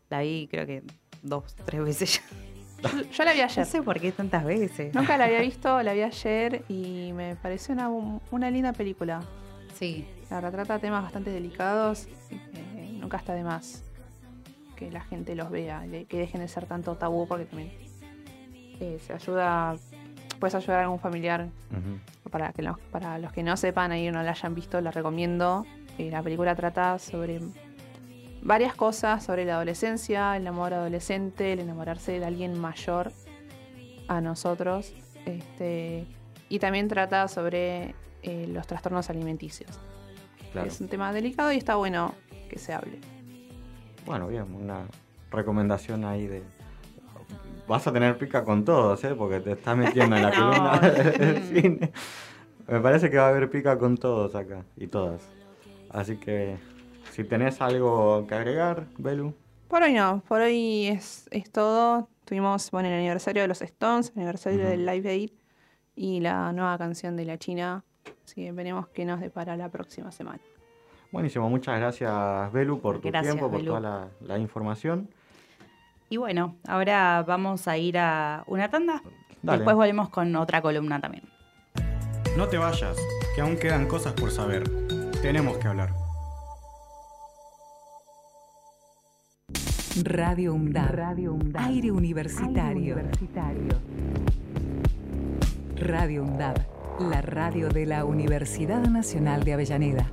La 0.10 0.20
vi, 0.22 0.47
creo 0.49 0.66
que 0.66 0.84
dos, 1.22 1.56
tres 1.66 1.84
veces 1.84 2.22
ya. 2.22 2.89
Yo, 2.89 3.01
yo 3.10 3.24
la 3.24 3.34
vi 3.34 3.41
ayer. 3.41 3.60
No 3.60 3.66
sé 3.66 3.82
por 3.82 3.99
qué 3.99 4.12
tantas 4.12 4.43
veces. 4.43 4.93
Nunca 4.93 5.18
la 5.18 5.26
había 5.26 5.39
visto, 5.41 5.82
la 5.82 5.93
vi 5.93 6.01
ayer 6.01 6.64
y 6.70 7.12
me 7.14 7.36
pareció 7.38 7.74
una, 7.74 7.89
una 8.32 8.51
linda 8.51 8.74
película. 8.74 9.22
Sí. 9.74 10.06
La 10.30 10.38
verdad 10.38 10.51
trata 10.51 10.80
temas 10.80 11.04
bastante 11.04 11.30
delicados 11.32 12.08
y 12.30 12.38
que 12.38 12.97
nunca 12.99 13.18
está 13.18 13.34
de 13.34 13.43
más 13.43 13.84
que 14.76 14.91
la 14.91 15.01
gente 15.01 15.36
los 15.36 15.49
vea, 15.51 15.86
y 15.86 16.06
que 16.06 16.18
dejen 16.18 16.41
de 16.41 16.47
ser 16.47 16.66
tanto 16.66 16.95
tabú 16.95 17.28
porque 17.28 17.45
también 17.45 17.72
eh, 18.80 18.97
se 19.06 19.14
ayuda, 19.14 19.76
puedes 20.39 20.55
ayudar 20.55 20.79
a 20.79 20.84
algún 20.84 20.99
familiar 20.99 21.49
para 22.29 22.51
que 22.51 22.61
los, 22.61 22.79
para 22.91 23.17
los 23.19 23.31
que 23.31 23.43
no 23.43 23.55
sepan 23.57 23.91
ahí 23.91 24.09
no 24.11 24.23
la 24.23 24.31
hayan 24.31 24.55
visto, 24.55 24.81
la 24.81 24.91
recomiendo. 24.91 25.65
Eh, 25.97 26.09
la 26.09 26.23
película 26.23 26.55
trata 26.55 26.97
sobre 26.99 27.39
varias 28.41 28.75
cosas, 28.75 29.23
sobre 29.23 29.45
la 29.45 29.55
adolescencia, 29.55 30.36
el 30.36 30.47
amor 30.47 30.73
adolescente, 30.73 31.53
el 31.53 31.59
enamorarse 31.59 32.19
de 32.19 32.25
alguien 32.25 32.59
mayor 32.59 33.11
a 34.07 34.21
nosotros. 34.21 34.93
Este, 35.25 36.07
y 36.49 36.59
también 36.59 36.88
trata 36.88 37.27
sobre 37.27 37.95
eh, 38.21 38.47
los 38.47 38.67
trastornos 38.67 39.09
alimenticios. 39.09 39.69
Claro. 40.51 40.67
Es 40.67 40.81
un 40.81 40.88
tema 40.88 41.13
delicado 41.13 41.51
y 41.51 41.57
está 41.57 41.75
bueno 41.75 42.13
que 42.49 42.59
se 42.59 42.73
hable. 42.73 42.99
Bueno, 44.05 44.27
bien, 44.27 44.53
una 44.53 44.86
recomendación 45.31 46.05
ahí 46.05 46.27
de. 46.27 46.43
Vas 47.68 47.88
a 47.88 47.93
tener 47.93 48.18
pica 48.18 48.43
con 48.43 48.66
todos, 48.66 49.03
¿eh? 49.03 49.16
Porque 49.16 49.39
te 49.39 49.53
estás 49.53 49.78
metiendo 49.78 50.16
en 50.16 50.24
la 50.24 50.32
columna 50.36 50.80
del 50.80 51.43
cine. 51.43 51.91
Me 52.68 52.80
parece 52.80 53.09
que 53.09 53.18
va 53.18 53.28
a 53.28 53.30
haber 53.30 53.49
pica 53.49 53.78
con 53.78 53.97
todos 53.97 54.36
acá 54.36 54.66
y 54.76 54.88
todas. 54.88 55.22
Así 55.89 56.18
que, 56.18 56.57
si 57.11 57.24
tenés 57.24 57.61
algo 57.61 58.26
que 58.28 58.36
agregar, 58.36 58.86
Belu. 58.97 59.34
Por 59.68 59.84
hoy 59.84 59.93
no, 59.93 60.22
por 60.28 60.41
hoy 60.41 60.88
es, 60.88 61.28
es 61.32 61.51
todo. 61.51 62.09
Tuvimos 62.26 62.70
bueno, 62.72 62.89
el 62.89 62.95
aniversario 62.95 63.41
de 63.41 63.47
los 63.47 63.61
Stones, 63.61 64.11
el 64.11 64.20
aniversario 64.20 64.66
del 64.66 64.86
Live 64.86 65.09
Aid 65.09 65.32
y 65.95 66.20
la 66.20 66.51
nueva 66.53 66.78
canción 66.78 67.16
de 67.16 67.26
la 67.26 67.38
China. 67.38 67.84
Así 68.26 68.36
que 68.36 68.51
veremos 68.51 68.88
qué 68.89 69.05
nos 69.05 69.20
depara 69.20 69.55
la 69.57 69.70
próxima 69.70 70.11
semana. 70.11 70.39
Buenísimo, 71.11 71.49
muchas 71.49 71.80
gracias, 71.80 72.51
Belu, 72.51 72.80
por 72.80 72.99
tu 72.99 73.09
Gracias, 73.09 73.36
tiempo, 73.36 73.51
por 73.51 73.64
toda 73.64 73.80
la, 73.80 74.07
la 74.22 74.38
información. 74.39 75.09
Y 76.14 76.18
bueno, 76.18 76.57
ahora 76.68 77.24
vamos 77.28 77.68
a 77.68 77.76
ir 77.76 77.97
a 77.97 78.43
una 78.45 78.70
tanda. 78.70 79.01
Dale. 79.41 79.57
Después 79.57 79.76
volvemos 79.76 80.09
con 80.09 80.36
otra 80.36 80.61
columna 80.61 81.01
también. 81.01 81.24
No 82.38 82.47
te 82.47 82.59
vayas, 82.59 82.95
que 83.34 83.41
aún 83.41 83.57
quedan 83.57 83.88
cosas 83.88 84.14
por 84.14 84.30
saber. 84.30 84.64
Tenemos 85.24 85.57
que 85.57 85.68
hablar. 85.68 85.89
Radio 90.03 90.53
UNDAB. 90.53 90.91
Radio. 90.91 91.36
Aire 91.55 91.89
universitario. 91.89 92.95
Radio 95.78 96.24
UNDAB. 96.26 96.57
La 97.09 97.24
radio 97.24 97.70
de 97.70 97.88
la 97.88 98.05
Universidad 98.05 98.88
Nacional 98.88 99.43
de 99.43 99.53
Avellaneda. 99.53 100.11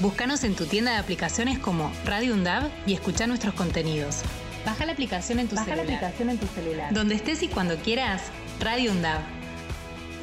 Búscanos 0.00 0.42
en 0.44 0.54
tu 0.54 0.64
tienda 0.64 0.92
de 0.92 0.96
aplicaciones 0.98 1.58
como 1.58 1.92
Radio 2.06 2.32
UNDAB 2.32 2.70
y 2.86 2.94
escucha 2.94 3.26
nuestros 3.26 3.52
contenidos. 3.54 4.22
Baja 4.64 4.86
la 4.86 4.92
aplicación 4.92 5.38
en 5.38 5.48
tu 5.48 5.56
Baja 5.56 5.70
la 5.70 5.76
celular. 5.76 5.96
aplicación 5.96 6.30
en 6.30 6.38
tu 6.38 6.46
celular. 6.46 6.94
Donde 6.94 7.14
estés 7.14 7.42
y 7.42 7.48
cuando 7.48 7.76
quieras, 7.76 8.22
Radio 8.60 8.92
UNDAB. 8.92 9.20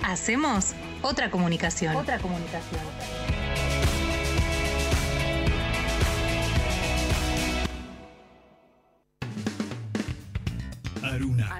Hacemos 0.03 0.73
otra 1.03 1.29
comunicación. 1.29 1.95
Otra 1.95 2.17
comunicación. 2.17 2.81
Aruna. 11.03 11.59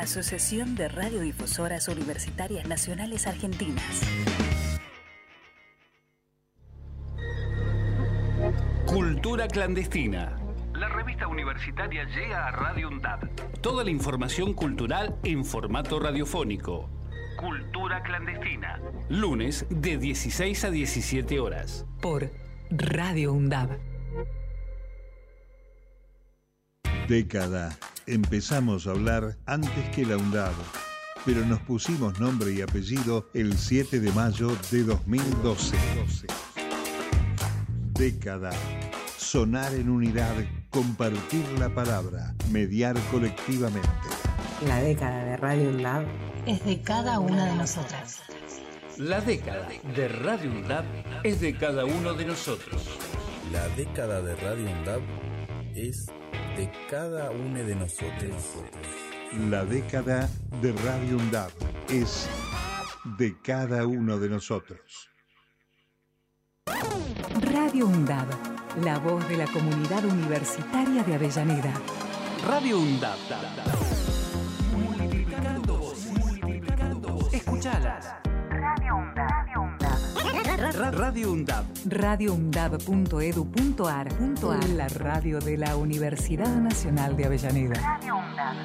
Asociación 0.00 0.76
de 0.76 0.88
Radiodifusoras 0.88 1.86
Universitarias 1.88 2.66
Nacionales 2.66 3.26
Argentinas. 3.26 4.00
Cultura 8.86 9.46
clandestina. 9.46 10.38
La 10.74 10.88
revista 10.88 11.28
universitaria 11.28 12.04
llega 12.04 12.46
a 12.46 12.50
Radio 12.50 12.88
UNDAD. 12.88 13.28
Toda 13.60 13.84
la 13.84 13.90
información 13.90 14.54
cultural 14.54 15.16
en 15.22 15.44
formato 15.44 16.00
radiofónico. 16.00 16.88
Cultura 17.36 18.02
clandestina. 18.02 18.80
Lunes 19.10 19.66
de 19.68 19.98
16 19.98 20.64
a 20.64 20.70
17 20.70 21.40
horas. 21.40 21.84
Por 22.00 22.30
Radio 22.70 23.34
UNDAB. 23.34 23.89
Década. 27.10 27.76
Empezamos 28.06 28.86
a 28.86 28.92
hablar 28.92 29.36
antes 29.46 29.88
que 29.92 30.06
la 30.06 30.16
UNDAB, 30.16 30.52
pero 31.26 31.44
nos 31.44 31.58
pusimos 31.58 32.20
nombre 32.20 32.52
y 32.52 32.62
apellido 32.62 33.28
el 33.34 33.58
7 33.58 33.98
de 33.98 34.12
mayo 34.12 34.56
de 34.70 34.84
2012. 34.84 35.76
Década. 37.94 38.52
Sonar 39.18 39.74
en 39.74 39.90
unidad, 39.90 40.36
compartir 40.70 41.44
la 41.58 41.74
palabra, 41.74 42.32
mediar 42.52 42.94
colectivamente. 43.10 43.88
La 44.64 44.80
década 44.80 45.24
de 45.24 45.36
Radio 45.36 45.70
UNDAB 45.70 46.06
Es 46.46 46.64
de 46.64 46.80
cada 46.80 47.18
una 47.18 47.46
de 47.46 47.56
nosotras. 47.56 48.22
La 48.98 49.20
década 49.20 49.68
de 49.96 50.06
Radio 50.06 50.52
UNDAB 50.52 50.84
es 51.24 51.40
de 51.40 51.56
cada 51.56 51.84
uno 51.86 52.14
de 52.14 52.26
nosotros. 52.26 52.88
La 53.52 53.66
década 53.70 54.22
de 54.22 54.36
Radio 54.36 54.70
UNDAB 54.70 55.00
es 55.74 56.06
de 56.60 56.70
cada 56.90 57.30
uno 57.30 57.58
de 57.64 57.74
nosotros. 57.74 58.34
La 59.48 59.64
década 59.64 60.28
de 60.60 60.72
Radio 60.72 61.16
UNDAB 61.16 61.50
es 61.88 62.28
de 63.16 63.34
cada 63.40 63.86
uno 63.86 64.18
de 64.18 64.28
nosotros. 64.28 65.08
Radio 67.54 67.86
UNDAB, 67.86 68.28
la 68.84 68.98
voz 68.98 69.26
de 69.30 69.38
la 69.38 69.46
comunidad 69.46 70.04
universitaria 70.04 71.02
de 71.02 71.14
Avellaneda. 71.14 71.72
Radio 72.46 72.78
UNDAB. 72.78 73.18
Multiplicando 74.76 75.78
voces. 75.78 76.12
Multiplicando 76.12 77.08
voces. 77.08 77.34
Escuchalas. 77.40 78.14
Radio 78.50 78.96
UNDAB. 78.96 79.39
Radio 80.60 81.32
UNDAB. 81.32 81.64
radioundab.edu.ar. 81.86 84.08
La 84.76 84.88
radio 84.88 85.38
de 85.38 85.56
la 85.56 85.74
Universidad 85.74 86.54
Nacional 86.54 87.16
de 87.16 87.24
Avellaneda. 87.24 87.80
Radio 87.80 88.18
UNDAB. 88.18 88.56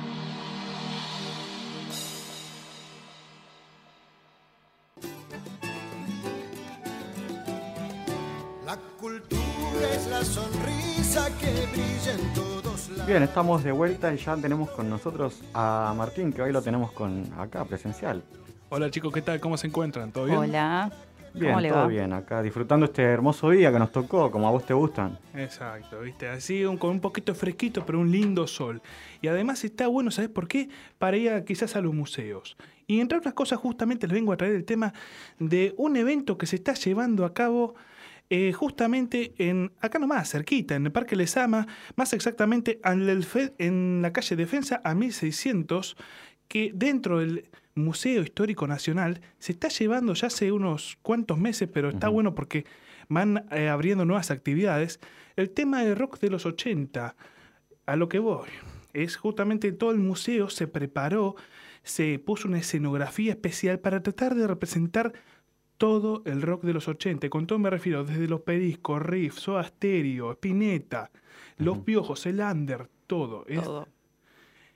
La 8.66 8.78
cultura 9.00 9.89
es 9.93 10.08
la 10.08 10.22
sonrisa 10.26 11.30
que 11.39 11.66
brilla 11.72 12.12
en 12.12 12.34
todos 12.34 12.89
lados. 12.89 13.08
Bien, 13.08 13.24
estamos 13.24 13.64
de 13.64 13.72
vuelta 13.72 14.14
y 14.14 14.18
ya 14.18 14.36
tenemos 14.36 14.70
con 14.72 14.89
nosotros 14.89 15.39
a 15.54 15.93
Martín, 15.96 16.34
que 16.34 16.41
hoy 16.41 16.52
lo 16.52 16.62
tenemos 16.62 16.91
con 16.91 17.24
acá 17.38 17.64
presencial. 17.64 18.22
Hola 18.68 18.91
chicos, 18.91 19.14
¿qué 19.14 19.22
tal? 19.22 19.39
¿Cómo 19.39 19.56
se 19.56 19.68
encuentran? 19.68 20.12
¿Todo 20.12 20.26
bien? 20.26 20.39
Hola. 20.39 20.91
Bien, 21.36 21.52
¿Cómo 21.52 21.62
le 21.62 21.70
todo 21.70 21.80
va? 21.80 21.88
bien, 21.88 22.14
acá 22.14 22.42
disfrutando 22.42 22.86
este 22.86 23.02
hermoso 23.04 23.50
día 23.50 23.72
que 23.72 23.80
nos 23.80 23.92
tocó, 23.92 24.32
como 24.32 24.48
a 24.48 24.52
vos 24.52 24.66
te 24.66 24.74
gustan. 24.74 25.20
Exacto, 25.34 26.00
viste, 26.02 26.28
así 26.30 26.64
un- 26.66 26.78
con 26.78 26.92
un 26.92 27.02
poquito 27.02 27.36
fresquito, 27.36 27.86
pero 27.86 28.00
un 28.00 28.10
lindo 28.12 28.48
sol. 28.48 28.82
Y 29.22 29.28
además 29.28 29.64
está 29.66 29.88
bueno, 29.88 30.12
¿sabes 30.12 30.30
por 30.30 30.48
qué? 30.48 30.70
Para 30.98 31.18
ir 31.18 31.30
a- 31.32 31.44
quizás 31.44 31.76
a 31.76 31.82
los 31.82 31.94
museos. 31.94 32.56
Y 32.88 33.00
entre 33.02 33.18
otras 33.18 33.34
cosas, 33.34 33.60
justamente 33.60 34.08
les 34.08 34.14
vengo 34.14 34.32
a 34.32 34.38
traer 34.38 34.56
el 34.56 34.64
tema 34.66 34.94
de 35.40 35.74
un 35.78 35.98
evento 35.98 36.38
que 36.38 36.46
se 36.46 36.56
está 36.56 36.74
llevando 36.74 37.26
a 37.26 37.34
cabo 37.34 37.76
eh, 38.32 38.54
justamente 38.54 39.36
en 39.38 39.72
acá 39.82 40.00
nomás, 40.00 40.32
cerquita, 40.32 40.74
en 40.76 40.86
el 40.88 40.92
Parque 40.92 41.16
Lesama, 41.16 41.68
más 41.96 42.12
exactamente 42.12 42.80
en, 42.84 43.08
el 43.08 43.24
Fe- 43.24 43.54
en 43.60 44.02
la 44.02 44.12
calle 44.14 44.36
Defensa 44.36 44.82
a 44.84 44.96
1600, 44.96 45.96
que 46.48 46.72
dentro 46.74 47.20
del 47.20 47.46
Museo 47.76 48.22
Histórico 48.24 48.68
Nacional 48.68 49.20
se 49.38 49.52
está 49.52 49.68
llevando 49.68 50.14
ya 50.14 50.28
hace 50.28 50.52
unos 50.52 50.98
cuantos 51.02 51.38
meses, 51.38 51.70
pero 51.72 51.90
está 51.90 52.08
bueno 52.08 52.34
porque 52.34 52.66
van 53.10 53.46
eh, 53.52 53.68
abriendo 53.68 54.06
nuevas 54.06 54.32
actividades. 54.32 55.00
El 55.36 55.50
tema 55.50 55.84
del 55.84 55.98
rock 55.98 56.20
de 56.20 56.30
los 56.30 56.46
80, 56.46 57.16
a 57.86 57.96
lo 57.98 58.08
que 58.10 58.20
voy, 58.20 58.48
es 58.94 59.18
justamente 59.18 59.74
todo 59.74 59.92
el 59.92 59.98
museo 60.00 60.50
se 60.50 60.68
preparó, 60.68 61.36
se 61.84 62.18
puso 62.18 62.48
una 62.48 62.60
escenografía 62.60 63.32
especial 63.34 63.80
para 63.80 64.02
tratar 64.02 64.36
de 64.36 64.48
representar 64.48 65.12
todo 65.78 66.24
el 66.26 66.42
rock 66.42 66.64
de 66.64 66.74
los 66.74 66.88
80. 66.88 67.30
Con 67.30 67.46
todo 67.46 67.60
me 67.60 67.70
refiero 67.70 68.06
desde 68.06 68.30
los 68.30 68.40
Pediscos, 68.42 69.02
Riff, 69.02 69.36
Soda 69.38 69.66
Stereo, 69.66 70.32
Spinetta, 70.32 71.12
Los 71.58 71.80
Piojos, 71.80 72.26
el 72.26 72.40
Under, 72.40 72.88
todo. 73.06 73.46
Es- 73.48 73.62
Todo. 73.62 73.90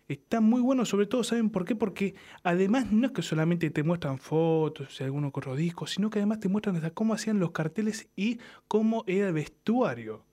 Está 0.09 0.41
muy 0.41 0.59
bueno, 0.59 0.85
sobre 0.85 1.05
todo, 1.05 1.23
¿saben 1.23 1.51
por 1.51 1.65
qué? 1.65 1.75
Porque 1.75 2.15
además 2.41 2.91
no 2.91 3.05
es 3.05 3.13
que 3.13 3.21
solamente 3.21 3.69
te 3.69 3.83
muestran 3.83 4.17
fotos 4.17 4.99
y 4.99 5.03
algunos 5.03 5.29
otro 5.35 5.55
disco, 5.55 5.85
sino 5.85 6.09
que 6.09 6.17
además 6.17 6.39
te 6.39 6.49
muestran 6.49 6.75
hasta 6.77 6.89
cómo 6.89 7.13
hacían 7.13 7.37
los 7.37 7.51
carteles 7.51 8.09
y 8.15 8.39
cómo 8.67 9.03
era 9.05 9.27
el 9.27 9.33
vestuario. 9.33 10.25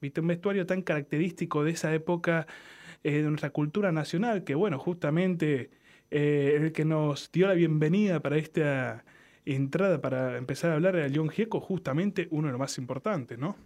¿Viste? 0.00 0.22
Un 0.22 0.28
vestuario 0.28 0.64
tan 0.64 0.80
característico 0.80 1.62
de 1.62 1.72
esa 1.72 1.92
época 1.92 2.46
eh, 3.04 3.20
de 3.20 3.28
nuestra 3.28 3.50
cultura 3.50 3.92
nacional, 3.92 4.44
que 4.44 4.54
bueno, 4.54 4.78
justamente 4.78 5.72
eh, 6.10 6.54
el 6.56 6.72
que 6.72 6.86
nos 6.86 7.30
dio 7.30 7.48
la 7.48 7.54
bienvenida 7.54 8.20
para 8.20 8.38
esta 8.38 9.04
entrada, 9.44 10.00
para 10.00 10.38
empezar 10.38 10.70
a 10.70 10.76
hablar 10.76 10.96
era 10.96 11.06
León 11.06 11.28
Gieco, 11.28 11.60
justamente 11.60 12.28
uno 12.30 12.46
de 12.46 12.52
los 12.52 12.58
más 12.58 12.78
importantes, 12.78 13.38
¿no? 13.38 13.56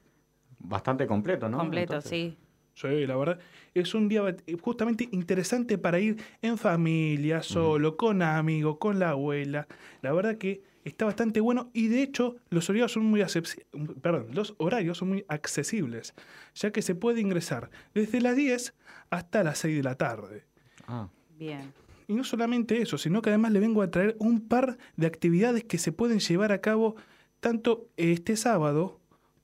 Bastante 0.59 1.07
completo, 1.07 1.49
¿no? 1.49 1.59
Completo, 1.59 1.95
Entonces, 1.95 2.11
sí. 2.11 2.37
Sí, 2.75 3.07
la 3.07 3.17
verdad, 3.17 3.39
es 3.75 3.95
un 3.95 4.09
día 4.09 4.23
eh, 4.47 4.57
justamente 4.61 5.09
interesante 5.13 5.77
para 5.79 6.01
ir 6.01 6.17
en 6.41 6.57
familia, 6.59 7.43
solo, 7.43 7.97
con 7.97 8.23
amigos, 8.23 8.79
con 8.79 8.99
la 8.99 9.11
abuela. 9.11 9.67
La 10.01 10.13
verdad 10.13 10.39
que 10.39 10.63
está 10.85 11.05
bastante 11.05 11.41
bueno 11.41 11.71
y 11.75 11.89
de 11.89 12.03
hecho 12.03 12.37
los 12.51 12.69
horarios 12.71 12.93
son 12.93 13.05
muy 13.05 13.21
accesi- 13.21 13.63
perdón, 14.01 14.29
los 14.33 14.55
horarios 14.59 14.99
son 14.99 15.11
muy 15.11 15.25
accesibles, 15.29 16.15
ya 16.55 16.73
que 16.73 16.83
se 16.83 16.95
puede 16.95 17.21
ingresar 17.21 17.71
desde 17.95 18.21
las 18.21 18.35
10 18.37 18.75
hasta 19.11 19.45
las 19.45 19.59
6 19.59 19.77
de 19.77 19.83
la 19.83 19.95
tarde. 19.97 20.45
Ah, 20.89 21.09
Bien. 21.39 21.73
Y 22.09 22.15
no 22.15 22.25
solamente 22.25 22.83
eso, 22.83 22.99
sino 22.99 23.23
que 23.23 23.31
además 23.31 23.53
le 23.53 23.61
vengo 23.61 23.81
a 23.83 23.91
traer 23.91 24.17
un 24.19 24.41
par 24.49 24.77
de 24.97 25.07
actividades 25.07 25.65
que 25.65 25.79
se 25.79 25.93
pueden 25.93 26.19
llevar 26.19 26.53
a 26.53 26.61
cabo 26.61 26.97
tanto 27.41 27.89
este 27.97 28.37
sábado 28.37 28.99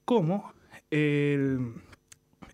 como 0.04 0.52
el, 0.90 1.74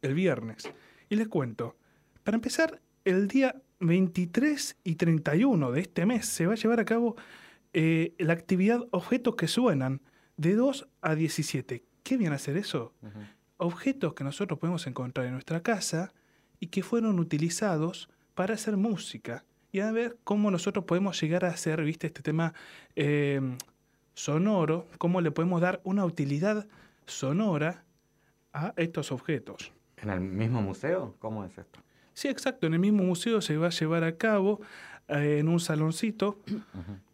el 0.04 0.14
viernes. 0.14 0.70
Y 1.08 1.16
les 1.16 1.28
cuento, 1.28 1.76
para 2.22 2.36
empezar, 2.36 2.80
el 3.04 3.28
día 3.28 3.56
23 3.80 4.76
y 4.84 4.94
31 4.94 5.72
de 5.72 5.80
este 5.80 6.06
mes 6.06 6.26
se 6.26 6.46
va 6.46 6.54
a 6.54 6.56
llevar 6.56 6.80
a 6.80 6.84
cabo 6.84 7.16
eh, 7.72 8.14
la 8.18 8.32
actividad 8.32 8.80
Objetos 8.90 9.36
que 9.36 9.48
Suenan 9.48 10.00
de 10.36 10.54
2 10.54 10.88
a 11.02 11.14
17. 11.14 11.84
¿Qué 12.02 12.16
viene 12.16 12.34
a 12.34 12.36
hacer 12.36 12.56
eso? 12.56 12.92
Objetos 13.56 14.14
que 14.14 14.24
nosotros 14.24 14.58
podemos 14.58 14.86
encontrar 14.86 15.26
en 15.26 15.32
nuestra 15.32 15.62
casa 15.62 16.12
y 16.60 16.68
que 16.68 16.82
fueron 16.82 17.18
utilizados 17.18 18.08
para 18.34 18.54
hacer 18.54 18.76
música 18.76 19.44
y 19.72 19.80
a 19.80 19.90
ver 19.90 20.18
cómo 20.24 20.50
nosotros 20.50 20.84
podemos 20.84 21.20
llegar 21.20 21.44
a 21.44 21.48
hacer, 21.48 21.82
viste, 21.82 22.06
este 22.06 22.22
tema 22.22 22.54
eh, 22.94 23.40
sonoro, 24.14 24.86
cómo 24.98 25.20
le 25.20 25.30
podemos 25.30 25.60
dar 25.60 25.80
una 25.84 26.04
utilidad 26.04 26.66
sonora 27.06 27.84
a 28.52 28.72
estos 28.76 29.10
objetos. 29.12 29.72
¿En 29.96 30.10
el 30.10 30.20
mismo 30.20 30.60
museo? 30.62 31.14
¿Cómo 31.18 31.44
es 31.44 31.56
esto? 31.56 31.80
Sí, 32.12 32.28
exacto, 32.28 32.66
en 32.66 32.74
el 32.74 32.80
mismo 32.80 33.02
museo 33.02 33.40
se 33.40 33.56
va 33.56 33.66
a 33.68 33.70
llevar 33.70 34.04
a 34.04 34.16
cabo 34.16 34.60
eh, 35.08 35.38
en 35.40 35.48
un 35.48 35.58
saloncito 35.60 36.38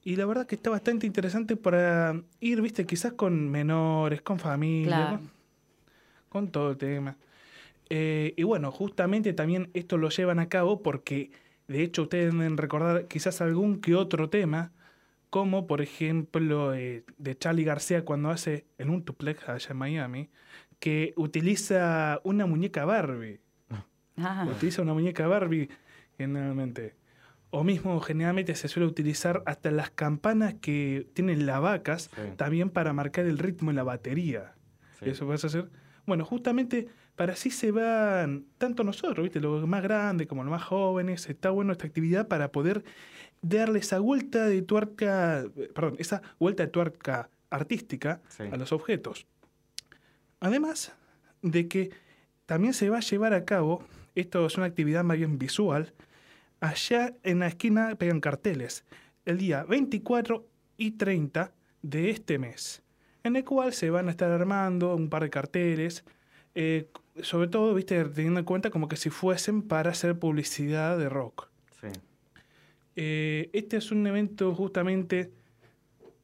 y 0.05 0.17
la 0.17 0.27
verdad 0.27 0.47
que 0.47 0.55
está 0.57 0.71
bastante 0.71 1.07
interesante 1.07 1.57
para 1.57 2.21
ir, 2.41 2.61
viste, 2.61 2.85
quizás 2.87 3.15
con 3.15 3.49
menores, 3.51 4.21
con 4.23 4.39
familia, 4.39 4.89
Claro. 4.97 5.17
con, 5.19 5.31
con 6.29 6.49
todo 6.53 6.71
el 6.73 6.77
tema. 6.77 7.17
Eh, 7.89 8.35
y 8.37 8.43
bueno, 8.45 8.71
justamente 8.71 9.33
también 9.33 9.71
esto 9.75 9.97
lo 9.97 10.11
llevan 10.11 10.39
a 10.39 10.49
cabo 10.49 10.83
porque, 10.83 11.31
de 11.67 11.83
hecho, 11.83 12.03
ustedes 12.03 12.33
deben 12.33 12.57
recordar 12.57 13.07
quizás 13.09 13.41
algún 13.41 13.81
que 13.81 13.95
otro 13.97 14.29
tema, 14.31 14.71
como 15.31 15.67
por 15.67 15.81
ejemplo 15.81 16.75
eh, 16.75 17.05
de 17.19 17.37
Charlie 17.39 17.65
García 17.65 18.05
cuando 18.05 18.31
hace 18.31 18.65
en 18.79 18.91
un 18.91 19.05
duplex 19.05 19.49
allá 19.49 19.71
en 19.71 19.77
Miami, 19.77 20.29
que 20.81 21.13
utiliza 21.17 22.21
una 22.25 22.47
muñeca 22.47 22.85
Barbie. 22.85 23.41
Ah, 24.17 24.47
Utiliza 24.51 24.83
una 24.83 24.93
muñeca 24.93 25.27
Barbie 25.29 25.69
generalmente. 26.19 26.95
O 27.51 27.65
mismo 27.65 28.01
generalmente 28.01 28.55
se 28.55 28.69
suele 28.69 28.87
utilizar 28.87 29.43
hasta 29.47 29.71
las 29.71 29.91
campanas 29.91 30.55
que 30.61 31.09
tienen 31.15 31.47
las 31.47 31.61
vacas 31.61 32.11
Sí. 32.15 32.23
también 32.37 32.71
para 32.71 32.93
marcar 32.93 33.25
el 33.27 33.39
ritmo 33.39 33.71
en 33.71 33.77
la 33.77 33.83
batería. 33.83 34.55
Sí. 34.99 35.11
Eso 35.11 35.27
vas 35.27 35.45
a 35.45 35.47
hacer. 35.47 35.71
Bueno, 36.07 36.25
justamente 36.25 36.89
para 37.17 37.33
así 37.35 37.51
se 37.51 37.71
van, 37.73 38.45
tanto 38.59 38.85
nosotros, 38.85 39.23
¿viste? 39.25 39.41
los 39.41 39.67
más 39.67 39.83
grandes 39.83 40.27
como 40.27 40.43
los 40.45 40.51
más 40.51 40.63
jóvenes, 40.65 41.29
está 41.29 41.51
bueno 41.51 41.73
esta 41.73 41.87
actividad 41.87 42.29
para 42.29 42.51
poder 42.53 42.85
darle 43.43 43.79
esa 43.81 43.99
vuelta 43.99 44.47
de 44.47 44.63
tuerca, 44.63 45.45
perdón, 45.75 45.97
esa 45.99 46.23
vuelta 46.39 46.63
de 46.65 46.69
tuerca 46.71 47.31
artística 47.51 48.21
Sí. 48.29 48.45
a 48.51 48.57
los 48.57 48.73
objetos. 48.73 49.27
Además 50.41 50.93
de 51.43 51.69
que 51.69 51.91
también 52.47 52.75
se 52.75 52.91
va 52.91 52.99
a 52.99 53.01
llevar 53.01 53.35
a 53.35 53.45
cabo, 53.45 53.85
esto 54.15 54.47
es 54.47 54.57
una 54.57 54.67
actividad 54.67 55.05
más 55.05 55.19
bien 55.19 55.39
visual, 55.39 55.93
allá 56.61 57.15
en 57.23 57.41
la 57.41 57.47
esquina 57.47 57.95
pegan 57.97 58.21
carteles, 58.21 58.85
el 59.25 59.39
día 59.39 59.65
24 59.65 60.47
y 60.77 60.93
30 60.93 61.53
de 61.83 62.11
este 62.11 62.39
mes, 62.39 62.83
en 63.23 63.37
el 63.37 63.45
cual 63.45 63.73
se 63.73 63.91
van 63.91 64.09
a 64.09 64.11
estar 64.11 64.31
armando 64.31 64.95
un 64.95 65.09
par 65.09 65.23
de 65.23 65.31
carteles, 65.31 66.05
eh, 66.55 66.89
sobre 67.23 67.49
todo, 67.49 67.75
viste, 67.75 68.05
teniendo 68.07 68.41
en 68.41 68.47
cuenta 68.47 68.71
como 68.71 68.89
que 68.89 68.97
si 68.97 69.11
fuesen 69.11 69.63
para 69.63 69.91
hacer 69.91 70.19
publicidad 70.19 70.99
de 70.99 71.09
rock. 71.09 71.49
Sí. 71.81 71.89
Eh, 72.97 73.51
este 73.53 73.77
es 73.77 73.93
un 73.93 74.07
evento 74.07 74.55
justamente, 74.55 75.31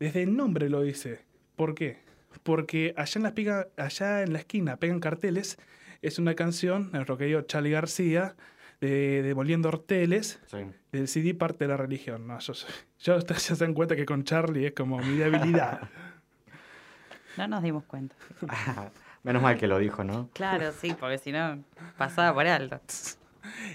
desde 0.00 0.22
el 0.22 0.36
nombre 0.36 0.68
lo 0.68 0.82
dice. 0.82 1.20
¿Por 1.54 1.74
qué? 1.74 2.05
Porque 2.42 2.94
allá 2.96 3.12
en 3.18 3.22
la, 3.22 3.34
piga- 3.34 3.68
allá 3.76 4.22
en 4.22 4.32
la 4.32 4.38
esquina 4.40 4.76
pegan 4.76 5.00
carteles, 5.00 5.58
es 6.02 6.18
una 6.18 6.34
canción, 6.34 6.90
el 6.94 7.06
rockero 7.06 7.42
Charlie 7.42 7.70
García, 7.70 8.36
de, 8.80 9.22
de 9.22 9.34
Moliendo 9.34 9.68
Horteles, 9.70 10.38
Sí. 10.46 10.58
del 10.92 11.08
CD 11.08 11.34
Parte 11.34 11.64
de 11.64 11.68
la 11.68 11.76
Religión. 11.76 12.26
No, 12.26 12.38
yo, 12.40 12.52
yo 13.00 13.16
ustedes 13.16 13.48
ya 13.48 13.54
se 13.56 13.64
dan 13.64 13.74
cuenta 13.74 13.96
que 13.96 14.04
con 14.04 14.22
Charlie 14.24 14.66
es 14.66 14.72
como 14.74 14.98
mi 14.98 15.16
debilidad. 15.16 15.88
no 17.38 17.48
nos 17.48 17.62
dimos 17.62 17.84
cuenta. 17.84 18.14
Menos 19.22 19.42
mal 19.42 19.56
que 19.58 19.66
lo 19.66 19.78
dijo, 19.78 20.04
¿no? 20.04 20.30
Claro, 20.34 20.70
sí, 20.72 20.94
porque 20.98 21.18
si 21.18 21.32
no, 21.32 21.62
pasaba 21.98 22.32
por 22.32 22.46
alto. 22.46 22.80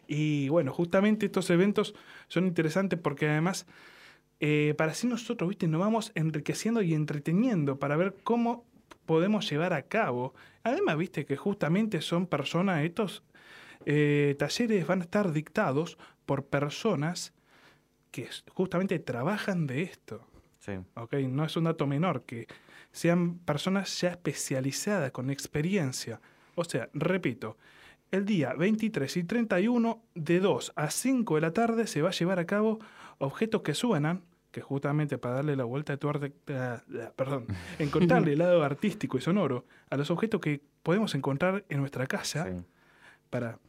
Y 0.07 0.47
bueno, 0.49 0.72
justamente 0.72 1.26
estos 1.26 1.49
eventos 1.49 1.93
son 2.30 2.45
interesantes 2.45 2.97
porque 2.99 3.28
además 3.28 3.66
eh, 4.44 4.74
para 4.76 4.94
así 4.94 5.06
nosotros, 5.06 5.48
¿viste? 5.48 5.68
Nos 5.68 5.80
vamos 5.80 6.12
enriqueciendo 6.16 6.82
y 6.82 6.96
entreteniendo 6.96 7.78
para 7.78 7.96
ver 7.96 8.16
cómo 8.24 8.66
podemos 9.06 9.48
llevar 9.48 9.72
a 9.74 9.84
cabo. 9.84 10.34
Además, 10.64 10.98
¿viste? 10.98 11.26
Que 11.26 11.38
justamente 11.38 12.02
son 12.02 12.26
personas, 12.26 12.84
estos 12.84 13.24
eh, 13.86 14.36
talleres 14.39 14.88
van 14.88 15.02
a 15.02 15.04
estar 15.04 15.32
dictados 15.32 16.00
por 16.26 16.48
personas 16.48 17.34
que 18.10 18.30
justamente 18.52 18.98
trabajan 18.98 19.68
de 19.68 19.84
esto. 19.84 20.28
Sí. 20.58 20.74
¿ok? 20.96 21.14
No 21.30 21.46
es 21.46 21.56
un 21.56 21.66
dato 21.66 21.86
menor, 21.86 22.24
que 22.24 22.48
sean 22.92 23.38
personas 23.38 24.02
ya 24.02 24.10
especializadas, 24.10 25.12
con 25.12 25.30
experiencia. 25.30 26.20
O 26.56 26.64
sea, 26.64 26.89
repito, 26.96 27.58
el 28.10 28.26
día 28.26 28.56
23 28.56 29.18
y 29.18 29.24
31, 29.24 30.04
de 30.16 30.39
2 30.39 30.74
a 30.76 30.89
5 30.89 31.36
de 31.36 31.42
la 31.42 31.54
tarde, 31.54 31.86
se 31.86 32.02
va 32.02 32.10
a 32.10 32.14
llevar 32.14 32.39
a 32.39 32.46
cabo 32.48 32.80
objetos 33.20 33.62
que 33.62 33.76
suenan, 33.76 34.24
que 34.52 34.62
justamente 34.62 35.18
para 35.18 35.36
darle 35.36 35.56
la 35.56 35.64
vuelta 35.64 35.93
de 35.93 35.97
tuerca, 35.97 36.30
ah, 36.49 36.84
ah, 37.02 37.12
perdón, 37.16 37.47
encontrarle 37.80 38.34
el 38.34 38.39
lado 38.39 38.64
artístico 38.64 39.18
y 39.18 39.22
sonoro 39.22 39.66
a 39.89 39.97
los 39.97 40.12
objetos 40.12 40.41
que 40.41 40.62
podemos 40.84 41.16
encontrar 41.16 41.64
en 41.70 41.80
nuestra 41.80 42.06
casa 42.08 42.47
para 43.30 43.60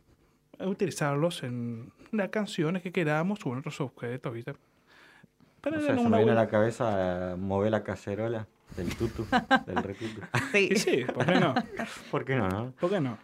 utilizarlos 0.61 1.43
en 1.43 1.93
las 2.11 2.29
canciones 2.29 2.83
que 2.83 2.93
queramos 2.93 3.45
o 3.47 3.53
en 3.53 3.59
otros 3.59 3.81
objetos, 3.81 4.33
¿viste? 4.33 4.55
Para 5.61 5.79
O 5.79 5.81
sea, 5.81 5.97
se 5.97 6.09
me 6.09 6.17
viene 6.17 6.33
a 6.33 6.35
la 6.35 6.49
cabeza 6.49 7.33
eh, 7.33 7.37
mover 7.37 7.71
la 7.71 7.85
cacerola 7.85 8.49
del 8.77 8.95
tutu, 8.97 9.25
del 9.67 9.77
retutu. 9.77 10.21
Y 10.55 10.77
sí, 10.77 11.05
¿por 11.05 11.25
qué 11.27 11.41
no? 11.41 11.55
¿Por 12.11 12.25
qué 12.25 12.37
no, 12.37 12.49
no? 12.49 12.73
¿Por 12.73 12.91
qué 12.91 13.01
no? 13.01 13.19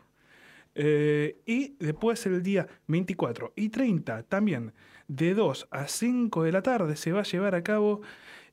Eh, 0.74 1.40
y 1.44 1.74
después 1.80 2.24
el 2.26 2.40
día 2.42 2.66
24 2.86 3.52
y 3.56 3.68
30 3.68 4.22
también, 4.22 4.72
de 5.08 5.34
2 5.34 5.68
a 5.70 5.88
5 5.88 6.44
de 6.44 6.52
la 6.52 6.62
tarde, 6.62 6.96
se 6.96 7.12
va 7.12 7.20
a 7.20 7.24
llevar 7.24 7.54
a 7.54 7.62
cabo 7.62 8.02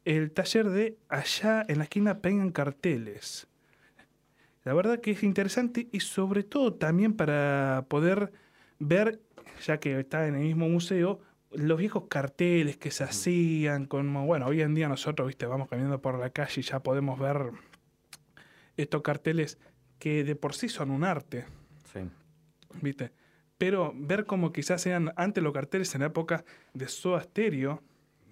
el 0.06 0.32
taller 0.32 0.70
de 0.70 0.98
allá 1.10 1.66
en 1.68 1.78
la 1.80 1.84
esquina 1.84 2.20
Pegan 2.20 2.52
Carteles. 2.52 3.48
La 4.64 4.74
verdad 4.74 5.00
que 5.00 5.12
es 5.12 5.24
interesante 5.24 5.90
y 5.92 6.00
sobre 6.00 6.44
todo 6.44 6.74
también 6.74 7.14
para 7.14 7.86
poder 7.88 8.32
ver, 8.80 9.22
ya 9.64 9.80
que 9.80 10.00
está 10.00 10.28
en 10.28 10.36
el 10.36 10.42
mismo 10.42 10.68
museo, 10.68 11.20
los 11.52 11.78
viejos 11.78 12.06
carteles 12.10 12.78
que 12.78 12.92
se 12.92 13.04
hacían, 13.04 13.86
como, 13.86 14.26
bueno, 14.26 14.48
hoy 14.48 14.62
en 14.62 14.74
día 14.74 14.90
nosotros, 14.90 15.28
viste, 15.28 15.46
vamos 15.46 15.70
caminando 15.70 16.02
por 16.02 16.20
la 16.20 16.32
calle 16.32 16.62
y 16.62 16.64
ya 16.64 16.82
podemos 16.82 17.20
ver 17.20 17.52
estos 18.78 19.02
carteles 19.02 19.60
que 20.00 20.24
de 20.24 20.36
por 20.36 20.54
sí 20.54 20.68
son 20.68 20.92
un 20.92 21.04
arte. 21.04 21.46
Sí. 21.94 22.00
¿Viste? 22.82 23.12
Pero 23.58 23.94
ver 23.96 24.26
como 24.26 24.52
quizás 24.52 24.86
eran 24.86 25.14
antes 25.16 25.44
los 25.44 25.54
carteles 25.54 25.94
en 25.96 26.02
la 26.02 26.08
época 26.08 26.44
de 26.74 26.88
Soda 26.88 27.22
Stereo, 27.22 27.82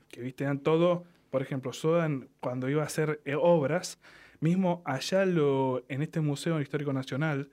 que 0.10 0.22
viste, 0.22 0.44
eran 0.44 0.60
todo, 0.60 1.06
por 1.32 1.42
ejemplo, 1.42 1.72
Soda 1.74 2.06
en- 2.06 2.30
cuando 2.40 2.70
iba 2.70 2.84
a 2.84 2.86
hacer 2.86 3.22
eh, 3.26 3.36
obras, 3.40 4.00
mismo 4.42 4.82
allá 4.86 5.26
lo, 5.26 5.84
en 5.88 6.02
este 6.02 6.20
Museo 6.20 6.60
Histórico 6.60 6.92
Nacional, 6.92 7.50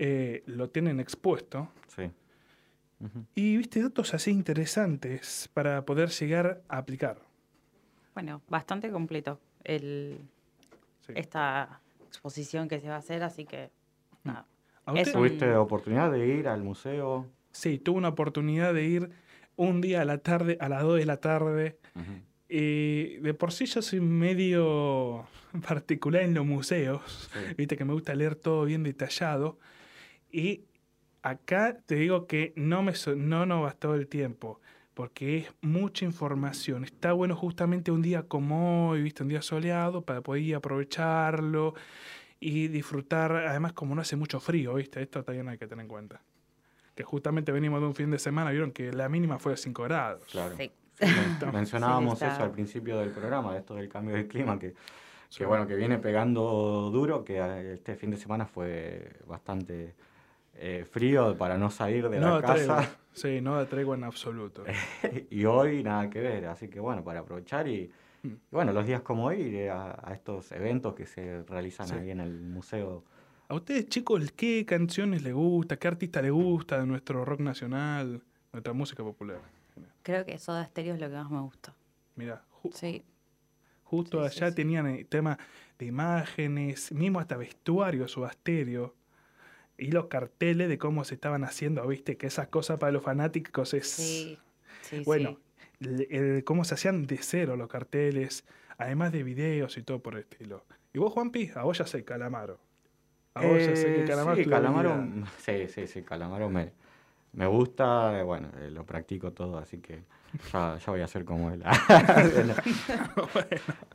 eh, 0.00 0.42
lo 0.46 0.68
tienen 0.70 0.98
expuesto. 1.00 1.70
Sí. 1.86 2.10
Y 3.36 3.56
viste, 3.56 3.80
datos 3.80 4.12
así 4.12 4.32
interesantes 4.32 5.48
para 5.54 5.84
poder 5.84 6.08
llegar 6.10 6.62
a 6.68 6.78
aplicar. 6.78 7.20
Bueno, 8.14 8.42
bastante 8.48 8.90
completo 8.90 9.38
el, 9.62 10.18
esta 11.14 11.80
exposición 12.08 12.68
que 12.68 12.80
se 12.80 12.88
va 12.88 12.96
a 12.96 12.98
hacer, 12.98 13.22
así 13.22 13.44
que 13.44 13.70
nada. 14.24 14.40
¿A 14.40 14.42
Es 14.42 14.57
usted- 14.92 15.12
¿Tuviste 15.12 15.54
oportunidad 15.56 16.10
de 16.12 16.26
ir 16.26 16.48
al 16.48 16.62
museo? 16.62 17.26
Sí, 17.52 17.78
tuve 17.78 17.98
una 17.98 18.08
oportunidad 18.08 18.72
de 18.74 18.84
ir 18.84 19.10
un 19.56 19.80
día 19.80 20.02
a 20.02 20.04
la 20.04 20.18
tarde, 20.18 20.56
a 20.60 20.68
las 20.68 20.82
2 20.82 20.98
de 20.98 21.06
la 21.06 21.16
tarde. 21.18 21.78
Y 22.48 23.16
de 23.18 23.34
por 23.34 23.52
sí 23.52 23.66
yo 23.66 23.82
soy 23.82 24.00
medio 24.00 25.26
particular 25.68 26.22
en 26.22 26.34
los 26.34 26.46
museos. 26.46 27.30
Viste 27.56 27.76
que 27.76 27.84
me 27.84 27.92
gusta 27.92 28.14
leer 28.14 28.36
todo 28.36 28.64
bien 28.64 28.82
detallado. 28.82 29.58
Y 30.30 30.64
acá 31.22 31.78
te 31.84 31.96
digo 31.96 32.26
que 32.26 32.52
no 32.56 32.82
me 32.82 32.94
so- 32.94 33.16
no 33.16 33.44
nos 33.46 33.62
bastó 33.62 33.94
el 33.94 34.06
tiempo. 34.08 34.60
Porque 34.94 35.36
es 35.38 35.54
mucha 35.60 36.04
información. 36.04 36.82
Está 36.84 37.12
bueno 37.12 37.36
justamente 37.36 37.90
un 37.92 38.02
día 38.02 38.24
como 38.24 38.88
hoy, 38.90 39.02
viste, 39.02 39.22
un 39.22 39.28
día 39.28 39.42
soleado, 39.42 40.02
para 40.02 40.22
poder 40.22 40.56
aprovecharlo 40.56 41.74
y 42.40 42.68
disfrutar. 42.68 43.32
Además, 43.32 43.72
como 43.72 43.94
no 43.94 44.00
hace 44.02 44.16
mucho 44.16 44.40
frío, 44.40 44.74
viste, 44.74 45.02
esto 45.02 45.24
también 45.24 45.48
hay 45.48 45.58
que 45.58 45.66
tener 45.66 45.82
en 45.84 45.88
cuenta. 45.88 46.20
Que 46.94 47.02
justamente 47.04 47.52
venimos 47.52 47.80
de 47.80 47.86
un 47.86 47.94
fin 47.94 48.10
de 48.10 48.18
semana, 48.18 48.50
vieron 48.50 48.72
que 48.72 48.92
la 48.92 49.08
mínima 49.08 49.38
fue 49.38 49.52
de 49.52 49.58
5 49.58 49.82
grados. 49.84 50.22
Claro. 50.30 50.56
Sí. 50.56 50.70
Men- 51.00 51.38
Mencionábamos 51.52 52.18
Sí, 52.18 52.24
eso 52.24 52.42
al 52.42 52.50
principio 52.50 52.98
del 52.98 53.10
programa, 53.10 53.52
de 53.52 53.60
esto 53.60 53.74
del 53.74 53.88
cambio 53.88 54.14
del 54.16 54.26
clima, 54.26 54.58
que, 54.58 54.74
que 55.36 55.44
bueno, 55.46 55.66
que 55.66 55.76
viene 55.76 55.98
pegando 55.98 56.90
duro, 56.92 57.24
que 57.24 57.38
eh, 57.38 57.74
este 57.74 57.94
fin 57.94 58.10
de 58.10 58.16
semana 58.16 58.46
fue 58.46 59.12
bastante 59.26 59.94
eh, 60.56 60.84
frío 60.90 61.36
para 61.38 61.56
no 61.56 61.70
salir 61.70 62.08
de 62.08 62.18
no 62.18 62.40
la 62.40 62.46
tregua. 62.54 62.76
casa. 62.76 62.98
Sí, 63.18 63.40
no 63.40 63.56
da 63.56 63.66
tregua 63.66 63.96
en 63.96 64.04
absoluto. 64.04 64.62
y 65.30 65.44
hoy 65.44 65.82
nada 65.82 66.08
que 66.08 66.20
ver, 66.20 66.46
así 66.46 66.68
que 66.68 66.78
bueno, 66.78 67.02
para 67.02 67.20
aprovechar 67.20 67.66
y 67.66 67.90
bueno, 68.50 68.72
los 68.72 68.86
días 68.86 69.02
como 69.02 69.26
hoy 69.26 69.40
ir 69.42 69.70
a, 69.70 69.98
a 70.02 70.14
estos 70.14 70.52
eventos 70.52 70.94
que 70.94 71.06
se 71.06 71.42
realizan 71.44 71.88
Sí. 71.88 71.94
ahí 71.94 72.10
en 72.10 72.20
el 72.20 72.40
museo. 72.40 73.04
¿A 73.48 73.54
ustedes, 73.54 73.88
chicos, 73.88 74.30
qué 74.32 74.64
canciones 74.66 75.22
les 75.22 75.32
gusta? 75.34 75.76
¿Qué 75.78 75.88
artista 75.88 76.20
les 76.20 76.32
gusta 76.32 76.80
de 76.80 76.86
nuestro 76.86 77.24
rock 77.24 77.40
nacional, 77.40 78.22
nuestra 78.52 78.72
música 78.72 79.02
popular? 79.02 79.40
Creo 80.02 80.24
que 80.24 80.38
Soda 80.38 80.64
Stereo 80.66 80.94
es 80.94 81.00
lo 81.00 81.08
que 81.08 81.14
más 81.16 81.30
me 81.30 81.40
gusta. 81.40 81.74
Mira, 82.16 82.44
Sí. 82.74 83.04
justo 83.84 84.22
allá 84.22 84.54
tenían 84.54 84.86
el 84.86 85.06
tema 85.06 85.38
de 85.78 85.86
imágenes, 85.86 86.92
mismo 86.92 87.20
hasta 87.20 87.36
vestuario 87.36 88.06
subasterio, 88.08 88.94
y 89.78 89.92
los 89.92 90.06
carteles 90.06 90.68
de 90.68 90.76
cómo 90.76 91.04
se 91.04 91.14
estaban 91.14 91.44
haciendo, 91.44 91.86
viste, 91.86 92.16
que 92.16 92.26
esas 92.26 92.48
cosas 92.48 92.78
para 92.78 92.90
los 92.92 93.02
fanáticos 93.02 93.74
es... 93.74 93.86
Sí, 93.88 94.38
sí, 94.82 95.02
bueno, 95.04 95.38
el- 95.80 96.06
el- 96.10 96.44
cómo 96.44 96.64
se 96.64 96.74
hacían 96.74 97.06
de 97.06 97.18
cero 97.18 97.56
los 97.56 97.68
carteles, 97.68 98.44
además 98.78 99.12
de 99.12 99.22
videos 99.22 99.76
y 99.78 99.82
todo 99.82 100.00
por 100.00 100.14
el 100.14 100.20
estilo. 100.20 100.64
¿Y 100.92 100.98
vos, 100.98 101.12
Juanpi? 101.12 101.50
A 101.54 101.62
vos 101.62 101.78
ya 101.78 101.86
sé, 101.86 102.04
Calamaro. 102.04 102.58
A 103.34 103.42
vos 103.42 103.64
ya 103.66 103.76
sé 103.76 103.92
que 103.92 104.00
Eh, 104.00 104.04
Calamaro... 104.04 104.36
sí, 104.36 104.44
Calamaro, 104.48 105.04
sí, 105.38 105.68
sí, 105.68 105.86
sí, 105.86 106.02
Calamaro 106.02 106.48
me, 106.48 106.72
me 107.32 107.46
gusta, 107.46 108.18
eh, 108.18 108.22
bueno, 108.22 108.48
eh, 108.60 108.70
lo 108.70 108.84
practico 108.84 109.32
todo, 109.32 109.58
así 109.58 109.78
que 109.78 110.02
ya, 110.52 110.76
ya 110.78 110.90
voy 110.92 111.00
a 111.02 111.06
ser 111.06 111.24
como 111.24 111.50
él. 111.50 111.62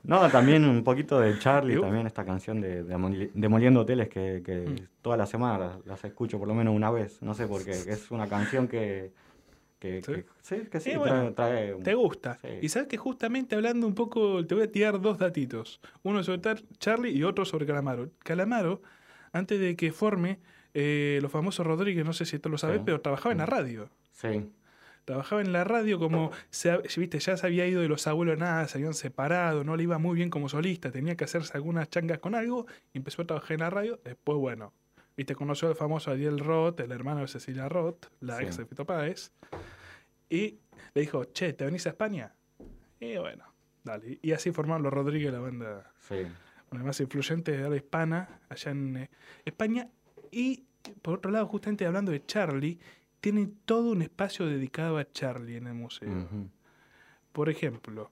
No, 0.03 0.29
también 0.29 0.65
un 0.65 0.83
poquito 0.83 1.19
de 1.19 1.37
Charlie, 1.39 1.79
también 1.79 2.07
esta 2.07 2.25
canción 2.25 2.59
de, 2.61 2.83
de 2.83 2.95
Demoli- 2.95 3.31
Demoliendo 3.33 3.81
Hoteles 3.81 4.09
que, 4.09 4.41
que 4.45 4.53
Mm. 4.69 4.87
toda 5.01 5.17
la 5.17 5.25
semana 5.25 5.57
las, 5.57 5.85
las 5.85 6.03
escucho 6.05 6.39
por 6.39 6.47
lo 6.47 6.53
menos 6.53 6.75
una 6.75 6.91
vez, 6.91 7.21
no 7.21 7.33
sé 7.33 7.47
por 7.47 7.63
qué, 7.63 7.71
es 7.71 8.11
una 8.11 8.27
canción 8.27 8.67
que, 8.67 9.11
que, 9.91 10.01
que- 10.01 10.25
sí, 10.41 10.55
que 10.71 10.79
sí, 10.79 10.89
Sí, 10.91 10.95
trae- 10.95 10.97
bueno, 10.97 11.33
trae 11.33 11.73
un- 11.73 11.83
te 11.83 11.93
gusta. 11.93 12.37
sí. 12.41 12.47
Y 12.61 12.69
sabes 12.69 12.87
que 12.87 12.97
justamente 12.97 13.55
hablando 13.55 13.85
un 13.85 13.93
poco, 13.95 14.45
te 14.45 14.55
voy 14.55 14.63
a 14.63 14.71
tirar 14.71 15.01
dos 15.01 15.17
datitos. 15.19 15.79
Uno 16.03 16.23
sobre 16.23 16.41
Charlie 16.79 17.11
y 17.11 17.23
otro 17.23 17.45
sobre 17.45 17.65
Calamaro. 17.65 18.09
Calamaro, 18.19 18.81
antes 19.31 19.59
de 19.59 19.75
que 19.75 19.91
forme 19.91 20.39
eh, 20.75 21.19
los 21.21 21.31
famosos 21.31 21.67
Rodríguez, 21.67 22.03
no 22.03 22.13
sé 22.13 22.25
si 22.25 22.37
esto 22.37 22.49
lo 22.49 22.57
sabes, 22.57 22.77
Sí. 22.77 22.83
pero 22.85 22.99
trabajaba 23.01 23.31
en 23.31 23.37
la 23.37 23.45
radio. 23.45 23.89
Sí, 24.11 24.49
Trabajaba 25.05 25.41
en 25.41 25.51
la 25.51 25.65
radio 25.65 25.99
como, 25.99 26.31
se, 26.49 26.77
viste, 26.97 27.19
ya 27.19 27.35
se 27.35 27.45
había 27.45 27.67
ido 27.67 27.81
de 27.81 27.89
los 27.89 28.07
abuelos 28.07 28.37
nada, 28.39 28.67
se 28.69 28.77
habían 28.77 28.93
separado, 28.93 29.65
no 29.65 29.75
le 29.75 29.83
iba 29.83 29.97
muy 29.99 30.15
bien 30.15 30.29
como 30.29 30.47
solista, 30.47 30.91
tenía 30.91 31.15
que 31.17 31.25
hacerse 31.25 31.51
algunas 31.57 31.89
changas 31.89 32.19
con 32.19 32.35
algo, 32.35 32.65
y 32.93 32.99
empezó 32.99 33.21
a 33.23 33.25
trabajar 33.27 33.51
en 33.55 33.59
la 33.59 33.69
radio, 33.69 33.99
después, 34.05 34.37
bueno, 34.37 34.71
viste, 35.15 35.35
conoció 35.35 35.67
al 35.67 35.75
famoso 35.75 36.11
Ariel 36.11 36.39
Roth, 36.39 36.79
el 36.79 36.91
hermano 36.91 37.21
de 37.21 37.27
Cecilia 37.27 37.69
Roth, 37.69 38.07
la 38.21 38.37
Sí. 38.37 38.43
ex 38.45 38.57
de 38.57 38.65
Fito 38.65 38.85
Páez, 38.85 39.31
y 40.29 40.59
le 40.93 41.01
dijo, 41.01 41.25
che, 41.25 41.53
¿te 41.53 41.65
venís 41.65 41.85
a 41.85 41.89
España? 41.89 42.33
Y 42.99 43.17
bueno, 43.17 43.45
dale, 43.83 44.19
y 44.21 44.31
así 44.31 44.51
formaron 44.51 44.83
los 44.83 44.93
Rodríguez, 44.93 45.31
la 45.31 45.39
banda 45.39 45.91
sí. 45.99 46.25
más 46.71 46.99
influyente 46.99 47.51
de 47.55 47.63
habla 47.63 47.75
hispana 47.77 48.39
allá 48.49 48.71
en 48.71 48.97
eh, 48.97 49.09
España. 49.45 49.87
Y 50.31 50.63
por 51.01 51.15
otro 51.19 51.31
lado, 51.31 51.45
justamente 51.47 51.85
hablando 51.85 52.11
de 52.11 52.25
Charlie, 52.25 52.79
tiene 53.21 53.49
todo 53.65 53.91
un 53.91 54.01
espacio 54.01 54.45
dedicado 54.47 54.97
a 54.97 55.09
Charlie 55.11 55.57
en 55.57 55.67
el 55.67 55.75
museo. 55.75 56.09
Ujú. 56.09 56.49
Por 57.31 57.49
ejemplo, 57.49 58.11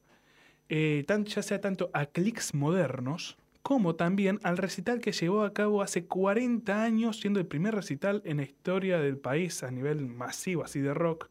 eh, 0.70 1.04
tan- 1.08 1.26
ya 1.26 1.41
sea 1.41 1.60
tanto 1.60 1.89
a 1.93 2.06
clics 2.06 2.54
modernos 2.54 3.38
como 3.62 3.95
también 3.95 4.39
al 4.43 4.57
recital 4.57 4.99
que 4.99 5.12
llevó 5.12 5.43
a 5.43 5.53
cabo 5.53 5.82
hace 5.82 6.05
40 6.05 6.84
años, 6.84 7.20
siendo 7.20 7.39
el 7.39 7.45
primer 7.45 7.76
recital 7.76 8.22
en 8.26 8.38
la 8.38 8.43
historia 8.43 8.99
del 8.99 9.18
país 9.18 9.64
a 9.64 9.72
nivel 9.72 10.07
masivo, 10.07 10.64
así 10.64 10.80
de 10.80 10.93
rock, 10.93 11.30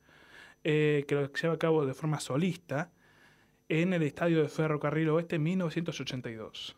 eh, 0.63 1.05
que 1.09 1.15
lo 1.15 1.33
lleva 1.33 1.55
a 1.55 1.59
cabo 1.59 1.87
de 1.87 1.95
forma 1.95 2.21
solista 2.21 2.93
en 3.69 3.93
el 3.93 4.03
estadio 4.03 4.43
de 4.43 4.49
Ferrocarril 4.49 5.09
Oeste 5.11 5.37
en 5.37 5.43
1982. 5.45 6.77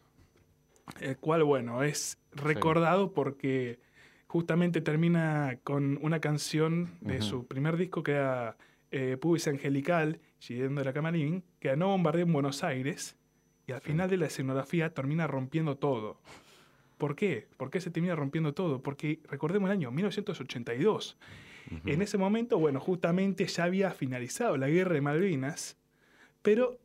El 1.00 1.16
cual, 1.18 1.44
bueno, 1.44 1.82
es 1.82 2.18
recordado 2.32 3.12
porque 3.12 3.78
justamente 4.26 4.80
termina 4.80 5.58
con 5.64 5.98
una 6.02 6.20
canción 6.20 6.96
de 7.00 7.20
su 7.22 7.46
primer 7.46 7.76
disco 7.76 8.02
que 8.02 8.12
era 8.12 8.56
eh, 8.90 9.16
Pubis 9.20 9.48
Angelical, 9.48 10.20
siguiendo 10.38 10.82
la 10.82 10.92
Camarín, 10.92 11.44
ganó 11.60 11.88
bombardeo 11.88 12.24
en 12.24 12.32
Buenos 12.32 12.64
Aires 12.64 13.16
y 13.66 13.72
al 13.72 13.80
final 13.80 14.10
de 14.10 14.16
la 14.16 14.26
escenografía 14.26 14.92
termina 14.92 15.26
rompiendo 15.26 15.76
todo. 15.76 16.20
¿Por 16.98 17.16
qué? 17.16 17.48
¿Por 17.56 17.70
qué 17.70 17.80
se 17.80 17.90
termina 17.90 18.14
rompiendo 18.14 18.54
todo? 18.54 18.82
Porque 18.82 19.20
recordemos 19.28 19.68
el 19.68 19.72
año 19.72 19.90
1982. 19.90 21.16
En 21.86 22.02
ese 22.02 22.18
momento, 22.18 22.58
bueno, 22.58 22.80
justamente 22.80 23.46
ya 23.46 23.64
había 23.64 23.90
finalizado 23.92 24.56
la 24.56 24.68
guerra 24.68 24.94
de 24.94 25.00
Malvinas, 25.00 25.76
pero 26.42 26.78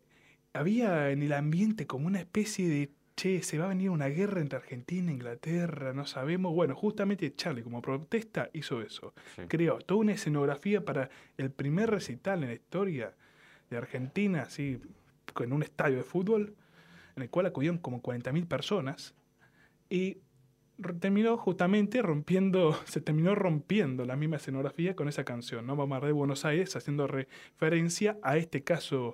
había 0.53 1.11
en 1.11 1.23
el 1.23 1.33
ambiente 1.33 1.87
como 1.87 2.07
una 2.07 2.19
especie 2.19 2.69
de, 2.69 2.91
che, 3.15 3.43
se 3.43 3.57
va 3.57 3.65
a 3.65 3.69
venir 3.69 3.89
una 3.89 4.07
guerra 4.07 4.39
entre 4.39 4.57
Argentina 4.57 5.11
e 5.11 5.15
Inglaterra, 5.15 5.93
no 5.93 6.05
sabemos. 6.05 6.53
Bueno, 6.53 6.75
justamente 6.75 7.35
Charlie 7.35 7.63
como 7.63 7.81
protesta 7.81 8.49
hizo 8.53 8.81
eso. 8.81 9.13
Creó 9.47 9.79
toda 9.79 10.01
una 10.01 10.13
escenografía 10.13 10.85
para 10.85 11.09
el 11.37 11.51
primer 11.51 11.89
recital 11.89 12.43
en 12.43 12.49
la 12.49 12.55
historia 12.55 13.13
de 13.69 13.77
Argentina, 13.77 14.43
así, 14.43 14.79
en 15.39 15.53
un 15.53 15.63
estadio 15.63 15.97
de 15.97 16.03
fútbol, 16.03 16.55
en 17.17 17.23
el 17.23 17.29
cual 17.29 17.47
acudieron 17.47 17.79
como 17.79 18.01
40.000 18.01 18.47
personas 18.47 19.15
y 19.89 20.19
terminó 20.99 21.37
justamente 21.37 22.01
rompiendo, 22.01 22.73
se 22.85 23.01
terminó 23.01 23.35
rompiendo 23.35 24.05
la 24.05 24.15
misma 24.15 24.37
escenografía 24.37 24.95
con 24.95 25.09
esa 25.09 25.23
canción, 25.23 25.65
¿no? 25.65 25.75
Vamos 25.75 26.01
a 26.01 26.05
de 26.05 26.11
Buenos 26.11 26.45
Aires, 26.45 26.75
haciendo 26.75 27.07
referencia 27.07 28.17
a 28.21 28.37
este 28.37 28.63
caso 28.63 29.13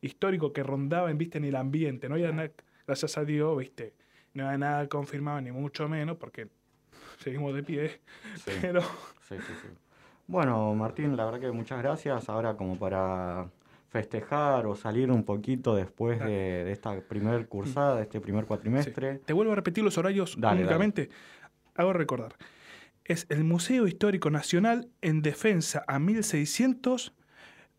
histórico 0.00 0.52
que 0.52 0.62
rondaba 0.62 1.10
en, 1.10 1.18
¿viste? 1.18 1.38
en 1.38 1.44
el 1.44 1.56
ambiente. 1.56 2.08
No 2.08 2.16
había 2.16 2.32
nada, 2.32 2.50
gracias 2.86 3.16
a 3.16 3.24
Dios, 3.24 3.56
¿viste? 3.56 3.94
No 4.34 4.44
había 4.44 4.58
nada 4.58 4.88
confirmado, 4.88 5.40
ni 5.40 5.52
mucho 5.52 5.88
menos, 5.88 6.16
porque 6.16 6.48
seguimos 7.18 7.54
de 7.54 7.62
pie. 7.62 8.00
Pero. 8.60 8.82
Bueno, 10.26 10.74
Martín, 10.74 11.16
la 11.16 11.24
verdad 11.24 11.40
que 11.40 11.52
muchas 11.52 11.80
gracias. 11.80 12.28
Ahora, 12.28 12.56
como 12.56 12.76
para 12.76 13.48
festejar 13.96 14.66
o 14.66 14.76
salir 14.76 15.10
un 15.10 15.24
poquito 15.24 15.74
después 15.74 16.20
de, 16.20 16.70
esta 16.70 17.00
primer 17.00 17.48
cursada, 17.48 17.96
de 17.96 18.02
este 18.02 18.20
primer 18.20 18.44
cuatrimestre. 18.44 19.20
Te 19.24 19.32
vuelvo 19.32 19.52
a 19.52 19.54
repetir 19.54 19.82
los 19.82 19.96
horarios 19.96 20.36
únicamente. 20.36 21.08
Hago 21.74 21.94
recordar. 21.94 22.36
Es 23.06 23.24
el 23.30 23.42
Museo 23.42 23.86
Histórico 23.86 24.28
Nacional 24.28 24.90
en 25.00 25.22
defensa 25.22 25.82
a 25.88 25.98
1600 25.98 27.14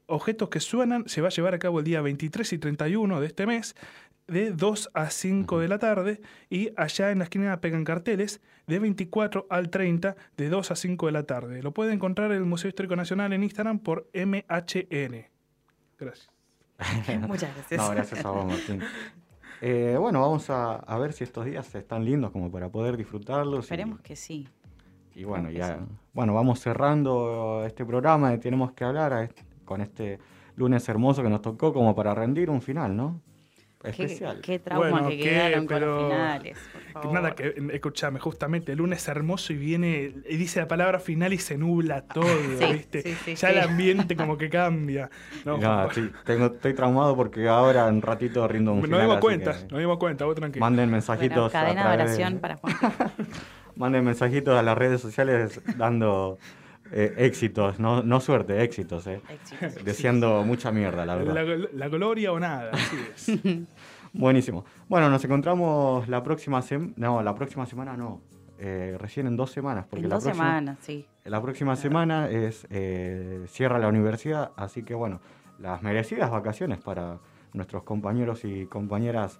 objetos 0.07 0.49
que 0.49 0.59
suenan. 0.59 1.07
Se 1.07 1.22
va 1.22 1.28
a 1.28 1.32
llevar 1.32 1.53
a 1.53 1.59
cabo 1.59 1.80
el 1.80 1.86
día 1.86 2.01
23 2.01 2.51
y 2.53 2.57
31 2.57 3.22
de 3.22 3.28
este 3.28 3.45
mes 3.45 3.76
de 4.26 4.51
2 4.51 4.89
a 4.95 5.11
5 5.11 5.59
de 5.59 5.68
la 5.68 5.78
tarde 5.78 6.20
y 6.49 6.72
allá 6.78 7.11
en 7.11 7.20
la 7.20 7.26
esquina 7.26 7.61
pegan 7.61 7.84
carteles 7.84 8.41
de 8.65 8.80
24 8.80 9.45
al 9.51 9.70
30 9.70 10.15
de 10.36 10.49
2 10.49 10.72
a 10.72 10.76
5 10.76 11.05
de 11.05 11.11
la 11.11 11.24
tarde. 11.24 11.61
Lo 11.61 11.76
puede 11.76 11.93
encontrar 11.93 12.32
en 12.32 12.38
el 12.38 12.45
Museo 12.45 12.70
Histórico 12.70 12.95
Nacional 12.95 13.34
en 13.34 13.43
Instagram 13.43 13.78
por 13.78 14.09
MHN. 14.15 15.37
Gracias. 15.98 16.30
Muchas 17.28 17.54
gracias. 17.56 17.82
No, 17.82 17.89
gracias 17.89 18.26
a 18.26 18.32
vos, 18.32 18.45
Martín. 18.45 18.82
Eh, 19.60 19.95
bueno, 20.00 20.22
vamos 20.22 20.52
a, 20.52 20.98
ver 21.00 21.14
si 21.14 21.24
estos 21.24 21.43
días 21.43 21.74
están 21.74 22.06
lindos 22.06 22.30
como 22.30 22.52
para 22.52 22.70
poder 22.70 22.95
disfrutarlos. 22.95 23.66
Esperemos 23.66 24.00
que 24.02 24.16
sí. 24.16 24.48
Y 25.16 25.24
bueno, 25.24 25.50
ya, 25.50 25.80
bueno, 26.14 26.36
vamos 26.36 26.60
cerrando 26.60 27.64
este 27.66 27.84
programa 27.84 28.30
de 28.30 28.38
Tenemos 28.38 28.74
que 28.74 28.84
hablar 28.84 29.34
con 29.66 29.82
este 29.82 30.20
lunes 30.56 30.88
hermoso 30.89 31.24
que 31.24 31.30
nos 31.30 31.41
tocó 31.41 31.74
como 31.74 31.95
para 31.95 32.14
rendir 32.14 32.52
un 32.52 32.62
final, 32.62 32.95
¿no? 32.95 33.20
Especial. 33.84 34.39
Qué, 34.41 34.59
trauma 34.59 35.07
que 35.07 35.17
quedaron 35.17 35.67
con 35.67 35.82
los 35.82 36.03
finales. 36.03 36.57
Nada, 37.11 37.36
que 37.36 37.53
escúchame, 37.73 38.19
justamente 38.19 38.71
el 38.71 38.80
lunes 38.80 39.07
hermoso 39.07 39.53
y 39.53 39.57
viene, 39.57 40.13
y 40.28 40.38
dice 40.38 40.59
la 40.59 40.67
palabra 40.67 40.99
final 40.99 41.34
y 41.34 41.38
se 41.38 41.57
nubla 41.57 42.01
todo, 42.01 42.25
¿viste? 42.71 43.15
ya 43.36 43.49
el 43.49 43.59
ambiente 43.59 44.15
como 44.15 44.38
que 44.38 44.49
cambia. 44.49 45.09
No, 45.45 45.59
tengo, 46.25 46.47
estoy 46.47 46.73
traumado 46.73 47.15
porque 47.15 47.47
ahora 47.47 47.88
en 47.88 48.01
ratito 48.01 48.47
rindo 48.47 48.73
un 48.73 48.84
final. 48.84 48.99
Nos 48.99 49.07
dimos 49.07 49.19
cuenta, 49.19 49.51
nos 49.69 49.80
dimos 49.80 49.97
cuenta, 49.97 50.25
vos 50.25 50.36
tranquilo. 50.36 50.65
Manden 50.65 50.89
mensajitos. 50.89 51.51
cadena 51.51 51.89
de 51.89 51.93
oración 52.01 52.39
para 52.39 52.57
Juan. 52.57 52.73
Manden 53.75 54.05
mensajitos 54.05 54.57
a 54.57 54.63
las 54.63 54.75
redes 54.75 54.99
sociales 54.99 55.61
dando 55.78 56.39
eh, 56.92 57.14
éxitos, 57.18 57.80
no, 57.80 58.04
no 58.04 58.20
suerte, 58.20 58.64
éxitos, 58.64 59.08
eh. 59.08 59.22
Deseando 59.84 60.44
mucha 60.44 60.72
mierda, 60.72 61.06
la 61.06 61.16
verdad. 61.16 61.70
La, 61.74 61.88
gloria 61.88 62.32
o 62.32 62.40
nada, 62.40 62.72
así 62.72 62.98
es. 63.14 63.68
Buenísimo. 64.14 64.66
Bueno, 64.88 65.10
nos 65.10 65.24
encontramos 65.24 66.08
la 66.08 66.24
próxima 66.24 66.62
semana. 66.62 66.94
No, 66.96 67.22
la 67.22 67.36
próxima 67.36 67.66
semana 67.66 67.98
no. 67.98 68.22
Eh, 68.60 68.96
recién 69.00 69.28
en 69.28 69.36
dos 69.36 69.52
semanas. 69.52 69.86
Porque 69.90 70.06
en 70.06 70.10
la 70.10 70.16
dos 70.16 70.24
próxima, 70.24 70.46
semanas, 70.46 70.78
sí. 70.82 71.06
La 71.26 71.42
próxima 71.42 71.76
semana 71.76 72.30
es 72.30 72.68
cierra 73.52 73.78
la 73.80 73.88
universidad, 73.88 74.52
así 74.56 74.84
que 74.84 74.96
bueno, 74.96 75.20
las 75.60 75.84
merecidas 75.84 76.32
vacaciones 76.32 76.80
para 76.80 77.20
nuestros 77.54 77.84
compañeros 77.84 78.46
y 78.46 78.66
compañeras 78.66 79.40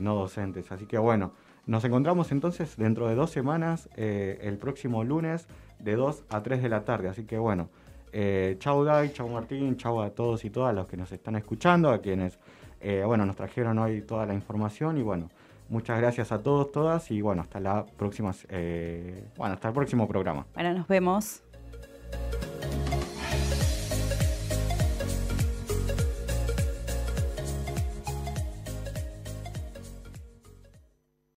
no 0.00 0.14
docentes. 0.14 0.72
Así 0.72 0.86
que 0.86 0.98
bueno, 0.98 1.32
nos 1.66 1.84
encontramos 1.84 2.32
entonces 2.32 2.76
dentro 2.76 3.08
de 3.08 3.14
dos 3.14 3.30
semanas, 3.30 3.88
el 3.96 4.58
próximo 4.58 5.04
lunes 5.04 5.46
de 5.84 5.96
2 5.96 6.24
a 6.30 6.42
3 6.42 6.62
de 6.62 6.68
la 6.68 6.84
tarde. 6.84 7.08
Así 7.08 7.24
que 7.24 7.38
bueno, 7.38 7.68
eh, 8.12 8.56
chau 8.58 8.84
Dai, 8.84 9.12
chau 9.12 9.28
Martín, 9.28 9.76
chau 9.76 10.00
a 10.00 10.10
todos 10.10 10.44
y 10.44 10.50
todas 10.50 10.74
los 10.74 10.86
que 10.86 10.96
nos 10.96 11.12
están 11.12 11.36
escuchando, 11.36 11.90
a 11.90 12.00
quienes 12.00 12.38
eh, 12.80 13.02
bueno, 13.04 13.24
nos 13.24 13.34
trajeron 13.34 13.78
hoy 13.78 14.02
toda 14.02 14.26
la 14.26 14.34
información 14.34 14.98
y 14.98 15.02
bueno, 15.02 15.30
muchas 15.68 15.98
gracias 15.98 16.32
a 16.32 16.42
todos, 16.42 16.70
todas 16.70 17.10
y 17.10 17.22
bueno, 17.22 17.42
hasta 17.42 17.58
la 17.58 17.86
próxima, 17.86 18.32
eh, 18.50 19.24
bueno, 19.36 19.54
hasta 19.54 19.68
el 19.68 19.74
próximo 19.74 20.06
programa. 20.06 20.46
Bueno, 20.54 20.74
nos 20.74 20.86
vemos. 20.86 21.42